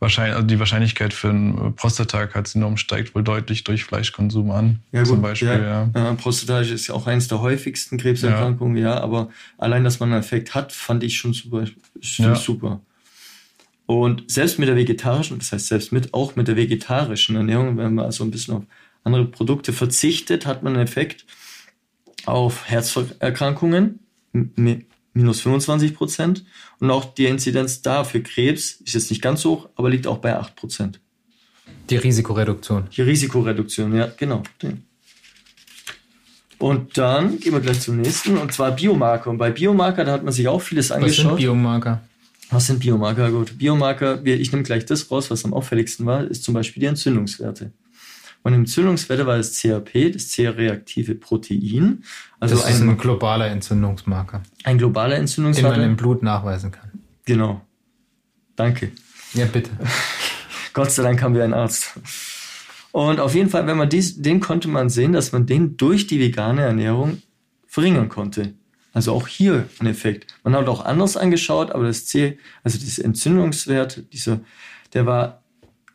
Wahrscheinlich, 0.04 0.36
also 0.36 0.46
die 0.46 0.60
Wahrscheinlichkeit 0.60 1.14
für 1.14 1.30
ein 1.30 1.76
Prostatakarzinom 1.78 2.76
steigt 2.76 3.16
wohl 3.16 3.24
deutlich 3.24 3.64
durch 3.64 3.86
Fleischkonsum 3.86 4.52
an. 4.52 4.80
Ja, 4.92 5.06
zum 5.06 5.16
gut, 5.16 5.24
Beispiel, 5.24 5.48
ja. 5.48 5.90
ja. 5.96 6.12
Äh, 6.12 6.16
Prostatitis 6.16 6.72
ist 6.72 6.88
ja 6.88 6.94
auch 6.94 7.08
eines 7.08 7.30
der 7.30 7.40
häufigsten 7.40 7.98
Krebserkrankungen, 7.98 8.76
ja. 8.76 9.00
aber 9.00 9.30
allein, 9.58 9.86
dass 9.86 10.02
man 10.02 10.12
einen 10.12 10.20
Effekt 10.20 10.54
hat, 10.56 10.74
fand 10.74 11.04
ich 11.06 11.16
schon 11.16 11.32
super. 11.32 11.64
Schon 12.02 12.26
Ja. 12.26 12.36
super. 12.36 12.82
Und 13.86 14.30
selbst 14.30 14.60
mit 14.60 14.68
der 14.68 14.76
vegetarischen, 14.76 15.40
das 15.40 15.54
heißt 15.54 15.68
selbst 15.68 15.94
mit, 15.94 16.14
auch 16.14 16.36
mit 16.36 16.50
der 16.50 16.58
vegetarischen 16.58 17.38
Ernährung, 17.38 17.78
wenn 17.78 17.96
man 17.96 18.04
also 18.04 18.26
ein 18.26 18.32
bisschen 18.32 18.56
auf 18.56 18.64
andere 19.04 19.26
Produkte 19.26 19.74
verzichtet, 19.74 20.46
hat 20.46 20.64
man 20.64 20.74
einen 20.74 20.84
Effekt 20.84 21.26
auf 22.26 22.70
Herzerkrankungen, 22.70 24.00
minus 25.14 25.42
25 25.42 25.94
Prozent. 25.94 26.46
Und 26.80 26.92
auch 26.92 27.14
die 27.14 27.26
Inzidenz 27.26 27.82
da 27.82 28.04
für 28.04 28.22
Krebs 28.22 28.72
ist 28.84 28.94
jetzt 28.94 29.10
nicht 29.10 29.22
ganz 29.22 29.44
hoch, 29.46 29.70
aber 29.76 29.90
liegt 29.90 30.08
auch 30.08 30.18
bei 30.18 30.38
8 30.38 30.56
Prozent. 30.56 31.00
Die 31.90 31.98
Risikoreduktion. 31.98 32.86
Die 32.96 33.02
Risikoreduktion, 33.02 33.96
ja, 33.96 34.12
genau. 34.18 34.44
Und 36.60 36.98
dann 36.98 37.40
gehen 37.40 37.52
wir 37.52 37.60
gleich 37.60 37.82
zum 37.82 37.98
nächsten, 37.98 38.38
und 38.38 38.54
zwar 38.54 38.72
Biomarker. 38.72 39.30
Und 39.30 39.38
bei 39.38 39.52
Biomarker, 39.52 40.06
da 40.06 40.14
hat 40.14 40.24
man 40.24 40.34
sich 40.34 40.48
auch 40.48 40.62
vieles 40.62 40.92
angeschaut. 40.92 41.26
Was 41.26 41.32
sind 41.32 41.38
Biomarker? 41.38 42.02
Was 42.52 42.68
sind 42.68 42.80
Biomarker? 42.80 43.32
Gut, 43.32 43.58
Biomarker, 43.58 44.26
ich 44.26 44.52
nehme 44.52 44.64
gleich 44.64 44.86
das 44.86 45.12
raus, 45.12 45.30
was 45.30 45.44
am 45.44 45.54
auffälligsten 45.54 46.06
war, 46.06 46.24
ist 46.24 46.44
zum 46.44 46.54
Beispiel 46.54 46.82
die 46.82 46.88
Entzündungswerte. 46.88 47.72
Und 48.44 48.54
Entzündungswerte 48.54 49.26
war 49.26 49.38
das 49.38 49.60
CRP, 49.60 50.12
das 50.12 50.30
C-reaktive 50.30 51.16
Protein. 51.16 52.04
Also 52.40 52.56
das 52.56 52.70
ist 52.70 52.82
ein, 52.82 52.90
ein, 52.90 52.98
globaler 52.98 53.48
Entzündungsmarker. 53.48 54.44
Ein 54.66 54.78
globaler 54.78 55.16
Entzündungsmarker. 55.16 55.76
Den 55.76 55.82
man 55.82 55.90
im 55.92 55.96
Blut 55.96 56.24
nachweisen 56.24 56.72
kann. 56.72 56.92
Genau. 57.26 57.62
Danke. 58.56 58.92
Ja, 59.34 59.46
bitte. 59.46 59.72
Gott 60.74 60.92
sei 60.92 61.04
Dank 61.04 61.22
haben 61.22 61.36
wir 61.36 61.44
einen 61.44 61.54
Arzt. 61.54 61.94
Und 62.92 63.20
auf 63.20 63.34
jeden 63.34 63.50
Fall, 63.50 63.66
wenn 63.66 63.78
man 63.78 63.90
dies, 63.90 64.22
den 64.22 64.40
konnte 64.40 64.68
man 64.68 64.90
sehen, 64.90 65.14
dass 65.14 65.32
man 65.32 65.46
den 65.46 65.78
durch 65.78 66.08
die 66.08 66.20
vegane 66.20 66.62
Ernährung 66.62 67.22
verringern 67.66 68.10
konnte. 68.10 68.54
Also 68.94 69.14
auch 69.14 69.28
hier 69.28 69.68
ein 69.80 69.88
Effekt. 69.88 70.28
Man 70.44 70.56
hat 70.56 70.68
auch 70.68 70.86
anders 70.86 71.18
angeschaut, 71.18 71.72
aber 71.72 71.86
das 71.86 72.06
C, 72.06 72.38
also 72.64 72.78
das 72.78 73.00
Entzündungswert, 73.00 74.04
dieser, 74.14 74.42
der 74.94 75.06
war, 75.06 75.43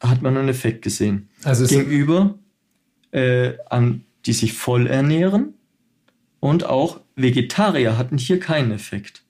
hat 0.00 0.22
man 0.22 0.36
einen 0.36 0.48
Effekt 0.48 0.82
gesehen. 0.82 1.28
Also 1.44 1.66
gegenüber 1.66 2.34
äh, 3.10 3.54
an 3.68 4.04
die 4.26 4.32
sich 4.32 4.52
voll 4.52 4.86
ernähren 4.86 5.54
und 6.40 6.64
auch 6.64 7.00
Vegetarier 7.16 7.96
hatten 7.98 8.18
hier 8.18 8.38
keinen 8.38 8.72
Effekt. 8.72 9.22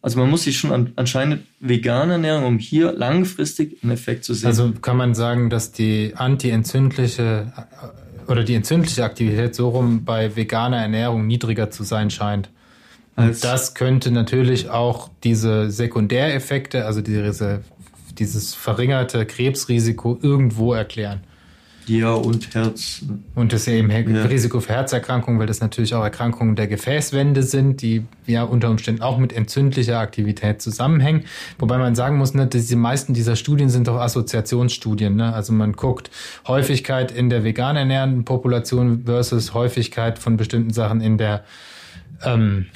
Also 0.00 0.18
man 0.18 0.28
muss 0.28 0.42
sich 0.42 0.58
schon 0.58 0.72
an, 0.72 0.92
anscheinend 0.96 1.42
vegan 1.60 2.10
ernähren, 2.10 2.42
um 2.44 2.58
hier 2.58 2.92
langfristig 2.92 3.82
einen 3.82 3.92
Effekt 3.92 4.24
zu 4.24 4.34
sehen. 4.34 4.48
Also 4.48 4.72
kann 4.72 4.96
man 4.96 5.14
sagen, 5.14 5.48
dass 5.48 5.70
die 5.70 6.14
antientzündliche 6.16 7.52
äh, 7.56 8.30
oder 8.30 8.42
die 8.42 8.54
entzündliche 8.54 9.04
Aktivität 9.04 9.54
so 9.54 9.68
rum 9.68 10.04
bei 10.04 10.34
veganer 10.34 10.78
Ernährung 10.78 11.26
niedriger 11.26 11.70
zu 11.70 11.84
sein 11.84 12.10
scheint. 12.10 12.50
Und 13.14 13.44
das 13.44 13.74
könnte 13.74 14.10
natürlich 14.10 14.70
auch 14.70 15.10
diese 15.22 15.70
Sekundäreffekte, 15.70 16.86
also 16.86 17.02
diese, 17.02 17.62
dieses 18.18 18.54
verringerte 18.54 19.26
Krebsrisiko 19.26 20.18
irgendwo 20.22 20.72
erklären. 20.74 21.20
Ja, 21.86 22.12
und 22.12 22.54
Herz. 22.54 23.04
Und 23.34 23.52
das 23.52 23.66
ja 23.66 23.72
eben 23.72 23.90
ja. 23.90 24.22
Risiko 24.24 24.60
für 24.60 24.72
Herzerkrankungen, 24.72 25.40
weil 25.40 25.46
das 25.46 25.60
natürlich 25.60 25.94
auch 25.94 26.02
Erkrankungen 26.02 26.54
der 26.54 26.68
Gefäßwände 26.68 27.42
sind, 27.42 27.82
die 27.82 28.04
ja 28.26 28.44
unter 28.44 28.70
Umständen 28.70 29.02
auch 29.02 29.18
mit 29.18 29.32
entzündlicher 29.32 29.98
Aktivität 29.98 30.62
zusammenhängen. 30.62 31.24
Wobei 31.58 31.78
man 31.78 31.94
sagen 31.94 32.18
muss, 32.18 32.34
ne, 32.34 32.46
dass 32.46 32.66
die 32.66 32.76
meisten 32.76 33.14
dieser 33.14 33.34
Studien 33.34 33.68
sind 33.68 33.88
doch 33.88 33.96
Assoziationsstudien. 33.96 35.16
Ne? 35.16 35.34
Also 35.34 35.52
man 35.52 35.72
guckt 35.72 36.10
Häufigkeit 36.46 37.10
in 37.10 37.30
der 37.30 37.42
vegan 37.42 37.76
ernährenden 37.76 38.24
Population 38.24 39.02
versus 39.04 39.52
Häufigkeit 39.52 40.18
von 40.18 40.36
bestimmten 40.36 40.72
Sachen 40.72 41.00
in 41.00 41.18
der 41.18 41.42
ähm, 42.24 42.66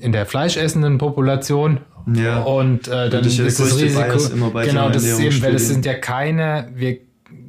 in 0.00 0.12
der 0.12 0.26
fleischessenden 0.26 0.98
Population 0.98 1.80
ja. 2.14 2.40
und 2.40 2.88
äh, 2.88 3.10
dann 3.10 3.24
ist, 3.24 3.38
das 3.38 3.80
Risiko 3.80 4.38
genau 4.62 4.90
das 4.90 5.04
ist 5.04 5.20
eben 5.20 5.42
weil 5.42 5.54
es 5.54 5.68
sind 5.68 5.84
ja 5.84 5.94
keine 5.94 6.68
wir 6.74 6.98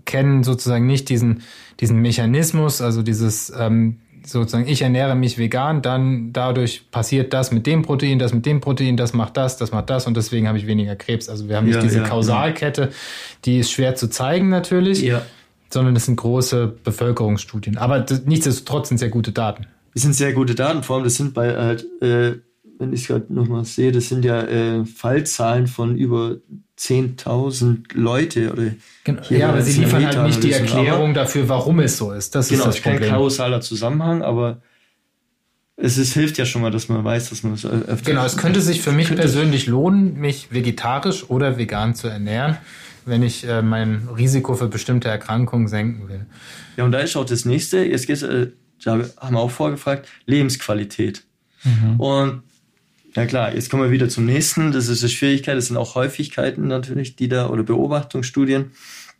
kennen 0.09 0.43
sozusagen 0.43 0.87
nicht 0.87 1.07
diesen, 1.09 1.43
diesen 1.79 1.99
Mechanismus, 1.99 2.81
also 2.81 3.03
dieses 3.03 3.53
ähm, 3.57 3.99
sozusagen, 4.25 4.67
ich 4.67 4.81
ernähre 4.81 5.15
mich 5.15 5.37
vegan, 5.37 5.81
dann 5.81 6.33
dadurch 6.33 6.89
passiert 6.91 7.31
das 7.31 7.51
mit 7.51 7.67
dem 7.67 7.83
Protein, 7.83 8.19
das 8.19 8.33
mit 8.33 8.45
dem 8.45 8.59
Protein, 8.59 8.97
das 8.97 9.13
macht 9.13 9.37
das, 9.37 9.57
das 9.57 9.71
macht 9.71 9.89
das 9.89 10.07
und 10.07 10.17
deswegen 10.17 10.47
habe 10.47 10.57
ich 10.57 10.65
weniger 10.65 10.95
Krebs. 10.95 11.29
Also 11.29 11.47
wir 11.47 11.57
haben 11.57 11.65
nicht 11.65 11.75
ja, 11.75 11.81
diese 11.81 11.99
ja, 11.99 12.07
Kausalkette, 12.07 12.89
die 13.45 13.59
ist 13.59 13.71
schwer 13.71 13.95
zu 13.95 14.09
zeigen 14.09 14.49
natürlich, 14.49 15.01
ja. 15.01 15.21
sondern 15.69 15.95
es 15.95 16.05
sind 16.05 16.15
große 16.15 16.73
Bevölkerungsstudien. 16.83 17.77
Aber 17.77 18.05
nichtsdestotrotz 18.25 18.89
sind 18.89 18.97
sehr 18.97 19.09
gute 19.09 19.31
Daten. 19.31 19.67
Es 19.93 20.01
sind 20.01 20.13
sehr 20.13 20.33
gute 20.33 20.55
Daten, 20.55 20.81
vor 20.81 20.97
allem 20.97 21.05
das 21.05 21.15
sind 21.15 21.33
bei 21.33 21.55
halt, 21.55 21.85
äh, 22.01 22.37
wenn 22.79 22.93
ich 22.93 23.01
es 23.01 23.07
gerade 23.07 23.31
nochmal 23.31 23.65
sehe, 23.65 23.91
das 23.91 24.07
sind 24.07 24.23
ja 24.23 24.41
äh, 24.41 24.85
Fallzahlen 24.85 25.67
von 25.67 25.97
über 25.97 26.37
10.000 26.79 27.93
Leute 27.93 28.53
oder 28.53 28.63
genau. 29.03 29.21
ja, 29.29 29.49
aber 29.49 29.61
sie 29.61 29.81
liefern 29.81 30.05
halt 30.05 30.23
nicht 30.23 30.41
die 30.41 30.53
Erklärung 30.53 31.13
dafür, 31.13 31.49
warum 31.49 31.81
es 31.81 31.97
so 31.97 32.13
ist. 32.13 32.35
Das 32.35 32.47
genau, 32.47 32.61
ist 32.61 32.67
das 32.67 32.81
Problem. 32.81 33.01
kein 33.01 33.09
kausaler 33.11 33.59
Zusammenhang, 33.59 34.21
aber 34.21 34.61
es 35.75 35.97
ist, 35.97 36.13
hilft 36.13 36.37
ja 36.37 36.45
schon 36.45 36.61
mal, 36.61 36.71
dass 36.71 36.87
man 36.87 37.03
weiß, 37.03 37.29
dass 37.29 37.43
man 37.43 37.53
es 37.53 37.65
öfter. 37.65 38.11
Genau, 38.11 38.25
es 38.25 38.37
könnte 38.37 38.61
sich 38.61 38.81
für 38.81 38.93
mich 38.93 39.13
persönlich 39.13 39.67
lohnen, 39.67 40.15
mich 40.15 40.51
vegetarisch 40.51 41.29
oder 41.29 41.57
vegan 41.57 41.95
zu 41.95 42.07
ernähren, 42.07 42.57
wenn 43.05 43.23
ich 43.23 43.45
äh, 43.45 43.61
mein 43.61 44.07
Risiko 44.15 44.55
für 44.55 44.67
bestimmte 44.67 45.09
Erkrankungen 45.09 45.67
senken 45.67 46.07
will. 46.07 46.25
Ja, 46.77 46.85
und 46.85 46.93
da 46.93 46.99
ist 46.99 47.17
auch 47.17 47.25
das 47.25 47.43
nächste. 47.43 47.83
Jetzt 47.83 48.07
geht's, 48.07 48.21
äh, 48.21 48.51
da 48.81 48.99
haben 49.17 49.35
wir 49.35 49.39
auch 49.39 49.51
vorgefragt, 49.51 50.07
Lebensqualität. 50.25 51.23
Mhm. 51.63 51.99
Und 51.99 52.43
ja 53.15 53.25
klar, 53.25 53.53
jetzt 53.53 53.69
kommen 53.69 53.83
wir 53.83 53.91
wieder 53.91 54.09
zum 54.09 54.25
nächsten. 54.25 54.71
Das 54.71 54.87
ist 54.87 55.01
eine 55.01 55.09
Schwierigkeit. 55.09 55.57
Das 55.57 55.67
sind 55.67 55.77
auch 55.77 55.95
Häufigkeiten 55.95 56.67
natürlich, 56.67 57.15
die 57.15 57.27
da 57.27 57.49
oder 57.49 57.63
Beobachtungsstudien. 57.63 58.71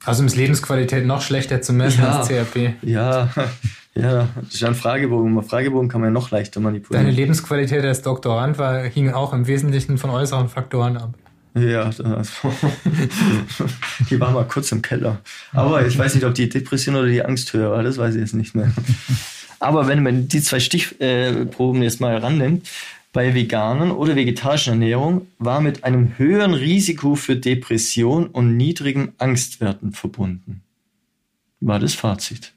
Also 0.06 0.24
ist 0.24 0.36
Lebensqualität 0.36 1.06
noch 1.06 1.22
schlechter 1.22 1.62
zu 1.62 1.74
messen 1.74 2.04
ja, 2.04 2.20
als 2.20 2.30
CRP. 2.30 2.76
Ja, 2.84 3.30
ja, 3.96 4.30
das 4.42 4.54
ist 4.54 4.64
ein 4.64 4.76
Fragebogen. 4.76 5.38
Ein 5.38 5.44
Fragebogen 5.44 5.90
kann 5.90 6.02
man 6.02 6.10
ja 6.10 6.14
noch 6.14 6.32
leichter 6.32 6.62
manipulieren. 6.62 7.06
Deine 7.06 7.16
Lebensqualität 7.16 7.84
als 7.84 8.02
Doktorand 8.02 8.58
war, 8.58 8.84
hing 8.84 9.12
auch 9.12 9.34
im 9.34 9.48
Wesentlichen 9.48 9.98
von 9.98 10.10
äußeren 10.10 10.48
Faktoren 10.48 10.98
ab. 10.98 11.14
Ja, 11.56 11.84
also, 11.84 12.04
die 14.10 14.20
war 14.20 14.32
mal 14.32 14.46
kurz 14.48 14.72
im 14.72 14.82
Keller. 14.82 15.20
Aber 15.52 15.86
ich 15.86 15.98
weiß 15.98 16.16
nicht, 16.16 16.24
ob 16.24 16.34
die 16.36 16.48
Depression 16.48 16.96
oder 16.96 17.08
die 17.08 17.26
Angst 17.26 17.52
höher 17.54 17.72
war, 17.72 17.84
das 17.84 17.98
weiß 17.98 18.16
ich 18.16 18.22
jetzt 18.22 18.36
nicht 18.36 18.56
mehr. 18.56 18.72
Aber 19.60 19.88
wenn 19.88 20.04
man 20.04 20.28
die 20.28 20.42
zwei 20.42 20.60
Stichproben 20.60 21.82
jetzt 21.82 22.00
mal 22.00 22.16
rannimmt, 22.18 22.70
bei 23.12 23.34
veganen 23.34 23.92
oder 23.92 24.16
vegetarischen 24.16 24.74
Ernährung 24.74 25.28
war 25.40 25.62
mit 25.62 25.84
einem 25.84 26.18
höheren 26.18 26.54
Risiko 26.54 27.16
für 27.16 27.36
Depression 27.36 28.28
und 28.28 28.56
niedrigen 28.56 29.14
Angstwerten 29.18 29.94
verbunden. 29.94 30.62
War 31.60 31.80
das 31.80 31.96
Fazit. 31.96 32.54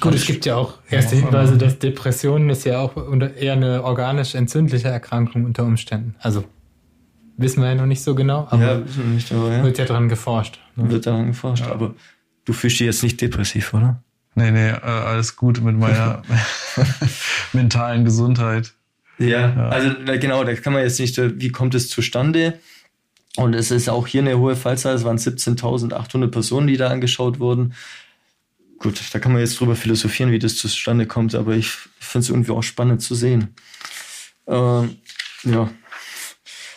Gut, 0.00 0.14
es 0.14 0.26
gibt 0.26 0.46
ja 0.46 0.56
auch 0.56 0.78
erste 0.88 1.16
Hinweise, 1.16 1.58
dass 1.58 1.78
Depressionen 1.78 2.48
ist 2.48 2.64
ja 2.64 2.80
auch 2.80 2.96
eher 2.96 3.52
eine 3.52 3.84
organisch 3.84 4.34
entzündliche 4.34 4.88
Erkrankung 4.88 5.44
unter 5.44 5.64
Umständen. 5.64 6.14
Also 6.20 6.44
wissen 7.36 7.62
wir 7.62 7.70
ja 7.70 7.74
noch 7.74 7.86
nicht 7.86 8.02
so 8.02 8.14
genau, 8.14 8.46
aber, 8.50 8.62
ja, 8.62 8.82
nicht, 9.12 9.32
aber 9.32 9.52
ja. 9.52 9.62
wird 9.62 9.78
ja 9.78 9.84
daran 9.84 10.08
geforscht. 10.08 10.58
Ne? 10.76 10.90
Wird 10.90 11.06
daran 11.06 11.28
geforscht, 11.28 11.66
ja. 11.66 11.72
aber 11.72 11.94
du 12.44 12.52
fühlst 12.52 12.80
dich 12.80 12.86
jetzt 12.86 13.02
nicht 13.02 13.20
depressiv, 13.20 13.74
oder? 13.74 14.02
Nee, 14.34 14.50
nee, 14.52 14.70
äh, 14.70 14.80
alles 14.80 15.36
gut 15.36 15.60
mit 15.62 15.76
meiner 15.76 16.22
mentalen 17.52 18.04
Gesundheit. 18.04 18.72
Ja, 19.20 19.54
ja, 19.54 19.68
also 19.68 19.90
genau, 20.18 20.44
da 20.44 20.54
kann 20.54 20.72
man 20.72 20.82
jetzt 20.82 20.98
nicht, 20.98 21.18
wie 21.18 21.50
kommt 21.50 21.74
es 21.74 21.88
zustande? 21.88 22.58
Und 23.36 23.54
es 23.54 23.70
ist 23.70 23.88
auch 23.88 24.06
hier 24.06 24.22
eine 24.22 24.38
hohe 24.38 24.56
Fallzahl, 24.56 24.94
es 24.94 25.04
waren 25.04 25.18
17.800 25.18 26.28
Personen, 26.28 26.66
die 26.66 26.76
da 26.76 26.88
angeschaut 26.88 27.38
wurden. 27.38 27.74
Gut, 28.78 29.00
da 29.12 29.18
kann 29.18 29.32
man 29.32 29.42
jetzt 29.42 29.60
drüber 29.60 29.76
philosophieren, 29.76 30.32
wie 30.32 30.38
das 30.38 30.56
zustande 30.56 31.06
kommt, 31.06 31.34
aber 31.34 31.52
ich 31.52 31.70
finde 31.70 32.24
es 32.24 32.30
irgendwie 32.30 32.52
auch 32.52 32.62
spannend 32.62 33.02
zu 33.02 33.14
sehen. 33.14 33.54
Ähm, 34.46 34.96
ja. 35.44 35.70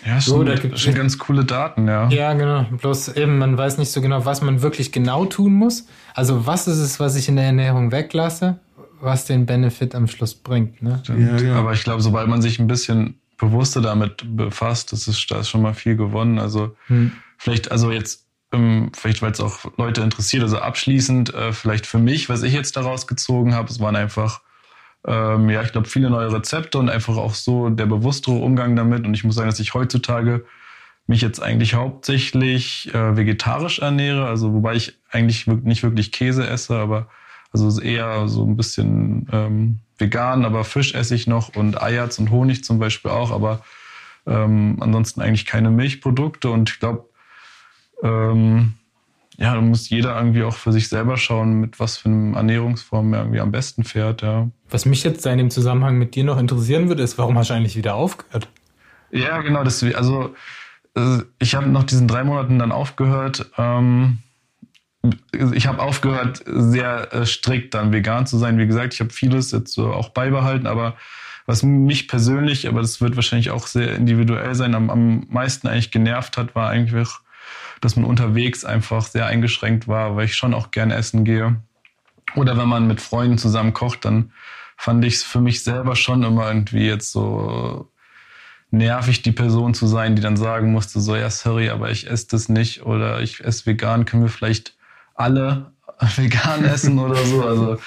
Ja, 0.05 0.19
so, 0.19 0.35
schon, 0.35 0.45
da 0.45 0.55
gibt 0.55 0.77
schon 0.77 0.95
ganz 0.95 1.17
coole 1.17 1.45
Daten, 1.45 1.87
ja. 1.87 2.09
Ja, 2.09 2.33
genau. 2.33 2.63
Bloß 2.63 3.15
eben, 3.15 3.37
man 3.37 3.57
weiß 3.57 3.77
nicht 3.77 3.89
so 3.89 4.01
genau, 4.01 4.25
was 4.25 4.41
man 4.41 4.61
wirklich 4.61 4.91
genau 4.91 5.25
tun 5.25 5.53
muss. 5.53 5.87
Also 6.13 6.45
was 6.45 6.67
ist 6.67 6.79
es, 6.79 6.99
was 6.99 7.15
ich 7.15 7.29
in 7.29 7.37
der 7.37 7.45
Ernährung 7.45 7.93
weglasse? 7.93 8.59
Was 9.03 9.25
den 9.25 9.45
Benefit 9.45 9.95
am 9.95 10.07
Schluss 10.07 10.33
bringt. 10.33 10.81
Ne? 10.81 11.01
Ja, 11.07 11.37
ja. 11.37 11.55
Aber 11.55 11.73
ich 11.73 11.83
glaube, 11.83 12.01
sobald 12.01 12.27
man 12.27 12.41
sich 12.41 12.59
ein 12.59 12.67
bisschen 12.67 13.19
bewusster 13.37 13.81
damit 13.81 14.23
befasst, 14.37 14.91
das 14.93 15.07
ist, 15.07 15.29
da 15.29 15.39
ist 15.39 15.49
schon 15.49 15.61
mal 15.61 15.73
viel 15.73 15.95
gewonnen. 15.95 16.39
Also 16.39 16.75
hm. 16.87 17.11
vielleicht, 17.37 17.71
also 17.71 17.91
jetzt, 17.91 18.25
ähm, 18.53 18.91
vielleicht 18.95 19.21
weil 19.21 19.31
es 19.31 19.41
auch 19.41 19.65
Leute 19.77 20.01
interessiert, 20.01 20.43
also 20.43 20.57
abschließend, 20.59 21.33
äh, 21.33 21.51
vielleicht 21.51 21.85
für 21.85 21.99
mich, 21.99 22.29
was 22.29 22.43
ich 22.43 22.53
jetzt 22.53 22.77
daraus 22.77 23.07
gezogen 23.07 23.53
habe, 23.53 23.69
es 23.69 23.79
waren 23.79 23.95
einfach, 23.95 24.41
ähm, 25.05 25.49
ja, 25.49 25.61
ich 25.63 25.71
glaube, 25.73 25.89
viele 25.89 26.09
neue 26.09 26.31
Rezepte 26.31 26.77
und 26.77 26.89
einfach 26.89 27.17
auch 27.17 27.33
so 27.33 27.69
der 27.69 27.85
bewusstere 27.85 28.35
Umgang 28.35 28.75
damit. 28.75 29.05
Und 29.05 29.13
ich 29.13 29.23
muss 29.23 29.35
sagen, 29.35 29.49
dass 29.49 29.59
ich 29.59 29.73
heutzutage 29.73 30.45
mich 31.07 31.21
jetzt 31.21 31.41
eigentlich 31.41 31.73
hauptsächlich 31.73 32.93
äh, 32.93 33.17
vegetarisch 33.17 33.79
ernähre, 33.79 34.25
also 34.25 34.53
wobei 34.53 34.75
ich 34.75 34.97
eigentlich 35.11 35.47
nicht 35.47 35.83
wirklich 35.83 36.13
Käse 36.13 36.47
esse, 36.47 36.77
aber 36.77 37.09
also 37.53 37.81
eher 37.81 38.27
so 38.27 38.45
ein 38.45 38.57
bisschen 38.57 39.27
ähm, 39.31 39.79
vegan, 39.97 40.45
aber 40.45 40.63
Fisch 40.63 40.93
esse 40.95 41.15
ich 41.15 41.27
noch 41.27 41.55
und 41.55 41.81
Eierz 41.81 42.19
und 42.19 42.31
Honig 42.31 42.63
zum 42.63 42.79
Beispiel 42.79 43.11
auch, 43.11 43.31
aber 43.31 43.61
ähm, 44.25 44.77
ansonsten 44.79 45.21
eigentlich 45.21 45.45
keine 45.45 45.69
Milchprodukte. 45.69 46.49
Und 46.49 46.69
ich 46.69 46.79
glaube, 46.79 47.09
ähm, 48.01 48.73
ja, 49.37 49.55
da 49.55 49.61
muss 49.61 49.89
jeder 49.89 50.15
irgendwie 50.15 50.43
auch 50.43 50.55
für 50.55 50.71
sich 50.71 50.89
selber 50.89 51.17
schauen, 51.17 51.59
mit 51.59 51.79
was 51.79 51.97
für 51.97 52.09
einer 52.09 52.37
Ernährungsform 52.37 53.13
er 53.13 53.21
irgendwie 53.21 53.39
am 53.39 53.51
besten 53.51 53.83
fährt, 53.83 54.21
ja. 54.21 54.49
Was 54.69 54.85
mich 54.85 55.03
jetzt 55.03 55.25
in 55.25 55.37
dem 55.37 55.51
Zusammenhang 55.51 55.97
mit 55.97 56.15
dir 56.15 56.23
noch 56.23 56.37
interessieren 56.37 56.87
würde, 56.87 57.03
ist, 57.03 57.17
warum 57.17 57.37
hast 57.37 57.49
du 57.49 57.53
eigentlich 57.53 57.75
wieder 57.75 57.95
aufgehört? 57.95 58.49
Ja, 59.11 59.41
genau, 59.41 59.63
das, 59.63 59.83
also 59.83 60.35
äh, 60.95 61.19
ich 61.39 61.55
habe 61.55 61.67
nach 61.69 61.83
diesen 61.83 62.07
drei 62.07 62.23
Monaten 62.23 62.59
dann 62.59 62.71
aufgehört. 62.71 63.51
Ähm, 63.57 64.19
ich 65.53 65.67
habe 65.67 65.81
aufgehört, 65.81 66.43
sehr 66.45 67.13
äh, 67.13 67.25
strikt 67.25 67.73
dann 67.73 67.91
vegan 67.91 68.25
zu 68.25 68.37
sein. 68.37 68.57
Wie 68.57 68.67
gesagt, 68.67 68.93
ich 68.93 68.99
habe 68.99 69.09
vieles 69.09 69.51
jetzt 69.51 69.73
so 69.73 69.91
auch 69.91 70.09
beibehalten, 70.09 70.67
aber 70.67 70.95
was 71.45 71.61
mich 71.61 72.07
persönlich, 72.07 72.67
aber 72.67 72.81
das 72.81 73.01
wird 73.01 73.17
wahrscheinlich 73.17 73.51
auch 73.51 73.67
sehr 73.67 73.95
individuell 73.95 74.55
sein, 74.55 74.75
am, 74.75 74.89
am 74.89 75.27
meisten 75.29 75.67
eigentlich 75.67 75.91
genervt 75.91 76.37
hat, 76.37 76.55
war 76.55 76.69
eigentlich, 76.69 77.09
dass 77.81 77.97
man 77.97 78.05
unterwegs 78.05 78.63
einfach 78.63 79.05
sehr 79.05 79.25
eingeschränkt 79.25 79.89
war, 79.89 80.15
weil 80.15 80.25
ich 80.25 80.35
schon 80.35 80.53
auch 80.53 80.71
gerne 80.71 80.95
essen 80.95 81.25
gehe. 81.25 81.57
Oder 82.35 82.57
wenn 82.57 82.69
man 82.69 82.87
mit 82.87 83.01
Freunden 83.01 83.37
zusammen 83.37 83.73
kocht, 83.73 84.05
dann 84.05 84.31
fand 84.77 85.03
ich 85.03 85.15
es 85.15 85.23
für 85.23 85.41
mich 85.41 85.63
selber 85.63 85.97
schon 85.97 86.23
immer 86.23 86.47
irgendwie 86.47 86.87
jetzt 86.87 87.11
so 87.11 87.89
nervig, 88.71 89.21
die 89.21 89.33
Person 89.33 89.73
zu 89.73 89.85
sein, 89.85 90.15
die 90.15 90.21
dann 90.21 90.37
sagen 90.37 90.71
musste, 90.71 91.01
so, 91.01 91.15
ja, 91.15 91.29
sorry, 91.29 91.69
aber 91.69 91.91
ich 91.91 92.09
esse 92.09 92.27
das 92.29 92.47
nicht 92.47 92.83
oder 92.83 93.21
ich 93.21 93.41
esse 93.41 93.65
vegan, 93.65 94.05
können 94.05 94.23
wir 94.23 94.29
vielleicht 94.29 94.75
alle 95.13 95.71
vegan 96.15 96.65
essen 96.65 96.99
oder 96.99 97.23
so. 97.23 97.43
Also 97.43 97.77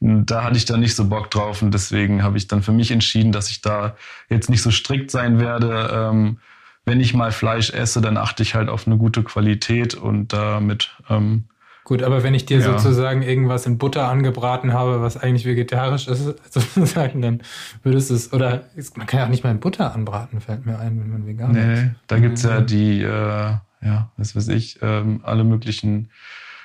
da 0.00 0.44
hatte 0.44 0.56
ich 0.56 0.64
dann 0.64 0.80
nicht 0.80 0.96
so 0.96 1.08
Bock 1.08 1.30
drauf 1.30 1.62
und 1.62 1.72
deswegen 1.72 2.22
habe 2.22 2.36
ich 2.36 2.48
dann 2.48 2.62
für 2.62 2.72
mich 2.72 2.90
entschieden, 2.90 3.32
dass 3.32 3.50
ich 3.50 3.60
da 3.60 3.96
jetzt 4.28 4.50
nicht 4.50 4.62
so 4.62 4.70
strikt 4.70 5.10
sein 5.10 5.40
werde. 5.40 5.90
Ähm, 5.92 6.38
wenn 6.84 7.00
ich 7.00 7.14
mal 7.14 7.30
Fleisch 7.30 7.70
esse, 7.70 8.00
dann 8.00 8.16
achte 8.16 8.42
ich 8.42 8.54
halt 8.54 8.68
auf 8.68 8.86
eine 8.86 8.96
gute 8.96 9.22
Qualität 9.22 9.94
und 9.94 10.32
damit. 10.32 10.96
Ähm, 11.08 11.44
Gut, 11.84 12.04
aber 12.04 12.22
wenn 12.22 12.34
ich 12.34 12.46
dir 12.46 12.58
ja. 12.58 12.78
sozusagen 12.78 13.22
irgendwas 13.22 13.66
in 13.66 13.76
Butter 13.76 14.08
angebraten 14.08 14.72
habe, 14.72 15.02
was 15.02 15.16
eigentlich 15.16 15.44
vegetarisch 15.44 16.06
ist, 16.06 16.34
sozusagen, 16.50 17.22
dann 17.22 17.42
würdest 17.82 18.10
du 18.10 18.14
es, 18.14 18.32
oder 18.32 18.64
man 18.96 19.06
kann 19.06 19.18
ja 19.18 19.26
auch 19.26 19.30
nicht 19.30 19.42
mal 19.42 19.50
in 19.50 19.60
Butter 19.60 19.92
anbraten, 19.94 20.40
fällt 20.40 20.64
mir 20.64 20.78
ein, 20.78 21.00
wenn 21.00 21.10
man 21.10 21.26
vegan 21.26 21.52
nee, 21.52 21.74
ist. 21.74 21.82
Nee, 21.82 21.90
da 22.06 22.18
gibt's 22.18 22.42
ja 22.44 22.60
die, 22.60 23.02
äh, 23.02 23.54
ja, 23.84 24.10
was 24.16 24.36
weiß 24.36 24.48
ich, 24.48 24.78
ähm, 24.80 25.20
alle 25.24 25.42
möglichen 25.42 26.10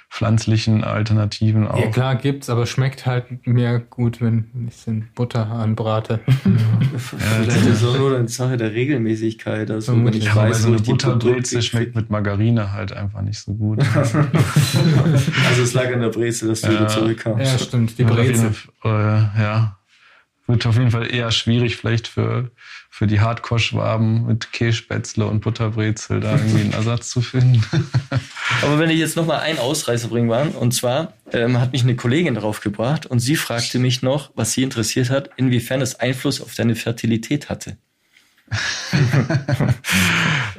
pflanzlichen 0.10 0.84
Alternativen 0.84 1.68
auch. 1.68 1.80
Ja 1.80 1.88
klar, 1.88 2.16
gibt's, 2.16 2.50
aber 2.50 2.66
schmeckt 2.66 3.06
halt 3.06 3.46
mir 3.46 3.80
gut, 3.80 4.22
wenn 4.22 4.68
ich 4.68 4.76
es 4.76 4.88
in 4.88 5.08
Butter 5.16 5.48
anbrate. 5.48 6.20
Ja. 6.48 7.00
Vielleicht 7.44 7.66
ist 7.68 7.82
es 7.82 7.86
auch 7.86 7.98
nur 7.98 8.18
eine 8.18 8.28
Sache 8.28 8.58
der 8.58 8.74
Regelmäßigkeit. 8.74 9.70
Also 9.70 9.94
wenn 9.94 10.14
ich 10.14 10.26
ja, 10.26 10.36
weiß, 10.36 10.64
so 10.64 10.70
eine 10.70 10.78
Butterbrezel 10.78 11.62
schmeckt 11.62 11.96
mit 11.96 12.10
Margarine 12.10 12.74
halt 12.74 12.94
einfach 12.94 13.22
nicht 13.22 13.40
so 13.40 13.54
gut. 13.54 13.80
also 13.96 15.62
es 15.62 15.74
lag 15.74 15.92
an 15.94 16.02
der 16.02 16.10
Brezel, 16.10 16.50
dass 16.50 16.62
du 16.62 16.68
ja. 16.68 16.74
wieder 16.74 16.88
zurückkamst. 16.88 17.52
Ja, 17.52 17.60
stimmt, 17.60 17.98
die 17.98 18.04
Brezel. 18.04 18.52
Äh, 18.84 18.90
ja, 18.90 19.78
wird 20.48 20.66
auf 20.66 20.76
jeden 20.76 20.92
Fall 20.92 21.14
eher 21.14 21.32
schwierig 21.32 21.76
vielleicht 21.78 22.08
für 22.08 22.52
für 22.98 23.06
die 23.06 23.20
Hardcore-Schwaben 23.20 24.26
mit 24.26 24.52
Kässpätzle 24.54 25.28
und 25.28 25.42
Butterbrezel 25.42 26.20
da 26.20 26.32
irgendwie 26.32 26.62
einen 26.62 26.74
Ersatz 26.74 27.12
zu 27.12 27.22
finden. 27.22 27.64
Aber 28.64 28.80
wenn 28.80 28.90
ich 28.90 28.98
jetzt 28.98 29.16
nochmal 29.16 29.42
einen 29.42 29.60
Ausreißer 29.60 30.08
bringen 30.08 30.30
will, 30.30 30.56
und 30.60 30.74
zwar 30.74 31.14
ähm, 31.32 31.60
hat 31.60 31.74
mich 31.74 31.84
eine 31.84 31.96
Kollegin 31.96 32.34
darauf 32.34 32.60
gebracht 32.60 33.06
und 33.06 33.20
sie 33.20 33.36
fragte 33.36 33.78
mich 33.78 34.02
noch, 34.02 34.32
was 34.34 34.54
sie 34.54 34.64
interessiert 34.64 35.12
hat, 35.12 35.30
inwiefern 35.36 35.82
es 35.82 36.00
Einfluss 36.00 36.42
auf 36.42 36.56
deine 36.56 36.76
Fertilität 36.76 37.50
hatte. 37.50 37.78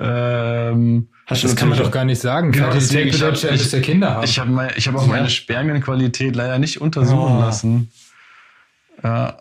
ähm, 0.01 1.09
das 1.27 1.57
kann 1.57 1.71
man 1.71 1.79
doch 1.79 1.91
gar 1.91 2.05
nicht 2.05 2.21
sagen. 2.21 2.53
Genau, 2.53 2.71
Fertilität 2.71 3.15
bedeutet 3.15 3.43
ja, 3.43 3.51
dass 3.51 3.71
der 3.71 3.81
Kinder 3.81 4.15
haben. 4.15 4.25
Ich 4.25 4.39
habe 4.39 4.69
hab 4.69 4.95
auch 4.95 5.07
meine 5.09 5.31
Spermienqualität 5.31 6.37
leider 6.37 6.61
nicht 6.61 6.81
untersuchen 6.81 7.39
oh. 7.39 7.41
lassen. 7.41 7.91
Ja. 9.03 9.39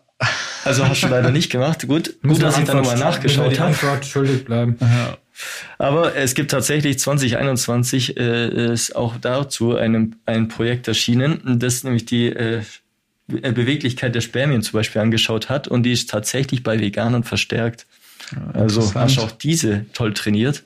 Also 0.65 0.87
hast 0.87 1.03
du 1.03 1.07
leider 1.07 1.31
nicht 1.31 1.51
gemacht. 1.51 1.87
Gut, 1.87 2.15
gut 2.21 2.41
dass 2.41 2.57
ich 2.57 2.65
da 2.65 2.73
nochmal 2.73 2.97
nachgeschaut 2.97 3.59
habe. 3.59 4.03
schuldig 4.03 4.45
bleiben. 4.45 4.77
Ja. 4.81 5.17
Aber 5.77 6.15
es 6.15 6.33
gibt 6.33 6.51
tatsächlich 6.51 6.99
2021 6.99 8.17
äh, 8.17 8.73
ist 8.73 8.95
auch 8.95 9.15
dazu 9.21 9.75
einem, 9.75 10.15
ein 10.25 10.47
Projekt 10.47 10.87
erschienen, 10.87 11.59
das 11.59 11.83
nämlich 11.83 12.05
die 12.05 12.27
äh, 12.27 12.63
Beweglichkeit 13.27 14.15
der 14.15 14.21
Spermien 14.21 14.61
zum 14.61 14.73
Beispiel 14.73 15.01
angeschaut 15.01 15.49
hat 15.49 15.67
und 15.67 15.83
die 15.83 15.91
ist 15.91 16.09
tatsächlich 16.09 16.63
bei 16.63 16.79
Veganern 16.79 17.23
verstärkt. 17.23 17.85
Ja, 18.31 18.59
also 18.59 18.93
hast 18.95 19.19
auch 19.19 19.31
diese 19.31 19.85
toll 19.93 20.13
trainiert. 20.13 20.63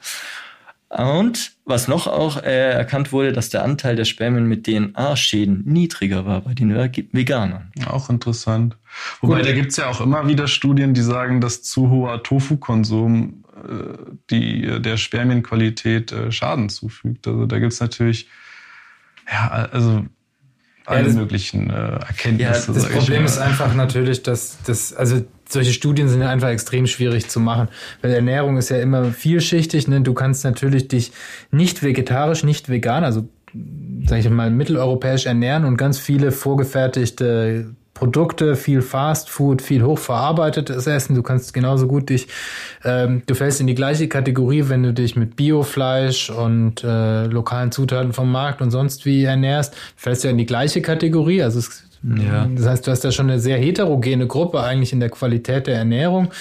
Und 0.97 1.53
was 1.63 1.87
noch 1.87 2.07
auch 2.07 2.43
äh, 2.43 2.71
erkannt 2.71 3.13
wurde, 3.13 3.31
dass 3.31 3.49
der 3.49 3.63
Anteil 3.63 3.95
der 3.95 4.03
Spermien 4.03 4.45
mit 4.45 4.67
DNA-Schäden 4.67 5.63
niedriger 5.65 6.25
war 6.25 6.41
bei 6.41 6.53
den 6.53 6.75
Veganern. 6.75 7.71
Auch 7.87 8.09
interessant. 8.09 8.75
Wobei, 9.21 9.37
Gut. 9.37 9.47
da 9.47 9.53
gibt's 9.53 9.77
ja 9.77 9.87
auch 9.87 10.01
immer 10.01 10.27
wieder 10.27 10.49
Studien, 10.49 10.93
die 10.93 11.01
sagen, 11.01 11.39
dass 11.39 11.63
zu 11.63 11.89
hoher 11.89 12.23
Tofu-Konsum 12.23 13.45
äh, 13.55 13.97
die, 14.29 14.81
der 14.81 14.97
Spermienqualität 14.97 16.11
äh, 16.11 16.29
Schaden 16.29 16.67
zufügt. 16.67 17.25
Also 17.25 17.45
da 17.45 17.59
gibt's 17.59 17.79
natürlich, 17.79 18.27
ja, 19.31 19.47
also 19.71 20.05
alle 20.85 21.07
ja, 21.07 21.13
möglichen 21.13 21.69
äh, 21.69 21.73
Erkenntnisse. 21.73 22.73
Ja, 22.73 22.73
das 22.73 22.89
Problem 22.89 23.23
ist 23.23 23.37
einfach 23.37 23.73
natürlich, 23.75 24.23
dass 24.23 24.57
das, 24.65 24.93
also 24.93 25.23
solche 25.51 25.73
Studien 25.73 26.07
sind 26.07 26.21
einfach 26.21 26.49
extrem 26.49 26.87
schwierig 26.87 27.29
zu 27.29 27.39
machen, 27.39 27.67
weil 28.01 28.11
Ernährung 28.11 28.57
ist 28.57 28.69
ja 28.69 28.77
immer 28.77 29.05
vielschichtig. 29.05 29.87
Ne? 29.87 30.01
Du 30.01 30.13
kannst 30.13 30.43
natürlich 30.43 30.87
dich 30.87 31.11
nicht 31.51 31.83
vegetarisch, 31.83 32.43
nicht 32.43 32.69
vegan, 32.69 33.03
also 33.03 33.27
sage 34.05 34.21
ich 34.21 34.29
mal 34.29 34.49
mitteleuropäisch 34.49 35.25
ernähren 35.25 35.65
und 35.65 35.77
ganz 35.77 35.99
viele 35.99 36.31
vorgefertigte 36.31 37.75
Produkte, 37.93 38.55
viel 38.55 38.81
Fast 38.81 39.29
Food, 39.29 39.61
viel 39.61 39.83
hochverarbeitetes 39.83 40.87
Essen. 40.87 41.13
Du 41.13 41.21
kannst 41.21 41.53
genauso 41.53 41.85
gut 41.87 42.09
dich, 42.09 42.27
ähm, 42.83 43.21
du 43.27 43.35
fällst 43.35 43.61
in 43.61 43.67
die 43.67 43.75
gleiche 43.75 44.07
Kategorie, 44.07 44.69
wenn 44.69 44.81
du 44.81 44.91
dich 44.91 45.15
mit 45.15 45.35
Biofleisch 45.35 46.31
und 46.31 46.83
äh, 46.83 47.25
lokalen 47.27 47.71
Zutaten 47.71 48.13
vom 48.13 48.31
Markt 48.31 48.61
und 48.61 48.71
sonst 48.71 49.05
wie 49.05 49.23
ernährst, 49.23 49.75
fällst 49.95 50.23
du 50.23 50.29
ja 50.29 50.31
in 50.31 50.39
die 50.39 50.47
gleiche 50.47 50.81
Kategorie. 50.81 51.43
Also 51.43 51.59
es 51.59 51.83
ja. 52.03 52.47
Das 52.55 52.65
heißt, 52.65 52.87
du 52.87 52.91
hast 52.91 53.01
da 53.01 53.11
schon 53.11 53.29
eine 53.29 53.39
sehr 53.39 53.57
heterogene 53.57 54.27
Gruppe 54.27 54.61
eigentlich 54.61 54.93
in 54.93 54.99
der 54.99 55.09
Qualität 55.09 55.67
der 55.67 55.75
Ernährung. 55.75 56.31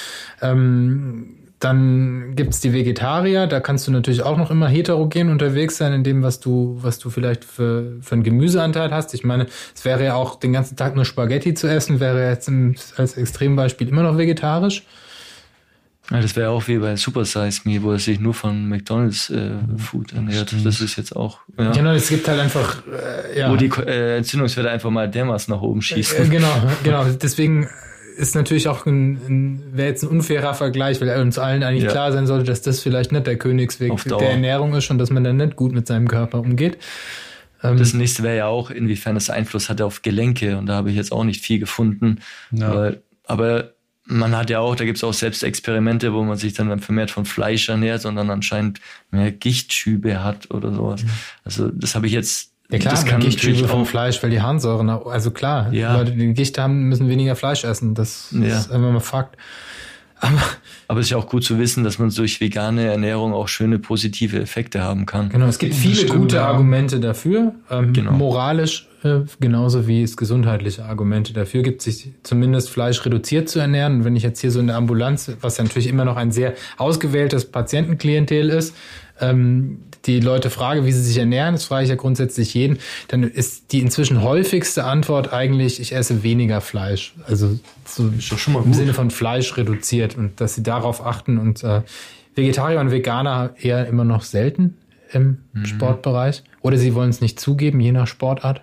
Ähm, 0.40 1.36
dann 1.60 2.34
gibt's 2.36 2.60
die 2.60 2.72
Vegetarier, 2.72 3.46
da 3.46 3.60
kannst 3.60 3.86
du 3.86 3.92
natürlich 3.92 4.22
auch 4.22 4.38
noch 4.38 4.50
immer 4.50 4.66
heterogen 4.66 5.28
unterwegs 5.28 5.76
sein 5.76 5.92
in 5.92 6.02
dem, 6.02 6.22
was 6.22 6.40
du, 6.40 6.78
was 6.80 6.98
du 6.98 7.10
vielleicht 7.10 7.44
für, 7.44 7.98
für 8.00 8.14
einen 8.14 8.22
Gemüseanteil 8.22 8.90
hast. 8.90 9.12
Ich 9.12 9.24
meine, 9.24 9.46
es 9.74 9.84
wäre 9.84 10.02
ja 10.02 10.14
auch 10.14 10.36
den 10.36 10.54
ganzen 10.54 10.76
Tag 10.76 10.96
nur 10.96 11.04
Spaghetti 11.04 11.52
zu 11.52 11.66
essen, 11.68 12.00
wäre 12.00 12.30
jetzt 12.30 12.48
im, 12.48 12.76
als 12.96 13.18
Extrembeispiel 13.18 13.88
immer 13.88 14.02
noch 14.02 14.16
vegetarisch. 14.16 14.84
Ja, 16.10 16.20
das 16.20 16.34
wäre 16.34 16.50
auch 16.50 16.66
wie 16.66 16.78
bei 16.78 16.96
Super 16.96 17.24
Size 17.24 17.60
Me, 17.64 17.82
wo 17.82 17.92
er 17.92 17.98
sich 17.98 18.18
nur 18.18 18.34
von 18.34 18.68
McDonalds 18.68 19.30
äh, 19.30 19.52
Food 19.76 20.12
ernährt. 20.12 20.48
Stimmt. 20.48 20.66
Das 20.66 20.80
ist 20.80 20.96
jetzt 20.96 21.14
auch. 21.14 21.38
Ja. 21.56 21.70
Genau, 21.70 21.92
es 21.92 22.08
gibt 22.08 22.26
halt 22.26 22.40
einfach. 22.40 22.82
Äh, 22.86 23.38
ja. 23.38 23.50
Wo 23.50 23.56
die 23.56 23.70
äh, 23.86 24.16
Entzündungswerte 24.18 24.70
einfach 24.70 24.90
mal 24.90 25.08
dermaßen 25.08 25.54
nach 25.54 25.62
oben 25.62 25.82
schießen. 25.82 26.26
Äh, 26.26 26.28
genau, 26.28 26.52
genau. 26.82 27.04
Deswegen 27.04 27.68
ist 28.16 28.34
natürlich 28.34 28.68
auch 28.68 28.86
ein, 28.86 29.12
ein 29.28 29.62
wäre 29.72 29.88
jetzt 29.88 30.02
ein 30.02 30.08
unfairer 30.08 30.54
Vergleich, 30.54 31.00
weil 31.00 31.20
uns 31.20 31.38
allen 31.38 31.62
eigentlich 31.62 31.84
ja. 31.84 31.90
klar 31.90 32.12
sein 32.12 32.26
sollte, 32.26 32.44
dass 32.44 32.60
das 32.60 32.80
vielleicht 32.80 33.12
nicht 33.12 33.26
der 33.26 33.36
Königsweg 33.36 33.92
der 34.04 34.30
Ernährung 34.30 34.74
ist 34.74 34.90
und 34.90 34.98
dass 34.98 35.10
man 35.10 35.22
dann 35.22 35.36
nicht 35.36 35.56
gut 35.56 35.72
mit 35.72 35.86
seinem 35.86 36.08
Körper 36.08 36.40
umgeht. 36.40 36.78
Ähm, 37.62 37.76
das 37.76 37.94
nächste 37.94 38.22
wäre 38.22 38.36
ja 38.36 38.46
auch, 38.46 38.70
inwiefern 38.70 39.16
es 39.16 39.30
Einfluss 39.30 39.68
hatte 39.68 39.84
auf 39.86 40.02
Gelenke 40.02 40.58
und 40.58 40.66
da 40.66 40.74
habe 40.74 40.90
ich 40.90 40.96
jetzt 40.96 41.12
auch 41.12 41.24
nicht 41.24 41.44
viel 41.44 41.58
gefunden. 41.58 42.18
Ja. 42.50 42.74
Weil, 42.74 43.02
aber 43.24 43.74
man 44.10 44.36
hat 44.36 44.50
ja 44.50 44.60
auch, 44.60 44.74
da 44.76 44.84
gibt 44.84 44.98
es 44.98 45.04
auch 45.04 45.14
selbst 45.14 45.42
Experimente, 45.42 46.12
wo 46.12 46.22
man 46.22 46.36
sich 46.36 46.52
dann 46.52 46.80
vermehrt 46.80 47.10
von 47.10 47.24
Fleisch 47.24 47.68
ernährt 47.68 48.04
und 48.04 48.16
dann 48.16 48.30
anscheinend 48.30 48.80
mehr 49.10 49.30
Gichtschübe 49.30 50.22
hat 50.22 50.50
oder 50.50 50.72
sowas. 50.72 51.02
Mhm. 51.02 51.10
Also 51.44 51.68
das 51.68 51.94
habe 51.94 52.06
ich 52.06 52.12
jetzt. 52.12 52.50
Ja 52.70 52.78
klar, 52.78 52.94
das 52.94 53.04
kann 53.04 53.20
Gichtschübe 53.20 53.66
vom 53.66 53.84
Fleisch, 53.84 54.22
weil 54.22 54.30
die 54.30 54.40
Harnsäuren, 54.40 54.88
also 54.90 55.32
klar, 55.32 55.72
ja. 55.72 55.96
Leute, 55.96 56.12
die 56.12 56.32
Gicht 56.34 56.56
haben, 56.56 56.88
müssen 56.88 57.08
weniger 57.08 57.34
Fleisch 57.34 57.64
essen. 57.64 57.94
Das, 57.94 58.28
das 58.30 58.48
ja. 58.48 58.58
ist 58.58 58.70
einfach 58.70 58.92
mal 58.92 59.00
Fakt. 59.00 59.36
Aber, 60.20 60.40
Aber 60.86 61.00
es 61.00 61.06
ist 61.06 61.10
ja 61.10 61.16
auch 61.16 61.26
gut 61.26 61.42
zu 61.42 61.58
wissen, 61.58 61.82
dass 61.82 61.98
man 61.98 62.10
durch 62.10 62.40
vegane 62.40 62.84
Ernährung 62.84 63.32
auch 63.32 63.48
schöne 63.48 63.78
positive 63.78 64.38
Effekte 64.38 64.82
haben 64.82 65.06
kann. 65.06 65.30
Genau, 65.30 65.46
es 65.46 65.58
gibt 65.58 65.74
viele 65.74 65.96
Stimmt, 65.96 66.20
gute 66.20 66.36
ja. 66.36 66.46
Argumente 66.46 67.00
dafür. 67.00 67.54
Ähm, 67.70 67.92
genau. 67.92 68.12
Moralisch 68.12 68.86
äh, 69.02 69.20
genauso 69.40 69.86
wie 69.86 70.02
es 70.02 70.16
gesundheitliche 70.16 70.84
Argumente 70.84 71.32
dafür 71.32 71.62
gibt, 71.62 71.82
sich 71.82 72.10
zumindest 72.22 72.70
Fleisch 72.70 73.04
reduziert 73.04 73.48
zu 73.48 73.58
ernähren. 73.58 73.96
Und 73.96 74.04
wenn 74.04 74.16
ich 74.16 74.22
jetzt 74.22 74.40
hier 74.40 74.50
so 74.50 74.60
in 74.60 74.66
der 74.66 74.76
Ambulanz, 74.76 75.32
was 75.40 75.56
ja 75.56 75.64
natürlich 75.64 75.88
immer 75.88 76.04
noch 76.04 76.16
ein 76.16 76.32
sehr 76.32 76.54
ausgewähltes 76.76 77.46
Patientenklientel 77.46 78.50
ist, 78.50 78.74
ähm, 79.20 79.82
die 80.06 80.20
Leute 80.20 80.50
frage, 80.50 80.86
wie 80.86 80.92
sie 80.92 81.02
sich 81.02 81.18
ernähren, 81.18 81.54
das 81.54 81.64
frage 81.64 81.84
ich 81.84 81.90
ja 81.90 81.96
grundsätzlich 81.96 82.54
jeden, 82.54 82.78
dann 83.08 83.22
ist 83.22 83.72
die 83.72 83.80
inzwischen 83.80 84.22
häufigste 84.22 84.84
Antwort 84.84 85.32
eigentlich, 85.32 85.80
ich 85.80 85.94
esse 85.94 86.22
weniger 86.22 86.60
Fleisch. 86.60 87.14
Also 87.26 87.58
so 87.84 88.08
im. 88.08 88.72
Sinne 88.72 88.94
von 88.94 89.10
Fleisch 89.10 89.56
reduziert 89.56 90.16
und 90.16 90.40
dass 90.40 90.54
sie 90.54 90.62
darauf 90.62 91.04
achten 91.04 91.38
und 91.38 91.62
äh, 91.64 91.82
Vegetarier 92.34 92.80
und 92.80 92.90
Veganer 92.90 93.54
eher 93.60 93.86
immer 93.86 94.04
noch 94.04 94.22
selten 94.22 94.76
im 95.12 95.38
mhm. 95.52 95.66
Sportbereich. 95.66 96.42
Oder 96.62 96.78
sie 96.78 96.94
wollen 96.94 97.10
es 97.10 97.20
nicht 97.20 97.40
zugeben, 97.40 97.80
je 97.80 97.92
nach 97.92 98.06
Sportart. 98.06 98.62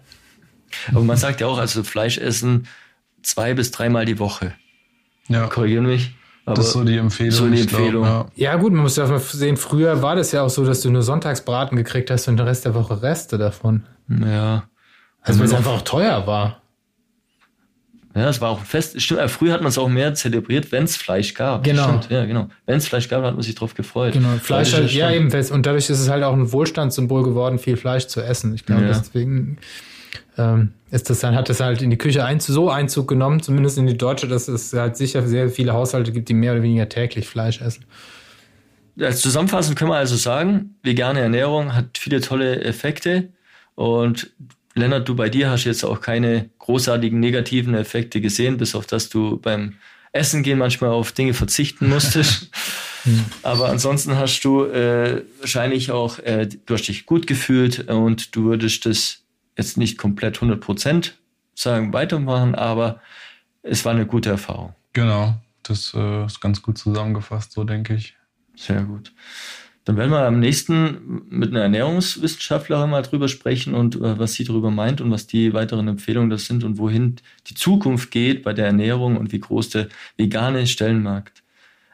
Aber 0.91 1.01
man 1.01 1.17
sagt 1.17 1.41
ja 1.41 1.47
auch, 1.47 1.57
also 1.57 1.83
Fleisch 1.83 2.17
essen 2.17 2.67
zwei 3.21 3.53
bis 3.53 3.71
dreimal 3.71 4.05
die 4.05 4.19
Woche. 4.19 4.53
Ja. 5.27 5.47
Korrigieren 5.47 5.85
mich. 5.85 6.15
Aber 6.45 6.55
das 6.55 6.67
ist 6.67 6.73
so 6.73 6.83
die 6.83 6.97
Empfehlung. 6.97 7.31
So 7.31 7.49
die 7.49 7.61
Empfehlung. 7.61 8.03
Glaub, 8.03 8.31
ja. 8.35 8.53
ja. 8.53 8.55
gut, 8.55 8.71
man 8.71 8.83
muss 8.83 8.95
ja 8.95 9.05
mal 9.05 9.19
sehen, 9.19 9.57
früher 9.57 10.01
war 10.01 10.15
das 10.15 10.31
ja 10.31 10.43
auch 10.43 10.49
so, 10.49 10.63
dass 10.63 10.81
du 10.81 10.89
nur 10.89 11.01
Sonntagsbraten 11.01 11.75
gekriegt 11.75 12.09
hast 12.09 12.27
und 12.29 12.37
den 12.37 12.47
Rest 12.47 12.63
der 12.63 12.73
Woche 12.73 13.01
Reste 13.01 13.37
davon. 13.37 13.83
Ja. 14.07 14.63
Also 15.21 15.39
weil 15.39 15.47
es 15.47 15.53
einfach 15.53 15.73
auch 15.73 15.81
teuer 15.81 16.25
war. 16.25 16.61
Ja, 18.15 18.29
es 18.29 18.41
war 18.41 18.49
auch 18.49 18.61
fest. 18.61 18.99
Stimmt, 18.99 19.19
äh, 19.19 19.27
früher 19.27 19.53
hat 19.53 19.61
man 19.61 19.69
es 19.69 19.77
auch 19.77 19.89
mehr 19.89 20.13
zelebriert, 20.15 20.71
wenn 20.71 20.85
es 20.85 20.95
Fleisch 20.95 21.33
gab. 21.33 21.63
Genau. 21.63 21.83
Stimmt, 21.83 22.09
ja, 22.09 22.25
genau. 22.25 22.47
Wenn 22.65 22.77
es 22.77 22.87
Fleisch 22.87 23.09
gab, 23.09 23.23
hat 23.23 23.33
man 23.33 23.43
sich 23.43 23.53
drauf 23.53 23.75
gefreut. 23.75 24.13
Genau. 24.13 24.29
Fleisch 24.41 24.73
halt, 24.73 24.91
ja 24.91 25.11
eben 25.11 25.29
fest. 25.29 25.51
Und 25.51 25.65
dadurch 25.65 25.89
ist 25.89 25.99
es 25.99 26.09
halt 26.09 26.23
auch 26.23 26.33
ein 26.33 26.51
Wohlstandssymbol 26.51 27.23
geworden, 27.23 27.59
viel 27.59 27.77
Fleisch 27.77 28.07
zu 28.07 28.21
essen. 28.21 28.55
Ich 28.55 28.65
glaube, 28.65 28.83
ja. 28.83 28.87
deswegen 28.87 29.59
ähm, 30.37 30.73
ist 30.91 31.09
das 31.09 31.19
dann, 31.19 31.35
hat 31.35 31.49
das 31.49 31.59
halt 31.59 31.81
in 31.81 31.89
die 31.89 31.97
Küche 31.97 32.23
ein, 32.23 32.39
so 32.39 32.69
Einzug 32.69 33.07
genommen, 33.07 33.41
zumindest 33.41 33.77
in 33.77 33.87
die 33.87 33.97
deutsche, 33.97 34.27
dass 34.27 34.47
es 34.47 34.73
halt 34.73 34.97
sicher 34.97 35.27
sehr 35.27 35.49
viele 35.49 35.73
Haushalte 35.73 36.11
gibt, 36.11 36.29
die 36.29 36.33
mehr 36.33 36.53
oder 36.53 36.63
weniger 36.63 36.87
täglich 36.87 37.27
Fleisch 37.27 37.61
essen. 37.61 37.85
Als 38.99 39.21
Zusammenfassung 39.21 39.75
können 39.75 39.91
wir 39.91 39.97
also 39.97 40.15
sagen, 40.15 40.75
vegane 40.83 41.19
Ernährung 41.19 41.75
hat 41.75 41.97
viele 41.97 42.21
tolle 42.21 42.61
Effekte 42.63 43.29
und 43.75 44.31
Lennart, 44.73 45.07
du 45.07 45.15
bei 45.15 45.29
dir 45.29 45.49
hast 45.49 45.65
jetzt 45.65 45.83
auch 45.83 46.01
keine 46.01 46.49
großartigen 46.59 47.19
negativen 47.19 47.73
Effekte 47.73 48.21
gesehen, 48.21 48.57
bis 48.57 48.75
auf 48.75 48.85
dass 48.85 49.09
du 49.09 49.37
beim 49.37 49.73
Essen 50.13 50.43
gehen 50.43 50.57
manchmal 50.57 50.91
auf 50.91 51.11
Dinge 51.11 51.33
verzichten 51.33 51.89
musstest. 51.89 52.49
Aber 53.43 53.69
ansonsten 53.69 54.17
hast 54.17 54.41
du 54.41 54.65
äh, 54.65 55.23
wahrscheinlich 55.39 55.91
auch, 55.91 56.19
äh, 56.19 56.47
du 56.47 56.73
hast 56.73 56.87
dich 56.87 57.05
gut 57.05 57.27
gefühlt 57.27 57.89
und 57.89 58.35
du 58.35 58.45
würdest 58.45 58.85
das 58.85 59.23
jetzt 59.57 59.77
nicht 59.77 59.97
komplett 59.97 60.35
100 60.35 60.61
Prozent 60.61 61.17
sagen, 61.55 61.91
weitermachen, 61.93 62.55
aber 62.55 63.01
es 63.63 63.83
war 63.83 63.93
eine 63.93 64.05
gute 64.05 64.29
Erfahrung. 64.29 64.73
Genau, 64.93 65.35
das 65.63 65.93
äh, 65.95 66.25
ist 66.25 66.39
ganz 66.39 66.61
gut 66.61 66.77
zusammengefasst, 66.77 67.51
so 67.51 67.63
denke 67.63 67.95
ich. 67.95 68.15
Sehr 68.55 68.83
gut. 68.83 69.13
Dann 69.85 69.95
werden 69.95 70.11
wir 70.11 70.25
am 70.25 70.39
nächsten 70.39 71.25
mit 71.29 71.51
einer 71.51 71.61
Ernährungswissenschaftlerin 71.61 72.89
mal 72.89 73.03
drüber 73.03 73.29
sprechen 73.29 73.73
und 73.73 73.95
äh, 73.95 74.19
was 74.19 74.33
sie 74.33 74.43
darüber 74.43 74.69
meint 74.69 74.99
und 74.99 75.11
was 75.11 75.27
die 75.27 75.53
weiteren 75.53 75.87
Empfehlungen 75.87 76.29
das 76.29 76.45
sind 76.45 76.63
und 76.63 76.77
wohin 76.77 77.15
die 77.47 77.55
Zukunft 77.55 78.11
geht 78.11 78.43
bei 78.43 78.53
der 78.53 78.65
Ernährung 78.65 79.17
und 79.17 79.31
wie 79.31 79.39
groß 79.39 79.69
der 79.69 79.87
vegane 80.17 80.67
Stellenmarkt 80.67 81.43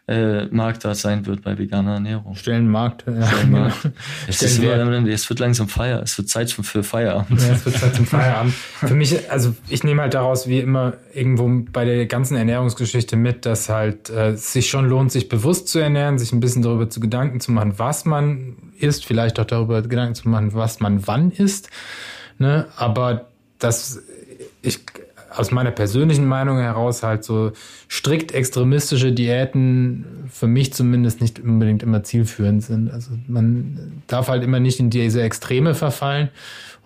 äh, 0.06 0.46
Markt 0.48 0.84
da 0.84 0.96
sein 0.96 1.26
wird 1.26 1.44
bei 1.44 1.58
veganer 1.58 1.94
Ernährung. 1.94 2.36
Stellenmarkt. 2.36 3.06
Ja, 3.08 3.26
Stellenmarkt. 3.26 3.84
Genau. 3.84 3.96
Es, 4.28 4.42
ist 4.42 4.60
immer, 4.60 5.08
es 5.08 5.30
wird 5.30 5.40
langsam 5.40 5.70
Feier. 5.70 6.02
Es 6.02 6.18
wird 6.18 6.28
Zeit 6.28 6.52
für 6.52 6.84
Feierabend. 6.84 7.42
Ja, 7.42 7.54
es 7.54 7.66
wird 7.66 7.78
Zeit 7.78 7.96
zum 7.96 8.06
Feierabend. 8.08 8.54
für 8.54 8.94
mich, 8.96 9.32
also 9.32 9.56
ich 9.70 9.84
nehme 9.84 10.02
halt 10.02 10.14
daraus 10.14 10.48
wie 10.48 10.60
immer 10.60 10.94
irgendwo 11.14 11.50
bei 11.72 11.86
der 11.86 12.06
ganzen 12.06 12.36
Ernährungsgeschichte 12.36 13.16
mit, 13.16 13.46
dass 13.46 13.70
halt 13.70 14.10
äh, 14.10 14.32
es 14.32 14.52
sich 14.52 14.70
schon 14.70 14.90
lohnt, 14.90 15.12
sich 15.12 15.30
bewusst 15.30 15.70
zu 15.70 15.80
ernähren, 15.80 16.18
sich 16.20 16.34
ein 16.34 16.42
bisschen 16.42 16.64
darüber 16.64 16.90
zu 16.90 17.00
Gedanken 17.00 17.40
zu 17.40 17.54
machen, 17.54 17.74
was 17.78 18.04
man 18.04 18.58
isst, 18.78 19.06
vielleicht 19.06 19.40
auch 19.40 19.46
darüber 19.46 19.82
Gedanken 19.82 20.16
zu 20.16 20.28
machen, 20.28 20.54
was 20.54 20.82
man 20.82 21.08
wann 21.08 21.32
isst. 21.32 21.70
Ne? 22.40 22.68
Aber 22.76 23.28
das 23.60 24.02
ich 24.62 24.80
aus 25.36 25.52
meiner 25.52 25.72
persönlichen 25.72 26.26
Meinung 26.26 26.58
heraus 26.60 27.04
halt 27.04 27.24
so 27.24 27.52
strikt 27.90 28.32
extremistische 28.32 29.12
Diäten 29.12 30.06
für 30.30 30.48
mich 30.48 30.74
zumindest 30.74 31.22
nicht 31.22 31.40
unbedingt 31.40 31.84
immer 31.84 32.04
zielführend 32.04 32.64
sind. 32.64 32.92
Also 32.92 33.12
man 33.28 34.02
darf 34.08 34.28
halt 34.28 34.44
immer 34.44 34.60
nicht 34.60 34.80
in 34.80 34.90
diese 34.90 35.22
Extreme 35.22 35.76
verfallen. 35.76 36.30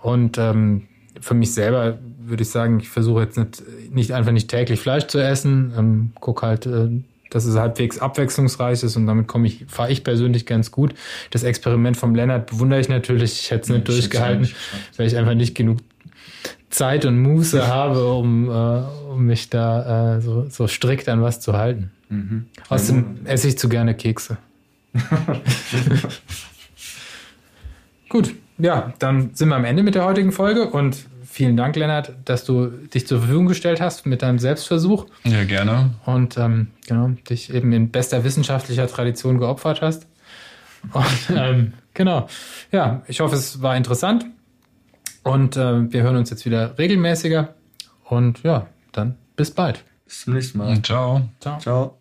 Und 0.02 0.38
ähm, 0.38 0.88
für 1.20 1.34
mich 1.34 1.54
selber 1.54 1.98
würde 2.20 2.43
ich 2.43 2.50
sagen, 2.50 2.80
ich 2.80 2.89
versuche 2.89 3.22
jetzt 3.22 3.38
nicht, 3.38 3.64
nicht 3.91 4.12
einfach 4.12 4.32
nicht 4.32 4.50
täglich 4.50 4.80
Fleisch 4.80 5.08
zu 5.08 5.20
essen, 5.20 5.74
ähm, 5.78 6.12
guck 6.20 6.43
halt, 6.43 6.66
äh, 6.66 6.89
dass 7.30 7.45
es 7.45 7.58
halbwegs 7.58 8.00
abwechslungsreich 8.00 8.84
ist 8.84 8.95
und 8.95 9.08
damit 9.08 9.28
komme 9.28 9.48
ich, 9.48 9.66
fahre 9.68 9.91
ich 9.91 10.04
persönlich 10.04 10.45
ganz 10.45 10.72
gut. 10.72 10.93
Das 11.32 11.43
Experiment 11.43 11.98
vom 11.98 12.16
Lennart 12.16 12.50
bewundere 12.50 12.80
ich 12.80 12.89
natürlich. 12.89 13.41
Ich 13.41 13.52
hätte 13.52 13.64
es 13.64 13.70
nicht 13.70 13.88
durchgehalten, 13.88 14.50
weil 14.95 15.08
ich 15.08 15.18
einfach 15.18 15.34
nicht 15.34 15.56
genug 15.56 15.80
Zeit 16.70 17.05
und 17.05 17.20
Muße 17.20 17.68
habe, 17.74 18.13
um, 18.13 18.49
äh, 18.49 18.84
um 19.11 19.26
mich 19.26 19.49
da 19.49 20.18
äh, 20.18 20.22
so, 20.22 20.47
so 20.49 20.68
strikt 20.68 21.09
an 21.09 21.22
was 21.22 21.39
zu 21.39 21.53
halten. 21.53 21.91
Mhm. 22.09 22.47
Außerdem 22.70 23.26
esse 23.26 23.47
ich 23.49 23.57
zu 23.57 23.70
gerne 23.70 23.95
Kekse. 23.95 24.38
Gut, 28.09 28.34
ja, 28.57 28.93
dann 28.99 29.32
sind 29.34 29.49
wir 29.49 29.55
am 29.55 29.65
Ende 29.65 29.84
mit 29.84 29.95
der 29.95 30.05
heutigen 30.05 30.32
Folge 30.32 30.70
und 30.70 31.05
vielen 31.30 31.57
Dank, 31.57 31.76
Lennart, 31.76 32.13
dass 32.26 32.45
du 32.45 32.68
dich 32.68 33.05
zur 33.05 33.20
Verfügung 33.20 33.45
gestellt 33.45 33.80
hast 33.82 34.05
mit 34.05 34.22
deinem 34.22 34.39
Selbstversuch. 34.39 35.05
Ja, 35.24 35.43
gerne. 35.43 35.91
Und 36.05 36.38
ähm, 36.38 36.68
genau, 36.88 37.11
dich 37.30 37.53
eben 37.53 37.72
in 37.74 37.91
bester 37.91 38.24
wissenschaftlicher 38.24 38.88
Tradition 38.88 39.38
geopfert 39.38 39.82
hast. 39.82 40.07
Und 40.93 41.05
ähm, 41.36 41.74
genau, 41.93 42.28
ja, 42.72 43.03
ich 43.07 43.20
hoffe, 43.20 43.36
es 43.36 43.61
war 43.61 43.76
interessant. 43.76 44.26
Und 45.28 45.57
äh, 45.57 45.91
wir 45.91 46.03
hören 46.03 46.17
uns 46.17 46.30
jetzt 46.30 46.45
wieder 46.45 46.78
regelmäßiger. 46.78 47.53
Und 48.05 48.43
ja, 48.43 48.67
dann 48.91 49.15
bis 49.36 49.51
bald. 49.51 49.84
Bis 50.05 50.21
zum 50.21 50.34
nächsten 50.34 50.57
Mal. 50.57 50.82
Ciao. 50.82 51.21
Ciao. 51.39 51.59
Ciao. 51.59 51.97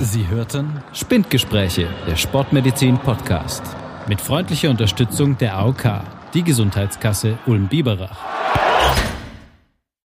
Sie 0.00 0.28
hörten 0.28 0.82
Spindgespräche, 0.92 1.88
der 2.06 2.16
Sportmedizin 2.16 2.98
Podcast. 2.98 3.62
Mit 4.06 4.20
freundlicher 4.20 4.70
Unterstützung 4.70 5.36
der 5.38 5.56
AOK, 5.56 6.00
die 6.34 6.44
Gesundheitskasse 6.44 7.38
Ulm-Biberach. 7.46 8.67